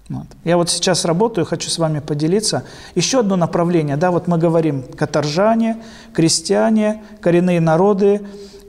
Вот. 0.09 0.25
Я 0.43 0.57
вот 0.57 0.69
сейчас 0.69 1.05
работаю, 1.05 1.45
хочу 1.45 1.69
с 1.69 1.77
вами 1.77 1.99
поделиться. 1.99 2.65
Еще 2.95 3.21
одно 3.21 3.37
направление, 3.37 3.95
да, 3.95 4.11
вот 4.11 4.27
мы 4.27 4.37
говорим 4.37 4.83
каторжане, 4.83 5.77
крестьяне, 6.13 7.01
коренные 7.21 7.61
народы 7.61 8.23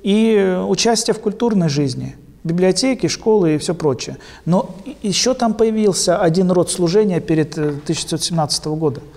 и 0.05 0.57
участие 0.69 1.15
в 1.15 1.21
культурной 1.21 1.69
жизни, 1.69 2.15
библиотеки, 2.45 3.09
школы 3.09 3.57
и 3.57 3.59
все 3.59 3.75
прочее. 3.75 4.19
Но 4.45 4.73
еще 5.03 5.35
там 5.35 5.55
появился 5.55 6.17
один 6.17 6.53
род 6.53 6.71
служения 6.71 7.19
перед 7.19 7.59
1917 7.59 8.67
э, 8.67 8.71
года– 8.71 9.01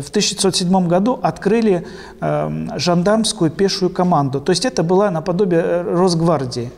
в 0.00 0.08
1907 0.08 0.88
году 0.88 1.18
открыли 1.22 1.86
э, 2.20 2.68
жандармскую 2.76 3.50
пешую 3.50 3.90
команду. 3.90 4.40
То 4.40 4.50
есть 4.50 4.64
это 4.64 4.82
была 4.82 5.10
наподобие 5.10 5.60
э, 5.60 5.82
Росгвардии. 5.82 6.72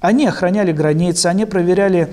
Они 0.00 0.26
охраняли 0.26 0.72
границы, 0.72 1.26
они 1.26 1.46
проверяли 1.46 2.12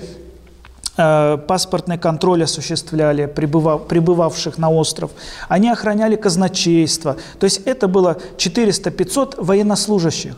э, 0.96 1.38
паспортный 1.46 1.98
контроль 1.98 2.44
осуществляли 2.44 3.26
прибывав, 3.26 3.88
прибывавших 3.88 4.58
на 4.58 4.70
остров. 4.70 5.10
Они 5.48 5.70
охраняли 5.70 6.16
казначейство. 6.16 7.16
То 7.38 7.44
есть 7.44 7.66
это 7.66 7.86
было 7.86 8.16
400-500 8.38 9.44
военнослужащих. 9.44 10.34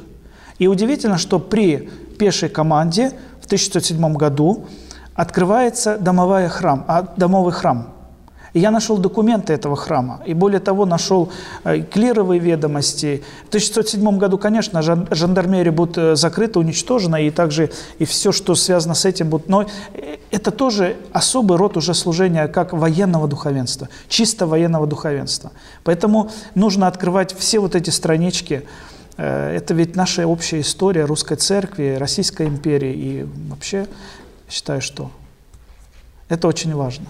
И 0.59 0.67
удивительно, 0.67 1.19
что 1.19 1.39
при 1.39 1.89
пешей 2.19 2.49
команде 2.49 3.13
в 3.41 3.47
1907 3.47 4.15
году 4.15 4.67
открывается 5.15 5.99
домовая 5.99 6.49
храм, 6.49 6.85
а, 6.89 7.03
домовый 7.17 7.53
храм– 7.53 7.95
и 8.53 8.61
я 8.61 8.71
нашел 8.71 8.99
документы 8.99 9.53
этого 9.53 9.77
храма, 9.77 10.23
и 10.27 10.35
более 10.35 10.61
того, 10.61 10.87
нашел 10.87 11.31
э, 11.65 11.83
клировые 11.83 12.41
ведомости. 12.41 13.23
В 13.45 13.49
1607 13.49 14.19
году, 14.19 14.39
конечно, 14.39 14.83
жандармерия 14.83 15.73
будет 15.73 15.99
э, 15.99 16.17
закрыта, 16.17 16.59
уничтожена, 16.59 17.23
и 17.23 17.31
также 17.31 17.71
и 17.99 18.05
все, 18.05 18.33
что 18.33 18.55
связано 18.55 18.95
с 18.95 19.05
этим, 19.05 19.29
будет. 19.29 19.49
Но 19.49 19.63
э, 19.63 20.17
это 20.31 20.51
тоже 20.51 20.97
особый 21.13 21.59
род 21.59 21.77
уже 21.77 21.95
служения, 21.95 22.49
как 22.49 22.73
военного 22.73 23.29
духовенства, 23.29 23.89
чисто 24.09 24.47
военного 24.47 24.87
духовенства. 24.87 25.53
Поэтому 25.85 26.31
нужно 26.55 26.87
открывать 26.87 27.37
все 27.37 27.61
вот 27.61 27.75
эти 27.75 27.91
странички. 27.91 28.63
Это 29.17 29.75
ведь 29.75 29.97
наша 29.97 30.27
общая 30.27 30.61
история 30.61 31.05
русской 31.05 31.37
церкви, 31.37 31.97
Российской 31.99 32.47
империи, 32.47 32.95
и 32.95 33.27
вообще 33.51 33.87
считаю, 34.49 34.81
что 34.81 35.11
это 36.31 36.49
очень 36.49 36.75
важно. 36.75 37.07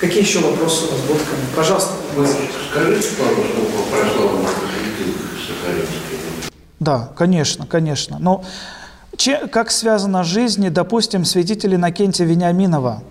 Какие 0.00 0.22
еще 0.22 0.38
вопросы 0.38 0.86
у 0.86 0.92
вас 0.92 1.00
будут 1.02 1.22
ко 1.24 1.36
мне? 1.36 1.44
Пожалуйста. 1.54 1.92
Вы 2.16 2.26
скажите 2.26 3.08
пару 3.16 3.34
слов 3.34 3.68
о 3.78 3.90
православных 3.90 4.50
Да, 6.78 7.12
конечно, 7.14 7.66
конечно. 7.66 8.18
Но 8.18 8.42
че, 9.16 9.46
как 9.48 9.70
связана 9.70 10.24
жизнь, 10.24 10.70
допустим, 10.70 11.26
святителя 11.26 11.76
Иннокентия 11.76 12.24
Вениаминова? 12.24 13.02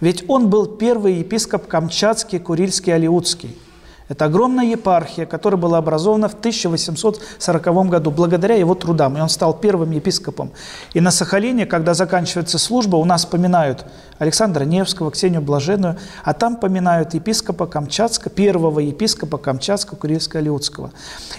Ведь 0.00 0.24
он 0.26 0.48
был 0.48 0.64
первый 0.64 1.16
епископ 1.16 1.66
Камчатский, 1.66 2.38
Курильский, 2.38 2.94
Алиутский. 2.94 3.58
Это 4.06 4.26
огромная 4.26 4.66
епархия, 4.66 5.24
которая 5.24 5.58
была 5.58 5.78
образована 5.78 6.28
в 6.28 6.34
1840 6.34 7.88
году 7.88 8.10
благодаря 8.10 8.54
его 8.54 8.74
трудам. 8.74 9.16
И 9.16 9.20
он 9.20 9.30
стал 9.30 9.54
первым 9.54 9.92
епископом. 9.92 10.52
И 10.92 11.00
на 11.00 11.10
Сахалине, 11.10 11.64
когда 11.64 11.94
заканчивается 11.94 12.58
служба, 12.58 12.96
у 12.96 13.04
нас 13.06 13.24
поминают 13.24 13.86
Александра 14.18 14.64
Невского, 14.64 15.10
Ксению 15.10 15.40
Блаженную, 15.40 15.96
а 16.22 16.34
там 16.34 16.56
поминают 16.56 17.14
епископа 17.14 17.66
Камчатска, 17.66 18.28
первого 18.28 18.80
епископа 18.80 19.38
Камчатского, 19.38 19.96
Курильского, 19.96 20.40
Алиутского. 20.40 20.90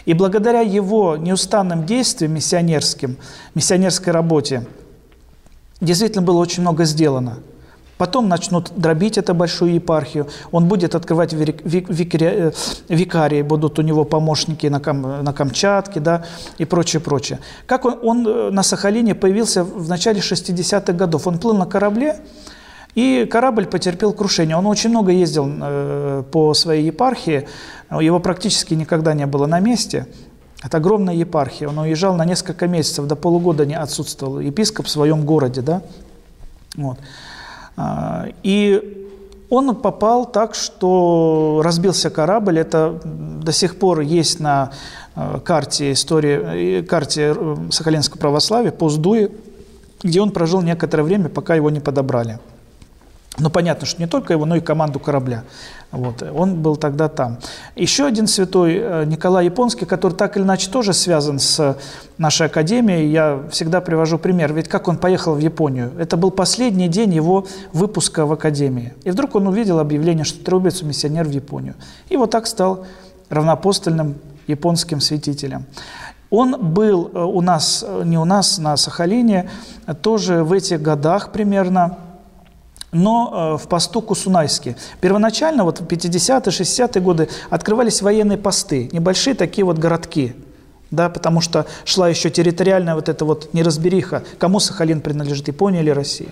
И 0.06 0.14
благодаря 0.14 0.62
его 0.62 1.18
неустанным 1.18 1.86
действиям 1.86 2.34
миссионерским, 2.34 3.18
миссионерской 3.54 4.12
работе, 4.12 4.66
действительно 5.82 6.24
было 6.24 6.40
очень 6.40 6.62
много 6.62 6.86
сделано– 6.86 7.38
Потом 7.98 8.28
начнут 8.28 8.72
дробить 8.76 9.18
эту 9.18 9.34
большую 9.34 9.74
епархию. 9.74 10.28
Он 10.52 10.68
будет 10.68 10.96
открывать 10.96 11.32
викари, 11.34 12.52
викарии, 12.90 13.42
будут 13.42 13.80
у 13.80 13.82
него 13.82 14.04
помощники 14.04 14.68
на, 14.68 14.80
Кам, 14.82 15.24
на 15.24 15.34
Камчатке 15.34 16.02
да, 16.02 16.26
и 16.58 16.66
прочее, 16.66 17.00
прочее. 17.00 17.40
Как 17.66 17.86
он, 17.86 18.00
он 18.04 18.28
э, 18.28 18.50
на 18.52 18.64
Сахалине 18.64 19.16
появился 19.16 19.64
в 19.64 19.88
начале 19.88 20.20
60-х 20.20 20.92
годов? 20.92 21.26
Он 21.26 21.40
плыл 21.40 21.56
на 21.56 21.66
корабле, 21.66 22.18
и 22.96 23.26
корабль 23.30 23.66
потерпел 23.66 24.14
крушение. 24.14 24.58
Он 24.58 24.66
очень 24.66 24.90
много 24.90 25.12
ездил 25.12 25.50
э, 25.50 26.24
по 26.32 26.54
своей 26.54 26.86
епархии, 26.86 27.48
его 27.92 28.20
практически 28.20 28.74
никогда 28.74 29.14
не 29.14 29.26
было 29.26 29.46
на 29.46 29.60
месте. 29.60 30.08
Это 30.64 30.78
огромная 30.78 31.14
епархия. 31.14 31.68
Он 31.68 31.78
уезжал 31.78 32.16
на 32.16 32.26
несколько 32.26 32.68
месяцев, 32.68 33.06
до 33.06 33.16
полугода 33.16 33.66
не 33.66 33.76
отсутствовал 33.76 34.40
епископ 34.40 34.88
в 34.88 34.90
своем 34.90 35.26
городе. 35.26 35.62
Да? 35.62 35.82
Вот. 36.76 36.98
А, 37.78 38.28
и 38.44 39.06
он 39.50 39.76
попал 39.76 40.26
так, 40.26 40.56
что 40.56 41.62
разбился 41.64 42.10
корабль. 42.10 42.60
Это 42.60 43.00
до 43.04 43.52
сих 43.52 43.78
пор 43.78 44.02
есть 44.02 44.40
на 44.40 44.72
э, 45.16 45.40
карте 45.44 45.92
истории, 45.92 46.80
э, 46.80 46.84
карте 46.84 47.36
э, 47.36 47.56
Сахалинского 47.72 48.20
православия, 48.20 48.72
Поздуе, 48.72 49.32
где 50.04 50.22
он 50.22 50.32
прожил 50.32 50.62
некоторое 50.62 51.04
время, 51.04 51.30
пока 51.30 51.56
его 51.56 51.70
не 51.70 51.80
подобрали. 51.80 52.40
Но 53.38 53.50
понятно, 53.50 53.86
что 53.86 54.02
не 54.02 54.08
только 54.08 54.34
его, 54.34 54.46
но 54.46 54.56
и 54.56 54.62
команду 54.62 55.00
корабля. 55.00 55.44
Вот, 55.92 56.24
он 56.24 56.62
был 56.62 56.78
тогда 56.78 57.10
там. 57.10 57.38
Еще 57.76 58.06
один 58.06 58.28
святой, 58.28 58.78
э, 58.78 59.04
Николай 59.06 59.46
Японский, 59.46 59.86
который 59.86 60.14
так 60.14 60.38
или 60.38 60.44
иначе 60.44 60.70
тоже 60.70 60.94
связан 60.94 61.40
с 61.40 61.78
нашей 62.18 62.48
академией, 62.48 63.12
я 63.12 63.44
всегда 63.52 63.82
привожу 63.82 64.18
пример. 64.18 64.54
Ведь 64.54 64.70
как 64.70 64.88
он 64.88 64.98
поехал 64.98 65.36
в 65.36 65.40
Японию? 65.40 65.92
Это 65.98 66.16
был 66.16 66.32
последний 66.32 66.88
день 66.88 67.14
его 67.14 67.46
выпуска 67.74 68.26
в 68.26 68.32
академии. 68.32 68.94
И 69.04 69.12
вдруг 69.12 69.36
он 69.36 69.48
увидел 69.48 69.80
объявление, 69.80 70.24
что 70.24 70.44
трубец 70.44 70.82
миссионер 70.82 71.26
в 71.26 71.32
Японию. 71.32 71.76
И 72.10 72.18
вот 72.18 72.32
так 72.32 72.48
стал 72.48 72.86
равнопостольным 73.30 74.16
японским 74.48 75.02
святителем. 75.02 75.66
Он 76.30 76.74
был 76.74 77.12
э, 77.14 77.20
у 77.22 77.42
нас, 77.42 77.84
э, 77.86 78.04
не 78.06 78.18
у 78.18 78.26
нас, 78.26 78.58
на 78.58 78.78
Сахалине, 78.78 79.50
тоже 80.02 80.44
в 80.44 80.54
этих 80.54 80.82
годах 80.82 81.32
примерно, 81.32 81.98
но 82.96 83.58
э, 83.58 83.64
в 83.64 83.68
посту 83.68 84.02
Кусунайске. 84.02 84.76
Первоначально, 85.02 85.64
вот 85.64 85.82
в 85.82 85.84
50-е, 85.84 86.52
60-е 86.52 87.02
годы, 87.02 87.30
открывались 87.50 88.02
военные 88.02 88.38
посты, 88.38 88.90
небольшие 88.94 89.36
такие 89.36 89.66
вот 89.66 89.78
городки, 89.78 90.34
да, 90.92 91.10
потому 91.10 91.42
что 91.42 91.66
шла 91.84 92.08
еще 92.08 92.30
территориальная 92.30 92.96
вот 92.96 93.10
эта 93.10 93.26
вот 93.26 93.54
неразбериха, 93.54 94.24
кому 94.38 94.60
Сахалин 94.60 95.02
принадлежит, 95.02 95.48
Япония 95.50 95.82
или 95.82 95.90
Россия. 95.90 96.30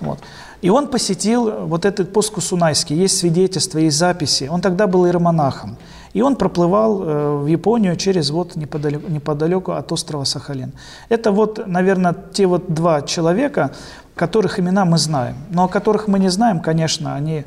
Вот. 0.00 0.20
И 0.62 0.70
он 0.70 0.86
посетил 0.86 1.66
вот 1.66 1.84
этот 1.84 2.12
пост 2.12 2.32
Кусунайский, 2.32 2.96
есть 2.96 3.18
свидетельства, 3.18 3.78
есть 3.78 3.96
записи. 3.96 4.48
Он 4.50 4.60
тогда 4.60 4.86
был 4.86 5.06
иеромонахом. 5.06 5.76
И 6.14 6.22
он 6.22 6.36
проплывал 6.36 7.02
э, 7.02 7.36
в 7.42 7.46
Японию 7.46 7.96
через 7.96 8.30
вот 8.30 8.56
неподалеку, 8.56 9.10
неподалеку 9.10 9.72
от 9.72 9.92
острова 9.92 10.24
Сахалин. 10.24 10.72
Это 11.10 11.30
вот, 11.32 11.66
наверное, 11.66 12.14
те 12.32 12.46
вот 12.46 12.72
два 12.72 13.02
человека, 13.02 13.70
которых 14.18 14.60
имена 14.60 14.84
мы 14.84 14.98
знаем. 14.98 15.36
Но 15.50 15.64
о 15.64 15.68
которых 15.68 16.08
мы 16.08 16.18
не 16.18 16.28
знаем, 16.28 16.60
конечно, 16.60 17.14
они, 17.14 17.44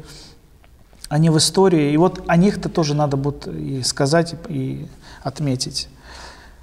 они 1.09 1.29
в 1.29 1.37
истории. 1.37 1.91
И 1.91 1.97
вот 1.97 2.23
о 2.27 2.37
них-то 2.37 2.69
тоже 2.69 2.95
надо 2.95 3.17
будет 3.17 3.47
и 3.47 3.83
сказать, 3.83 4.33
и 4.47 4.87
отметить 5.21 5.87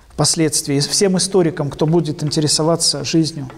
впоследствии. 0.09 0.77
И 0.77 0.81
всем 0.81 1.17
историкам, 1.17 1.71
кто 1.71 1.87
будет 1.87 2.25
интересоваться 2.25 3.05
жизнью 3.05 3.49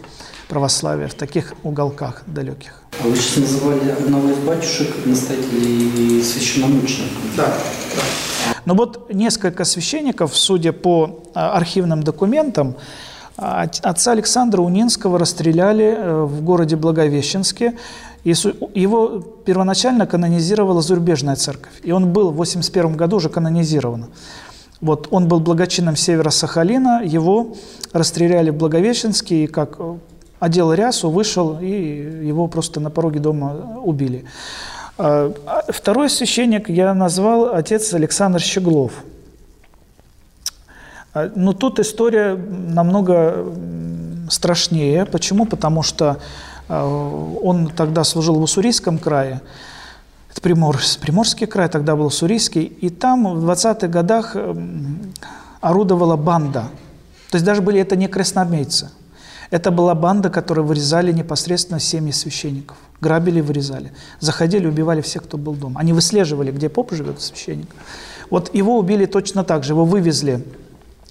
православия 0.49 1.09
в 1.09 1.15
таких 1.15 1.55
уголках 1.63 2.23
далеких. 2.27 2.83
А 3.03 3.07
вы 3.07 3.17
сейчас 3.17 3.53
называли 3.53 3.91
одного 3.91 4.31
из 4.31 4.39
батюшек 4.39 5.07
настоятелей 5.07 6.23
священномучеником. 6.23 7.23
Да, 7.37 7.47
да. 7.47 8.03
Но 8.65 8.75
вот 8.75 9.13
несколько 9.13 9.65
священников, 9.65 10.37
судя 10.37 10.73
по 10.73 11.23
а, 11.35 11.57
архивным 11.57 12.03
документам, 12.03 12.77
отца 13.41 14.13
Александра 14.13 14.61
Унинского 14.61 15.19
расстреляли 15.19 15.97
э, 15.97 16.23
в 16.25 16.43
городе 16.43 16.77
Благовещенске. 16.77 17.77
Его 18.23 19.21
первоначально 19.47 20.07
канонизировала 20.07 20.83
зарубежная 20.83 21.37
церковь. 21.37 21.73
И 21.83 21.91
он 21.91 22.13
был 22.13 22.31
в 22.33 22.37
81 22.37 22.97
году 22.97 23.17
уже 23.17 23.31
канонизирован. 23.31 24.07
Вот 24.83 25.09
он 25.11 25.27
был 25.27 25.41
благочинным 25.41 25.97
севера 25.97 26.31
Сахалина, 26.31 27.03
его 27.03 27.55
расстреляли 27.93 28.51
в 28.51 28.57
Благовещенске, 28.57 29.45
и 29.45 29.47
как 29.47 29.77
э, 29.79 29.97
одел 30.39 30.73
рясу, 30.75 31.11
вышел, 31.11 31.59
и 31.61 31.67
его 31.67 32.47
просто 32.47 32.81
на 32.81 32.91
пороге 32.91 33.21
дома 33.21 33.81
убили. 33.83 34.27
А, 34.99 35.33
а 35.47 35.73
второй 35.73 36.11
священник 36.11 36.69
я 36.69 36.93
назвал 36.93 37.55
отец 37.55 37.95
Александр 37.95 38.41
Щеглов– 38.41 38.93
Но 41.15 41.31
ну, 41.35 41.53
тут 41.53 41.81
история 41.81 42.35
намного 42.37 43.47
страшнее. 44.31 45.07
Почему? 45.07 45.45
Потому 45.45 45.83
что 45.83 46.19
а, 46.69 46.87
он 47.43 47.69
тогда 47.69 48.05
служил 48.05 48.37
в 48.37 48.43
Уссурийском 48.43 48.99
крае, 48.99 49.41
это 50.31 50.41
Примор, 50.41 50.79
Приморский 51.01 51.49
край, 51.49 51.69
тогда 51.69 51.97
был 51.97 52.07
Уссурийский, 52.07 52.63
и 52.63 52.89
там 52.89 53.41
в 53.41 53.51
20-х 53.51 53.89
годах 53.89 54.37
орудовала 55.61 56.17
банда. 56.17 56.69
То 57.31 57.37
есть 57.37 57.45
даже 57.45 57.63
были 57.63 57.81
это 57.81 57.97
не 57.97 58.07
красноармейцы. 58.07 58.91
Это 59.51 59.73
была 59.73 59.97
банда, 59.97 60.31
которая 60.31 60.65
вырезали 60.65 61.11
непосредственно 61.11 61.81
семьи 61.81 62.13
священников. 62.13 62.77
Грабили, 63.01 63.41
вырезали. 63.41 63.93
Заходили, 64.21 64.67
убивали 64.67 65.01
всех, 65.01 65.25
кто 65.25 65.39
был 65.39 65.55
дома. 65.55 65.81
Они 65.81 65.93
выслеживали, 65.93 66.53
где 66.53 66.69
поп 66.69 66.93
живет 66.93 67.21
священник. 67.21 67.69
Вот 68.31 68.55
его 68.55 68.79
убили 68.79 69.07
точно 69.07 69.43
так 69.43 69.65
же. 69.65 69.73
Его 69.73 69.85
вывезли 69.85 70.45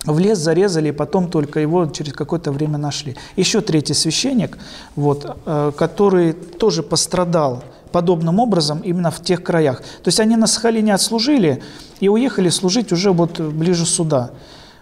в 0.06 0.20
лес 0.20 0.38
зарезали, 0.38 0.90
и 0.90 0.92
потом 0.92 1.30
только 1.30 1.60
его 1.60 1.86
через 1.88 2.14
какое-то 2.14 2.52
время 2.52 2.78
нашли. 2.78 3.16
Еще 3.36 3.62
третий 3.62 3.94
священник, 3.94 4.58
вот, 4.96 5.38
э, 5.46 5.72
который 5.78 6.34
тоже 6.34 6.84
пострадал 6.84 7.64
подобным 7.92 8.40
образом 8.40 8.80
именно 8.80 9.12
в 9.12 9.22
тех 9.22 9.44
краях. 9.44 9.80
То 9.80 10.08
есть 10.08 10.20
они 10.20 10.36
на 10.36 10.48
Сахалине 10.48 10.94
отслужили 10.94 11.62
и 12.00 12.08
уехали 12.08 12.50
служить 12.50 12.92
уже 12.92 13.12
вот 13.12 13.40
ближе 13.40 13.86
сюда. 13.86 14.32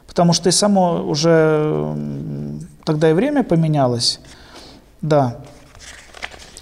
Потому 0.08 0.34
что 0.34 0.50
и 0.50 0.52
само 0.52 1.04
уже 1.04 1.96
тогда 2.84 3.10
и 3.10 3.14
время 3.14 3.44
поменялось. 3.44 4.20
Да. 5.02 5.38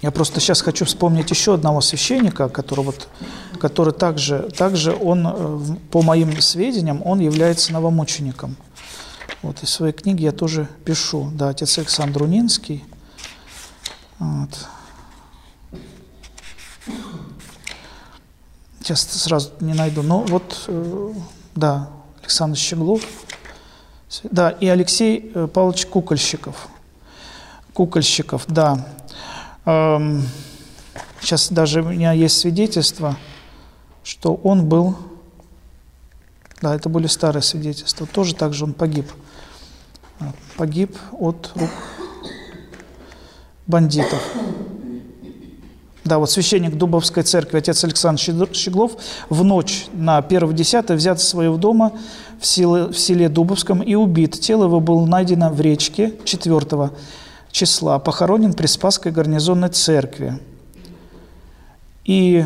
Я 0.02 0.10
просто 0.10 0.40
сейчас 0.40 0.60
хочу 0.60 0.84
вспомнить 0.84 1.30
еще 1.30 1.54
одного 1.54 1.80
священника, 1.80 2.48
который, 2.48 2.84
вот, 2.84 3.08
который 3.56 3.92
также, 3.92 4.50
также 4.56 4.94
он, 4.94 5.26
э, 5.26 5.76
по 5.90 6.02
моим 6.02 6.40
сведениям, 6.40 7.02
он 7.04 7.20
является 7.20 7.72
новомучеником. 7.72 8.56
Вот, 9.42 9.62
из 9.62 9.70
своей 9.70 9.92
книги 9.92 10.22
я 10.22 10.32
тоже 10.32 10.68
пишу, 10.84 11.30
да, 11.34 11.50
отец 11.50 11.78
Александр 11.78 12.22
Унинский. 12.22 12.84
Вот. 14.18 14.50
Сейчас 18.80 19.02
сразу 19.02 19.50
не 19.60 19.74
найду, 19.74 20.02
но 20.02 20.20
вот, 20.20 20.64
э, 20.68 21.12
да, 21.54 21.90
Александр 22.20 22.56
Щеглов, 22.56 23.02
да, 24.24 24.50
и 24.50 24.68
Алексей 24.68 25.32
э, 25.34 25.48
Павлович 25.52 25.86
Кукольщиков. 25.86 26.68
Кукольщиков, 27.72 28.44
да. 28.46 28.86
Сейчас 31.20 31.50
даже 31.50 31.82
у 31.82 31.88
меня 31.90 32.12
есть 32.12 32.38
свидетельство, 32.38 33.16
что 34.06 34.38
он 34.44 34.66
был, 34.66 34.94
да, 36.62 36.76
это 36.76 36.88
были 36.88 37.08
старые 37.08 37.42
свидетельства, 37.42 38.06
тоже 38.06 38.36
так 38.36 38.54
же 38.54 38.62
он 38.62 38.72
погиб. 38.72 39.10
Погиб 40.56 40.96
от 41.18 41.50
рук 41.56 41.70
бандитов. 43.66 44.22
Да, 46.04 46.20
вот 46.20 46.30
священник 46.30 46.76
Дубовской 46.76 47.24
церкви, 47.24 47.58
отец 47.58 47.82
Александр 47.82 48.20
Щеглов, 48.54 48.92
в 49.28 49.42
ночь 49.42 49.88
на 49.92 50.20
1-10 50.20 50.94
взят 50.94 51.18
из 51.18 51.26
своего 51.26 51.56
дома 51.56 51.90
в 52.40 52.46
селе, 52.46 52.84
в 52.86 52.96
селе 52.96 53.28
Дубовском 53.28 53.82
и 53.82 53.96
убит. 53.96 54.38
Тело 54.38 54.66
его 54.66 54.78
было 54.78 55.04
найдено 55.04 55.50
в 55.50 55.60
речке 55.60 56.14
4 56.24 56.90
числа, 57.50 57.98
похоронен 57.98 58.52
при 58.52 58.66
Спасской 58.66 59.10
гарнизонной 59.10 59.70
церкви. 59.70 60.38
И 62.04 62.44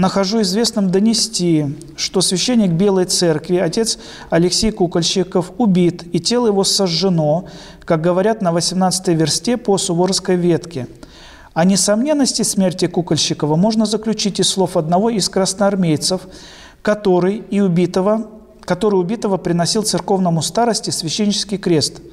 нахожу 0.00 0.42
известным 0.42 0.90
донести, 0.90 1.66
что 1.96 2.20
священник 2.20 2.72
Белой 2.72 3.04
Церкви, 3.04 3.56
отец 3.56 3.98
Алексей 4.30 4.70
Кукольщиков, 4.70 5.52
убит, 5.58 6.04
и 6.12 6.20
тело 6.20 6.46
его 6.46 6.64
сожжено, 6.64 7.46
как 7.84 8.00
говорят 8.00 8.42
на 8.42 8.52
18 8.52 9.08
версте 9.08 9.56
по 9.56 9.78
Суворовской 9.78 10.36
ветке. 10.36 10.88
О 11.52 11.64
несомненности 11.64 12.42
смерти 12.42 12.86
Кукольщикова 12.86 13.56
можно 13.56 13.86
заключить 13.86 14.40
из 14.40 14.48
слов 14.48 14.76
одного 14.76 15.10
из 15.10 15.28
красноармейцев, 15.28 16.22
который 16.82 17.36
и 17.50 17.60
убитого, 17.60 18.30
который 18.62 18.98
убитого 19.00 19.36
приносил 19.36 19.82
церковному 19.82 20.42
старости 20.42 20.90
священнический 20.90 21.58
крест– 21.58 22.00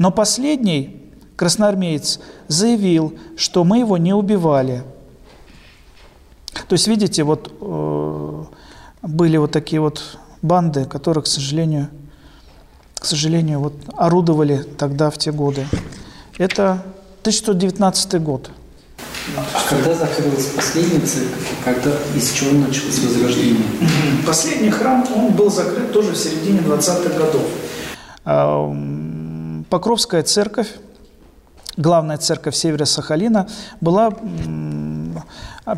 но 0.00 0.10
последний, 0.10 0.96
красноармеец, 1.36 2.20
заявил, 2.48 3.12
что 3.36 3.64
мы 3.64 3.80
его 3.80 3.98
не 3.98 4.14
убивали. 4.14 4.82
То 6.52 6.74
есть, 6.74 6.88
видите, 6.88 7.22
вот 7.22 7.52
э, 7.60 8.44
были 9.02 9.36
вот 9.36 9.52
такие 9.52 9.80
вот 9.80 10.18
банды, 10.42 10.84
которые, 10.84 11.22
к 11.22 11.26
сожалению, 11.26 11.88
к 12.94 13.04
сожалению, 13.04 13.60
вот 13.60 13.74
орудовали 13.96 14.58
тогда 14.76 15.10
в 15.10 15.18
те 15.18 15.32
годы. 15.32 15.66
Это 16.38 16.82
1919 17.22 18.22
год. 18.22 18.50
А 19.36 19.44
когда 19.68 19.94
закрылась 19.94 20.46
последняя 20.46 21.00
церковь, 21.00 21.48
когда 21.64 21.92
из 22.14 22.32
чего 22.32 22.52
началось 22.52 22.98
возрождение? 22.98 23.64
Последний 24.26 24.70
храм, 24.70 25.06
он 25.14 25.32
был 25.32 25.50
закрыт 25.50 25.92
тоже 25.92 26.12
в 26.12 26.16
середине 26.16 26.60
20-х 26.60 27.18
годов. 27.18 27.46
А, 28.24 28.74
Покровская 29.70 30.22
церковь, 30.22 30.68
главная 31.76 32.18
церковь 32.18 32.54
севера 32.54 32.84
Сахалина, 32.84 33.48
была 33.80 34.10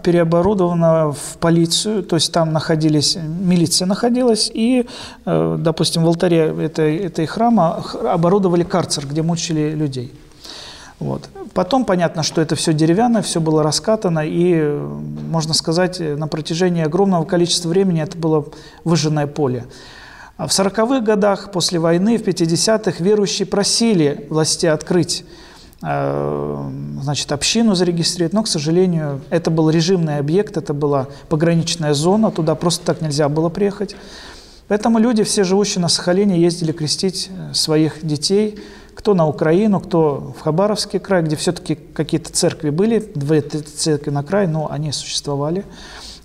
переоборудована 0.03 1.13
в 1.13 1.37
полицию, 1.39 2.03
то 2.03 2.17
есть 2.17 2.33
там 2.33 2.53
находились, 2.53 3.17
милиция 3.17 3.87
находилась, 3.87 4.51
и, 4.53 4.87
э, 5.27 5.57
допустим, 5.59 6.05
в 6.05 6.07
алтаре 6.07 6.55
этой, 6.61 6.97
этой 6.97 7.27
храма 7.27 7.85
оборудовали 8.05 8.63
карцер, 8.63 9.07
где 9.07 9.23
мучили 9.23 9.71
людей. 9.71 10.13
Вот. 10.99 11.29
Потом 11.53 11.85
понятно, 11.85 12.23
что 12.23 12.41
это 12.41 12.55
все 12.55 12.73
деревянное, 12.73 13.23
все 13.23 13.41
было 13.41 13.63
раскатано, 13.63 14.21
и, 14.25 14.63
можно 15.29 15.53
сказать, 15.53 15.99
на 15.99 16.29
протяжении 16.29 16.85
огромного 16.85 17.25
количества 17.25 17.69
времени 17.69 18.01
это 18.01 18.17
было 18.17 18.47
выжженное 18.85 19.27
поле. 19.27 19.67
А 20.37 20.47
в 20.47 20.51
40-х 20.51 21.01
годах 21.01 21.51
после 21.51 21.79
войны, 21.79 22.19
в 22.19 22.23
50-х, 22.23 23.03
верующие 23.03 23.47
просили 23.47 24.27
власти 24.31 24.67
открыть 24.67 25.25
э, 25.25 25.42
значит, 25.83 27.33
общину 27.33 27.75
зарегистрировать, 27.75 28.33
но, 28.33 28.43
к 28.45 28.49
сожалению, 28.49 29.21
это 29.31 29.51
был 29.51 29.69
режимный 29.69 30.19
объект, 30.19 30.57
это 30.57 30.73
была 30.75 31.09
пограничная 31.29 31.93
зона, 31.93 32.31
туда 32.31 32.55
просто 32.55 32.87
так 32.87 33.01
нельзя 33.01 33.29
было 33.29 33.49
приехать. 33.49 33.97
Поэтому 34.69 34.99
люди, 34.99 35.25
все 35.25 35.43
живущие 35.43 35.83
на 35.83 35.89
Сахалине, 35.89 36.41
ездили 36.41 36.73
крестить 36.73 37.31
э, 37.31 37.53
своих 37.53 38.07
детей– 38.07 38.59
кто 38.95 39.15
на 39.15 39.27
Украину, 39.27 39.81
кто 39.81 40.35
в 40.39 40.41
Хабаровский 40.43 40.99
край, 40.99 41.23
где 41.23 41.37
все-таки 41.37 41.75
какие-то 41.75 42.33
церкви 42.33 42.71
были, 42.71 42.99
две 43.01 43.41
церкви 43.41 44.11
на 44.11 44.23
край, 44.23 44.47
но 44.47 44.71
они 44.71 44.93
существовали. 44.93 45.65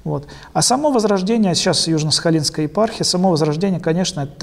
Вот. 0.03 0.26
А 0.53 0.62
само 0.62 0.91
Возрождение, 0.91 1.53
сейчас 1.55 1.88
Южно-Сахалинская 1.88 2.64
епархия, 2.64 3.03
само 3.03 3.32
Возрождение, 3.32 3.80
конечно, 3.80 4.22
это 4.22 4.34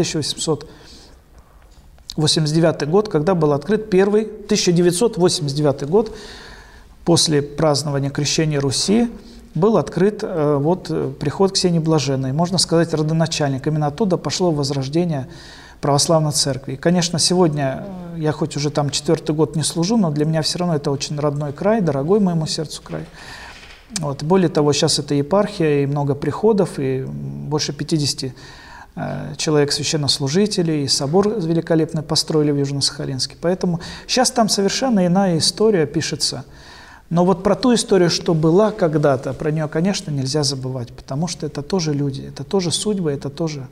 1889 2.17 2.89
год, 2.89 3.09
когда 3.09 3.35
был 3.35 3.53
открыт 3.53 3.91
первый, 3.91 4.23
1989 4.23 5.89
год, 5.89 6.17
после 7.05 7.43
празднования 7.43 8.11
крещения 8.11 8.61
Руси, 8.61 9.11
был 9.55 9.77
открыт 9.77 10.21
э, 10.23 10.59
вот, 10.61 10.91
приход 11.19 11.53
Ксении 11.53 11.79
Блаженной, 11.79 12.33
можно 12.33 12.59
сказать, 12.59 12.93
родоначальник. 12.95 13.67
Именно 13.67 13.89
оттуда 13.89 14.17
пошло 14.17 14.51
возрождение 14.51 15.29
православной 15.81 16.33
церкви. 16.33 16.77
Конечно, 16.77 17.19
сегодня 17.19 17.85
э, 18.17 18.21
я 18.21 18.33
хоть 18.33 18.57
уже 18.57 18.71
там 18.71 18.91
четвертый 18.91 19.35
год 19.35 19.55
не 19.55 19.63
служу, 19.63 19.97
но 19.97 20.11
для 20.11 20.25
меня 20.25 20.43
все 20.43 20.59
равно 20.59 20.77
это 20.77 20.91
очень 20.91 21.19
родной 21.19 21.53
край, 21.53 21.81
дорогой 21.81 22.21
моему 22.21 22.47
сердцу 22.47 22.83
край. 22.83 23.05
Вот. 24.01 24.23
Более 24.23 24.49
того, 24.49 24.73
сейчас 24.73 24.99
это 24.99 25.15
епархия, 25.15 25.83
и 25.83 25.87
много 25.87 26.15
приходов, 26.15 26.79
и 26.79 27.05
больше 27.05 27.73
50 27.73 28.25
э, 28.25 28.33
человек 29.37 29.73
священнослужителей, 29.73 30.85
и 30.85 30.89
собор 30.89 31.29
великолепный 31.29 32.03
построили 32.03 32.53
в 32.53 32.57
Южно-Сахалинске. 32.57 33.37
Поэтому 33.41 33.81
сейчас 34.07 34.31
там 34.31 34.49
совершенно 34.49 35.07
иная 35.07 35.39
история 35.39 35.87
пишется. 35.87 36.45
Но 37.11 37.25
вот 37.25 37.43
про 37.43 37.55
ту 37.55 37.75
историю, 37.75 38.09
что 38.09 38.35
была 38.35 38.71
когда-то, 38.71 39.35
про 39.35 39.51
нее, 39.51 39.69
конечно, 39.69 40.11
нельзя 40.11 40.43
забывать, 40.43 40.93
потому 40.93 41.29
что 41.29 41.47
это 41.47 41.63
тоже 41.63 41.93
люди, 41.93 42.23
это 42.23 42.45
тоже 42.45 42.71
судьбы, 42.71 43.13
это 43.13 43.31
тоже 43.31 43.69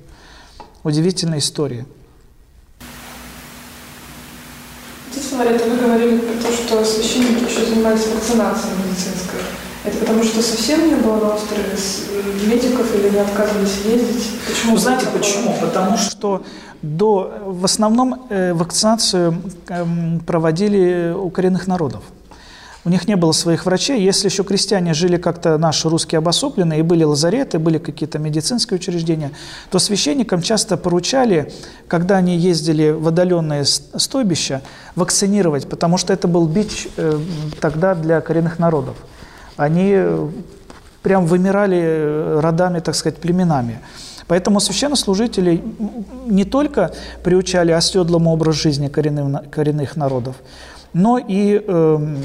удивительная 0.82 1.38
история. 1.38 1.86
Отец 5.10 5.32
Мария, 5.32 5.58
вы 5.58 5.76
говорили 5.76 6.18
про 6.18 6.42
то, 6.42 6.52
что 6.52 6.84
священники 6.84 7.50
еще 7.50 7.64
занимались 7.66 8.06
вакцинацией 8.08 8.74
медицинской. 8.84 9.40
Это 9.84 9.98
потому 9.98 10.22
что 10.22 10.42
совсем 10.42 10.88
не 10.88 10.94
было 10.94 11.16
на 11.16 11.34
острове 11.34 11.64
э, 11.64 12.46
медиков 12.46 12.94
или 12.94 13.10
не 13.10 13.18
отказывались 13.18 13.78
ездить? 13.84 14.30
Почему? 14.46 14.76
Знаете 14.76 15.06
почему? 15.12 15.56
Потому 15.60 15.96
что 15.96 16.44
до, 16.82 17.32
в 17.44 17.64
основном 17.64 18.26
э, 18.28 18.52
вакцинацию 18.52 19.42
э, 19.68 19.84
проводили 20.24 21.12
у 21.12 21.30
коренных 21.30 21.66
народов. 21.66 22.02
У 22.84 22.90
них 22.90 23.06
не 23.06 23.16
было 23.16 23.30
своих 23.32 23.64
врачей. 23.66 24.02
Если 24.02 24.28
еще 24.28 24.42
крестьяне 24.42 24.92
жили 24.92 25.16
как-то 25.16 25.56
наши 25.56 25.88
русские 25.88 26.18
обособленные, 26.18 26.80
и 26.80 26.82
были 26.82 27.04
лазареты, 27.04 27.60
были 27.60 27.78
какие-то 27.78 28.18
медицинские 28.18 28.78
учреждения, 28.78 29.30
то 29.70 29.78
священникам 29.78 30.42
часто 30.42 30.76
поручали, 30.76 31.52
когда 31.86 32.16
они 32.16 32.36
ездили 32.36 32.90
в 32.90 33.06
отдаленные 33.08 33.64
стойбища, 33.64 34.62
вакцинировать, 34.96 35.68
потому 35.68 35.96
что 35.96 36.12
это 36.12 36.26
был 36.26 36.46
бич 36.46 36.88
э, 36.96 37.20
тогда 37.60 37.94
для 37.94 38.20
коренных 38.20 38.58
народов. 38.58 38.96
Они 39.62 39.92
э, 39.94 40.28
прям 41.02 41.26
вымирали 41.26 41.80
э, 41.80 42.40
родами, 42.40 42.80
так 42.80 42.94
сказать, 42.94 43.18
племенами. 43.18 43.80
Поэтому 44.26 44.60
священнослужители 44.60 45.62
не 46.26 46.44
только 46.44 46.92
приучали 47.22 47.72
оседлому 47.72 48.32
образ 48.32 48.56
жизни 48.56 48.88
коренных, 48.88 49.50
коренных 49.50 49.96
народов, 49.96 50.36
но 50.92 51.18
и 51.18 51.62
э, 51.66 52.16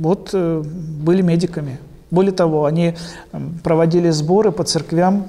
вот 0.00 0.30
э, 0.32 0.62
были 0.62 1.22
медиками. 1.22 1.78
Более 2.10 2.32
того, 2.32 2.64
они 2.64 2.94
эм, 3.32 3.58
проводили 3.62 4.10
сборы 4.10 4.50
по 4.50 4.64
церквям 4.64 5.28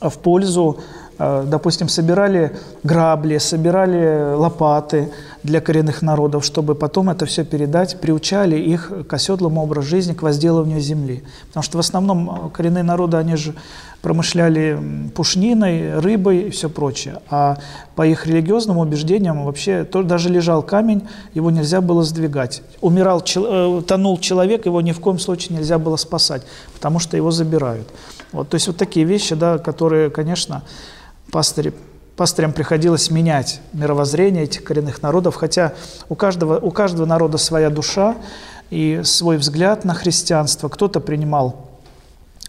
в 0.00 0.18
пользу, 0.18 0.78
э, 1.18 1.44
допустим, 1.46 1.88
собирали 1.88 2.56
грабли, 2.82 3.38
собирали 3.38 4.34
лопаты 4.34 5.12
для 5.42 5.60
коренных 5.60 6.02
народов, 6.02 6.44
чтобы 6.44 6.74
потом 6.74 7.10
это 7.10 7.26
все 7.26 7.44
передать, 7.44 8.00
приучали 8.00 8.56
их 8.56 8.92
к 9.08 9.12
оседлому 9.12 9.62
образу 9.62 9.88
жизни, 9.88 10.12
к 10.12 10.22
возделыванию 10.22 10.80
земли. 10.80 11.24
Потому 11.48 11.64
что 11.64 11.76
в 11.78 11.80
основном 11.80 12.46
э, 12.46 12.50
коренные 12.50 12.84
народы, 12.84 13.16
они 13.16 13.36
же 13.36 13.54
промышляли 14.02 14.78
пушниной, 15.14 15.98
рыбой 15.98 16.42
и 16.42 16.50
все 16.50 16.68
прочее. 16.68 17.20
А 17.30 17.58
по 17.94 18.06
их 18.06 18.26
религиозным 18.26 18.78
убеждениям 18.78 19.44
вообще 19.44 19.84
то, 19.84 20.02
даже 20.02 20.28
лежал 20.28 20.62
камень, 20.62 21.08
его 21.34 21.50
нельзя 21.50 21.80
было 21.80 22.02
сдвигать. 22.02 22.62
Умирал, 22.80 23.22
э, 23.22 23.82
тонул 23.86 24.18
человек, 24.18 24.66
его 24.66 24.80
ни 24.80 24.92
в 24.92 25.00
коем 25.00 25.18
случае 25.18 25.56
нельзя 25.56 25.78
было 25.78 25.96
спасать, 25.96 26.42
потому 26.74 27.00
что 27.00 27.16
его 27.16 27.30
забирают. 27.30 27.88
Вот, 28.30 28.48
то 28.48 28.54
есть 28.54 28.66
вот 28.66 28.76
такие 28.76 29.04
вещи, 29.04 29.34
да, 29.34 29.58
которые, 29.58 30.10
конечно, 30.10 30.62
пастыри 31.30 31.72
пастырям 32.16 32.52
приходилось 32.52 33.10
менять 33.10 33.60
мировоззрение 33.72 34.44
этих 34.44 34.64
коренных 34.64 35.02
народов, 35.02 35.34
хотя 35.36 35.74
у 36.08 36.14
каждого, 36.14 36.58
у 36.58 36.70
каждого 36.70 37.06
народа 37.06 37.38
своя 37.38 37.70
душа 37.70 38.16
и 38.70 39.00
свой 39.04 39.36
взгляд 39.36 39.84
на 39.84 39.94
христианство. 39.94 40.68
Кто-то 40.68 41.00
принимал 41.00 41.68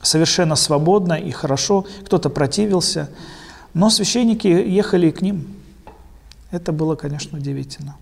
совершенно 0.02 0.56
свободно 0.56 1.14
и 1.14 1.32
хорошо, 1.32 1.86
кто-то 2.06 2.30
противился, 2.30 3.10
но 3.74 3.90
священники 3.90 4.48
ехали 4.48 5.12
к 5.12 5.22
ним. 5.22 5.48
Это 6.52 6.72
было, 6.72 6.96
конечно, 6.96 7.38
удивительно. 7.38 7.96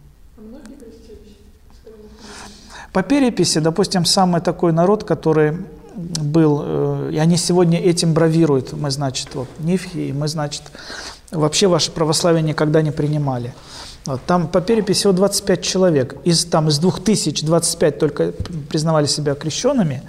По 2.91 3.03
переписи, 3.03 3.59
допустим, 3.59 4.03
самый 4.03 4.41
такой 4.41 4.73
народ, 4.73 5.05
который 5.05 5.57
был, 5.95 6.61
э, 6.63 7.11
и 7.13 7.17
они 7.17 7.37
сегодня 7.37 7.79
этим 7.79 8.13
бравируют, 8.13 8.73
мы, 8.73 8.91
значит, 8.91 9.33
вот, 9.33 9.47
Нифхи, 9.59 10.11
мы, 10.11 10.27
значит, 10.27 10.63
вообще 11.31 11.67
ваше 11.67 11.91
православие 11.91 12.43
никогда 12.43 12.81
не 12.81 12.91
принимали. 12.91 13.53
Вот, 14.05 14.21
там 14.25 14.47
по 14.47 14.61
переписи 14.61 14.99
всего 14.99 15.13
25 15.13 15.61
человек. 15.61 16.15
Из, 16.23 16.45
там, 16.45 16.69
из 16.69 16.79
2000 16.79 17.45
25 17.45 17.99
только 17.99 18.33
признавали 18.69 19.05
себя 19.05 19.35
крещенными, 19.35 20.01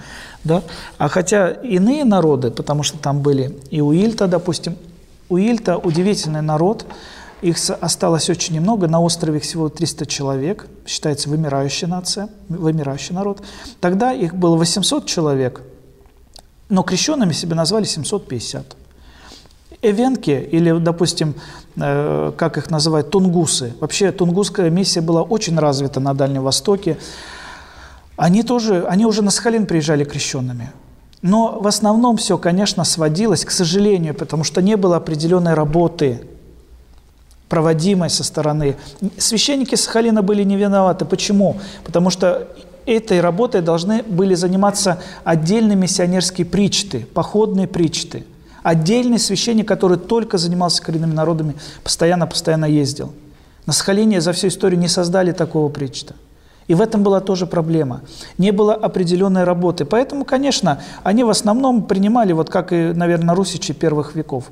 да? 0.45 0.63
А 0.99 1.09
хотя 1.09 1.51
иные 1.51 2.05
народы, 2.05 2.51
потому 2.51 2.83
что 2.83 2.99
там 2.99 3.21
были 3.21 3.59
и 3.71 3.81
Уильта, 3.81 4.29
допустим, 4.29 4.77
Уильта 5.29 5.77
удивительный 5.77 6.43
народ, 6.43 6.87
их 7.43 7.57
осталось 7.81 8.31
очень 8.31 8.55
немного, 8.55 8.87
на 8.87 9.01
острове 9.01 9.39
их 9.39 9.43
всего 9.43 9.69
300 9.69 10.07
человек, 10.07 10.67
считается 10.87 11.29
вымирающая 11.29 11.89
нация, 11.89 12.29
вымирающий 12.49 13.15
народ. 13.15 13.43
Тогда 13.81 14.13
их 14.13 14.35
было 14.35 14.57
800 14.57 15.07
человек, 15.07 15.61
но 16.69 16.83
крещенными 16.83 17.33
себя 17.33 17.57
назвали 17.57 17.85
750. 17.85 18.77
Эвенки, 19.83 20.49
или, 20.53 20.79
допустим, 20.79 21.35
э, 21.77 22.33
как 22.37 22.57
их 22.57 22.71
называют, 22.71 23.11
тунгусы. 23.11 23.75
Вообще 23.81 24.13
тунгусская 24.13 24.71
миссия 24.71 25.01
была 25.01 25.23
очень 25.23 25.59
развита 25.59 25.99
на 25.99 26.15
Дальнем 26.15 26.45
Востоке. 26.45 26.97
Они 28.17 28.45
тоже, 28.45 28.87
они 28.89 29.07
уже 29.07 29.23
на 29.23 29.31
Сахалин 29.31 29.67
приезжали 29.67 30.05
крещенными. 30.05 30.71
Но 31.21 31.59
в 31.61 31.67
основном 31.67 32.17
все, 32.17 32.39
конечно, 32.39 32.85
сводилось, 32.85 33.45
к 33.45 33.51
сожалению, 33.51 34.15
потому 34.15 34.45
что 34.45 34.63
не 34.63 34.77
было 34.77 34.97
определенной 34.97 35.55
работы 35.55 36.27
проводимой 37.49 38.09
со 38.09 38.25
стороны. 38.25 38.77
Священники 39.19 39.75
Сахалина 39.75 40.23
были 40.23 40.45
не 40.45 40.57
виноваты. 40.57 41.05
Почему? 41.05 41.59
Потому 41.85 42.11
что 42.11 42.49
этой 42.87 43.21
работой 43.21 43.63
должны 43.63 44.03
были 44.03 44.35
заниматься 44.35 45.03
отдельные 45.25 45.77
миссионерские 45.77 46.47
причты, 46.47 47.07
походные 47.13 47.67
причты. 47.67 48.25
Отдельный 48.63 49.19
священник, 49.19 49.67
который 49.67 49.99
только 49.99 50.39
занимался 50.39 50.83
коренными 50.83 51.13
народами, 51.13 51.55
постоянно-постоянно 51.83 52.67
ездил. 52.67 53.13
На 53.67 53.73
Сахалине 53.73 54.21
за 54.21 54.33
всю 54.33 54.49
историю 54.49 54.79
не 54.79 54.89
создали 54.89 55.33
такого 55.33 55.69
причта. 55.69 56.15
И 56.69 56.75
в 56.75 56.81
этом 56.81 57.03
была 57.03 57.21
тоже 57.21 57.47
проблема. 57.47 58.03
Не 58.39 58.53
было 58.53 58.75
определенной 58.75 59.45
работы. 59.45 59.85
Поэтому, 59.85 60.25
конечно, 60.25 60.81
они 61.03 61.25
в 61.25 61.29
основном 61.29 61.83
принимали, 61.83 62.33
вот 62.33 62.51
как 62.51 62.73
и, 62.73 62.93
наверное, 62.95 63.35
русичи 63.35 63.75
первых 63.75 64.15
веков, 64.15 64.51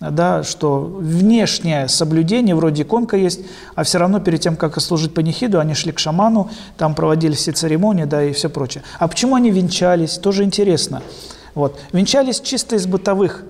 да, 0.00 0.42
что 0.42 0.80
внешнее 0.80 1.88
соблюдение, 1.88 2.54
вроде 2.54 2.82
иконка 2.82 3.16
есть, 3.16 3.40
а 3.74 3.82
все 3.84 3.98
равно 3.98 4.20
перед 4.20 4.40
тем, 4.40 4.56
как 4.56 4.78
служить 4.80 5.14
панихиду, 5.14 5.58
они 5.58 5.74
шли 5.74 5.92
к 5.92 5.98
шаману, 5.98 6.50
там 6.76 6.94
проводили 6.94 7.32
все 7.32 7.52
церемонии, 7.52 8.04
да, 8.04 8.22
и 8.22 8.32
все 8.32 8.50
прочее. 8.50 8.84
А 8.98 9.08
почему 9.08 9.34
они 9.34 9.50
венчались, 9.50 10.18
тоже 10.18 10.44
интересно. 10.44 11.02
Вот. 11.56 11.80
Венчались 11.90 12.40
чисто 12.40 12.76
из 12.76 12.86
бытовых, 12.86 13.42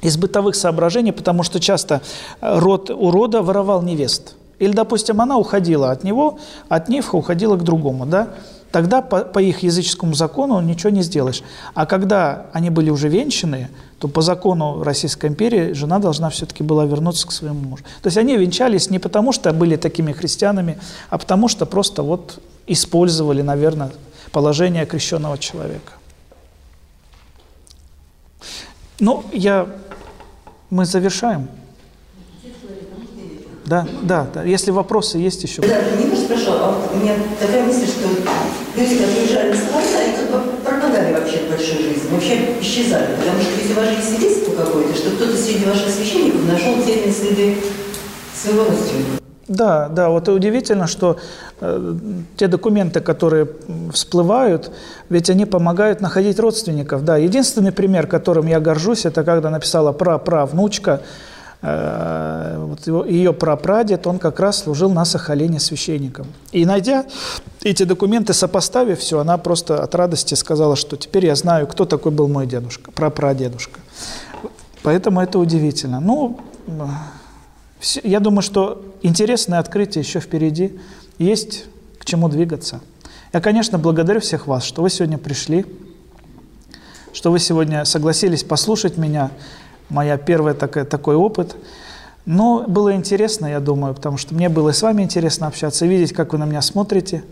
из 0.00 0.16
бытовых 0.16 0.54
соображений, 0.54 1.10
потому 1.10 1.42
что 1.42 1.58
часто 1.58 2.00
род 2.40 2.90
у 2.90 3.10
рода 3.10 3.42
воровал 3.42 3.82
невест. 3.82 4.36
Или, 4.60 4.70
допустим, 4.72 5.20
она 5.20 5.36
уходила 5.36 5.90
от 5.90 6.04
него, 6.04 6.38
от 6.68 6.88
Нивха 6.88 7.16
уходила 7.16 7.56
к 7.56 7.64
другому, 7.64 8.06
да? 8.06 8.28
Тогда 8.70 9.02
по, 9.02 9.22
по 9.22 9.40
их 9.40 9.64
языческому 9.64 10.14
закону 10.14 10.60
ничего 10.60 10.90
не 10.90 11.02
сделаешь. 11.02 11.42
А 11.74 11.86
когда 11.86 12.46
они 12.52 12.70
были 12.70 12.90
уже 12.90 13.08
венчаны, 13.08 13.68
то 13.98 14.06
по 14.06 14.22
закону 14.22 14.84
Российской 14.84 15.26
империи 15.26 15.72
жена 15.72 15.98
должна 15.98 16.30
все-таки 16.30 16.62
была 16.62 16.84
вернуться 16.84 17.26
к 17.26 17.32
своему 17.32 17.68
мужу. 17.68 17.82
То 18.02 18.06
есть 18.06 18.16
они 18.16 18.36
венчались 18.36 18.90
не 18.90 19.00
потому, 19.00 19.32
что 19.32 19.52
были 19.52 19.74
такими 19.74 20.12
христианами, 20.12 20.78
а 21.10 21.18
потому 21.18 21.48
что 21.48 21.66
просто 21.66 22.04
вот 22.04 22.38
использовали, 22.68 23.42
наверное, 23.42 23.90
положение 24.30 24.86
крещенного 24.86 25.36
человека. 25.36 25.94
Ну, 29.00 29.24
я... 29.32 29.66
Мы 30.70 30.84
завершаем. 30.86 31.48
Да, 33.66 33.86
да, 34.02 34.26
да. 34.32 34.42
Если 34.42 34.70
вопросы 34.70 35.18
есть 35.18 35.42
еще. 35.42 35.62
Да, 35.62 35.80
не 35.96 36.14
спрашивала, 36.16 36.58
а 36.60 36.90
у 36.92 36.96
меня 36.96 37.14
такая 37.40 37.64
мысль, 37.64 37.86
что 37.86 38.08
люди, 38.08 38.94
которые 38.96 39.16
приезжали 39.16 39.50
на 39.50 39.56
Сахалин, 39.56 39.96
они 39.96 40.16
как 40.16 40.30
бы 40.30 40.56
пропадали 40.58 41.14
вообще 41.14 41.46
в 41.46 41.50
большой 41.50 41.94
вообще 42.10 42.60
исчезали. 42.60 43.16
Потому 43.16 43.40
что 43.40 43.50
если 43.60 43.72
у 43.72 43.76
вас 43.76 43.90
есть 43.90 44.08
свидетельство 44.08 44.54
какое-то, 44.54 44.94
что 44.94 45.10
кто-то 45.10 45.36
среди 45.36 45.64
ваших 45.64 45.88
священников 45.88 46.44
нашел 46.46 46.74
те 46.84 47.10
следы 47.10 47.56
своего 48.34 48.64
родственника. 48.64 49.23
Да, 49.46 49.88
да, 49.88 50.08
вот 50.08 50.28
удивительно, 50.28 50.86
что 50.86 51.18
э, 51.60 51.94
те 52.36 52.48
документы, 52.48 53.00
которые 53.00 53.48
всплывают, 53.92 54.70
ведь 55.10 55.28
они 55.30 55.44
помогают 55.44 56.00
находить 56.00 56.38
родственников. 56.38 57.04
Да, 57.04 57.16
единственный 57.16 57.72
пример, 57.72 58.06
которым 58.06 58.46
я 58.46 58.60
горжусь, 58.60 59.04
это 59.04 59.22
когда 59.22 59.50
написала 59.50 59.92
пра-правнучка, 59.92 61.00
Э, 61.66 62.56
вот 62.58 62.86
его, 62.86 63.06
ее 63.06 63.32
прапрадед, 63.32 64.06
он 64.06 64.18
как 64.18 64.38
раз 64.38 64.58
служил 64.58 64.90
на 64.90 65.06
Сахалине 65.06 65.58
священником. 65.58 66.26
И 66.52 66.66
найдя 66.66 67.06
эти 67.62 67.84
документы, 67.84 68.34
сопоставив 68.34 68.98
все, 68.98 69.18
она 69.18 69.38
просто 69.38 69.82
от 69.82 69.94
радости 69.94 70.34
сказала, 70.34 70.76
что 70.76 70.98
теперь 70.98 71.24
я 71.24 71.34
знаю, 71.34 71.66
кто 71.66 71.86
такой 71.86 72.12
был 72.12 72.28
мой 72.28 72.46
дедушка, 72.46 72.90
прапрадедушка. 72.90 73.80
Поэтому 74.82 75.22
это 75.22 75.38
удивительно. 75.38 76.00
Ну, 76.00 76.38
я 78.02 78.20
думаю, 78.20 78.42
что 78.42 78.84
интересное 79.02 79.58
открытие 79.58 80.02
еще 80.02 80.20
впереди. 80.20 80.78
Есть 81.18 81.64
к 81.98 82.04
чему 82.04 82.28
двигаться. 82.28 82.80
Я, 83.32 83.40
конечно, 83.40 83.78
благодарю 83.78 84.20
всех 84.20 84.46
вас, 84.46 84.64
что 84.64 84.82
вы 84.82 84.90
сегодня 84.90 85.18
пришли, 85.18 85.66
что 87.12 87.30
вы 87.30 87.38
сегодня 87.38 87.84
согласились 87.84 88.44
послушать 88.44 88.96
меня 88.96 89.30
моя 89.88 90.16
первая 90.16 90.54
такая, 90.54 90.84
такой 90.84 91.16
опыт. 91.16 91.56
Но 92.26 92.64
было 92.66 92.94
интересно, 92.94 93.46
я 93.46 93.60
думаю, 93.60 93.94
потому 93.94 94.16
что 94.16 94.34
мне 94.34 94.48
было 94.48 94.70
и 94.70 94.72
с 94.72 94.80
вами 94.80 95.02
интересно 95.02 95.46
общаться, 95.46 95.84
видеть, 95.84 96.12
как 96.14 96.32
вы 96.32 96.38
на 96.38 96.44
меня 96.44 96.62
смотрите. 96.62 97.22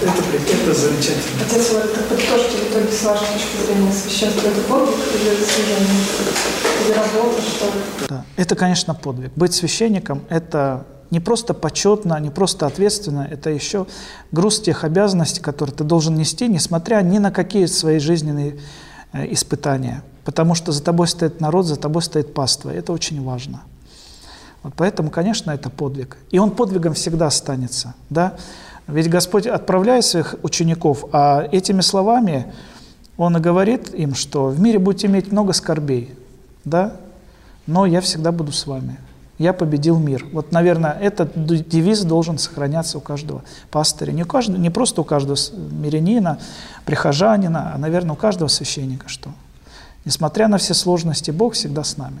Это, 0.00 0.10
это 0.10 0.74
замечательно. 0.74 1.42
Отец, 1.44 1.70
это 1.72 2.02
то, 2.08 2.18
что 2.18 2.56
в 2.56 2.70
итоге 2.70 2.92
с 2.92 3.02
вашей 3.04 3.26
точки 3.26 3.66
зрения 3.66 3.92
священство 3.92 4.48
это 4.48 4.60
подвиг 4.62 4.96
или 5.14 5.44
служение, 5.44 6.04
или 6.86 6.92
работа, 6.94 7.42
что 7.42 8.08
Да, 8.08 8.24
это, 8.36 8.56
конечно, 8.56 8.94
подвиг. 8.94 9.32
Быть 9.36 9.52
священником– 9.52 10.22
это 10.30 10.86
не 11.10 11.20
просто 11.20 11.52
почетно, 11.52 12.18
не 12.18 12.30
просто 12.30 12.66
ответственно, 12.66 13.28
это 13.30 13.50
еще 13.50 13.86
груз 14.30 14.60
тех 14.60 14.84
обязанностей, 14.84 15.42
которые 15.42 15.76
ты 15.76 15.84
должен 15.84 16.14
нести, 16.14 16.48
несмотря 16.48 17.02
ни 17.02 17.18
на 17.18 17.30
какие 17.30 17.66
свои 17.66 17.98
жизненные 17.98 18.58
э, 19.12 19.30
испытания 19.30 20.02
потому 20.24 20.54
что 20.54 20.72
за 20.72 20.82
тобой 20.82 21.08
стоит 21.08 21.40
народ, 21.40 21.66
за 21.66 21.76
тобой 21.76 22.02
стоит 22.02 22.34
паства. 22.34 22.70
Это 22.70 22.92
очень 22.92 23.22
важно. 23.22 23.62
Вот 24.62 24.74
поэтому, 24.76 25.10
конечно, 25.10 25.50
это 25.50 25.70
подвиг. 25.70 26.16
И 26.30 26.38
он 26.38 26.52
подвигом 26.52 26.94
всегда 26.94 27.26
останется. 27.26 27.94
Да? 28.10 28.34
Ведь 28.86 29.08
Господь 29.08 29.46
отправляет 29.46 30.04
своих 30.04 30.36
учеников, 30.42 31.04
а 31.12 31.46
этими 31.50 31.80
словами 31.80 32.52
Он 33.16 33.36
и 33.36 33.40
говорит 33.40 33.94
им, 33.94 34.14
что 34.14 34.46
в 34.46 34.60
мире 34.60 34.78
будете 34.78 35.06
иметь 35.06 35.30
много 35.30 35.52
скорбей, 35.52 36.14
да? 36.64 36.96
но 37.66 37.86
я 37.86 38.00
всегда 38.00 38.32
буду 38.32 38.52
с 38.52 38.66
вами. 38.66 38.98
Я 39.38 39.52
победил 39.52 39.98
мир. 39.98 40.26
Вот, 40.32 40.52
наверное, 40.52 40.92
этот 40.92 41.32
девиз 41.34 42.02
должен 42.02 42.38
сохраняться 42.38 42.98
у 42.98 43.00
каждого 43.00 43.42
пастыря. 43.70 44.12
Не, 44.12 44.22
у 44.22 44.26
каждого, 44.26 44.56
не 44.56 44.70
просто 44.70 45.00
у 45.00 45.04
каждого 45.04 45.36
мирянина, 45.56 46.38
прихожанина, 46.84 47.72
а, 47.74 47.78
наверное, 47.78 48.12
у 48.12 48.16
каждого 48.16 48.48
священника, 48.48 49.08
что 49.08 49.30
Несмотря 50.04 50.48
на 50.48 50.58
все 50.58 50.74
сложности, 50.74 51.30
Бог 51.30 51.54
всегда 51.54 51.84
с 51.84 51.96
нами. 51.96 52.20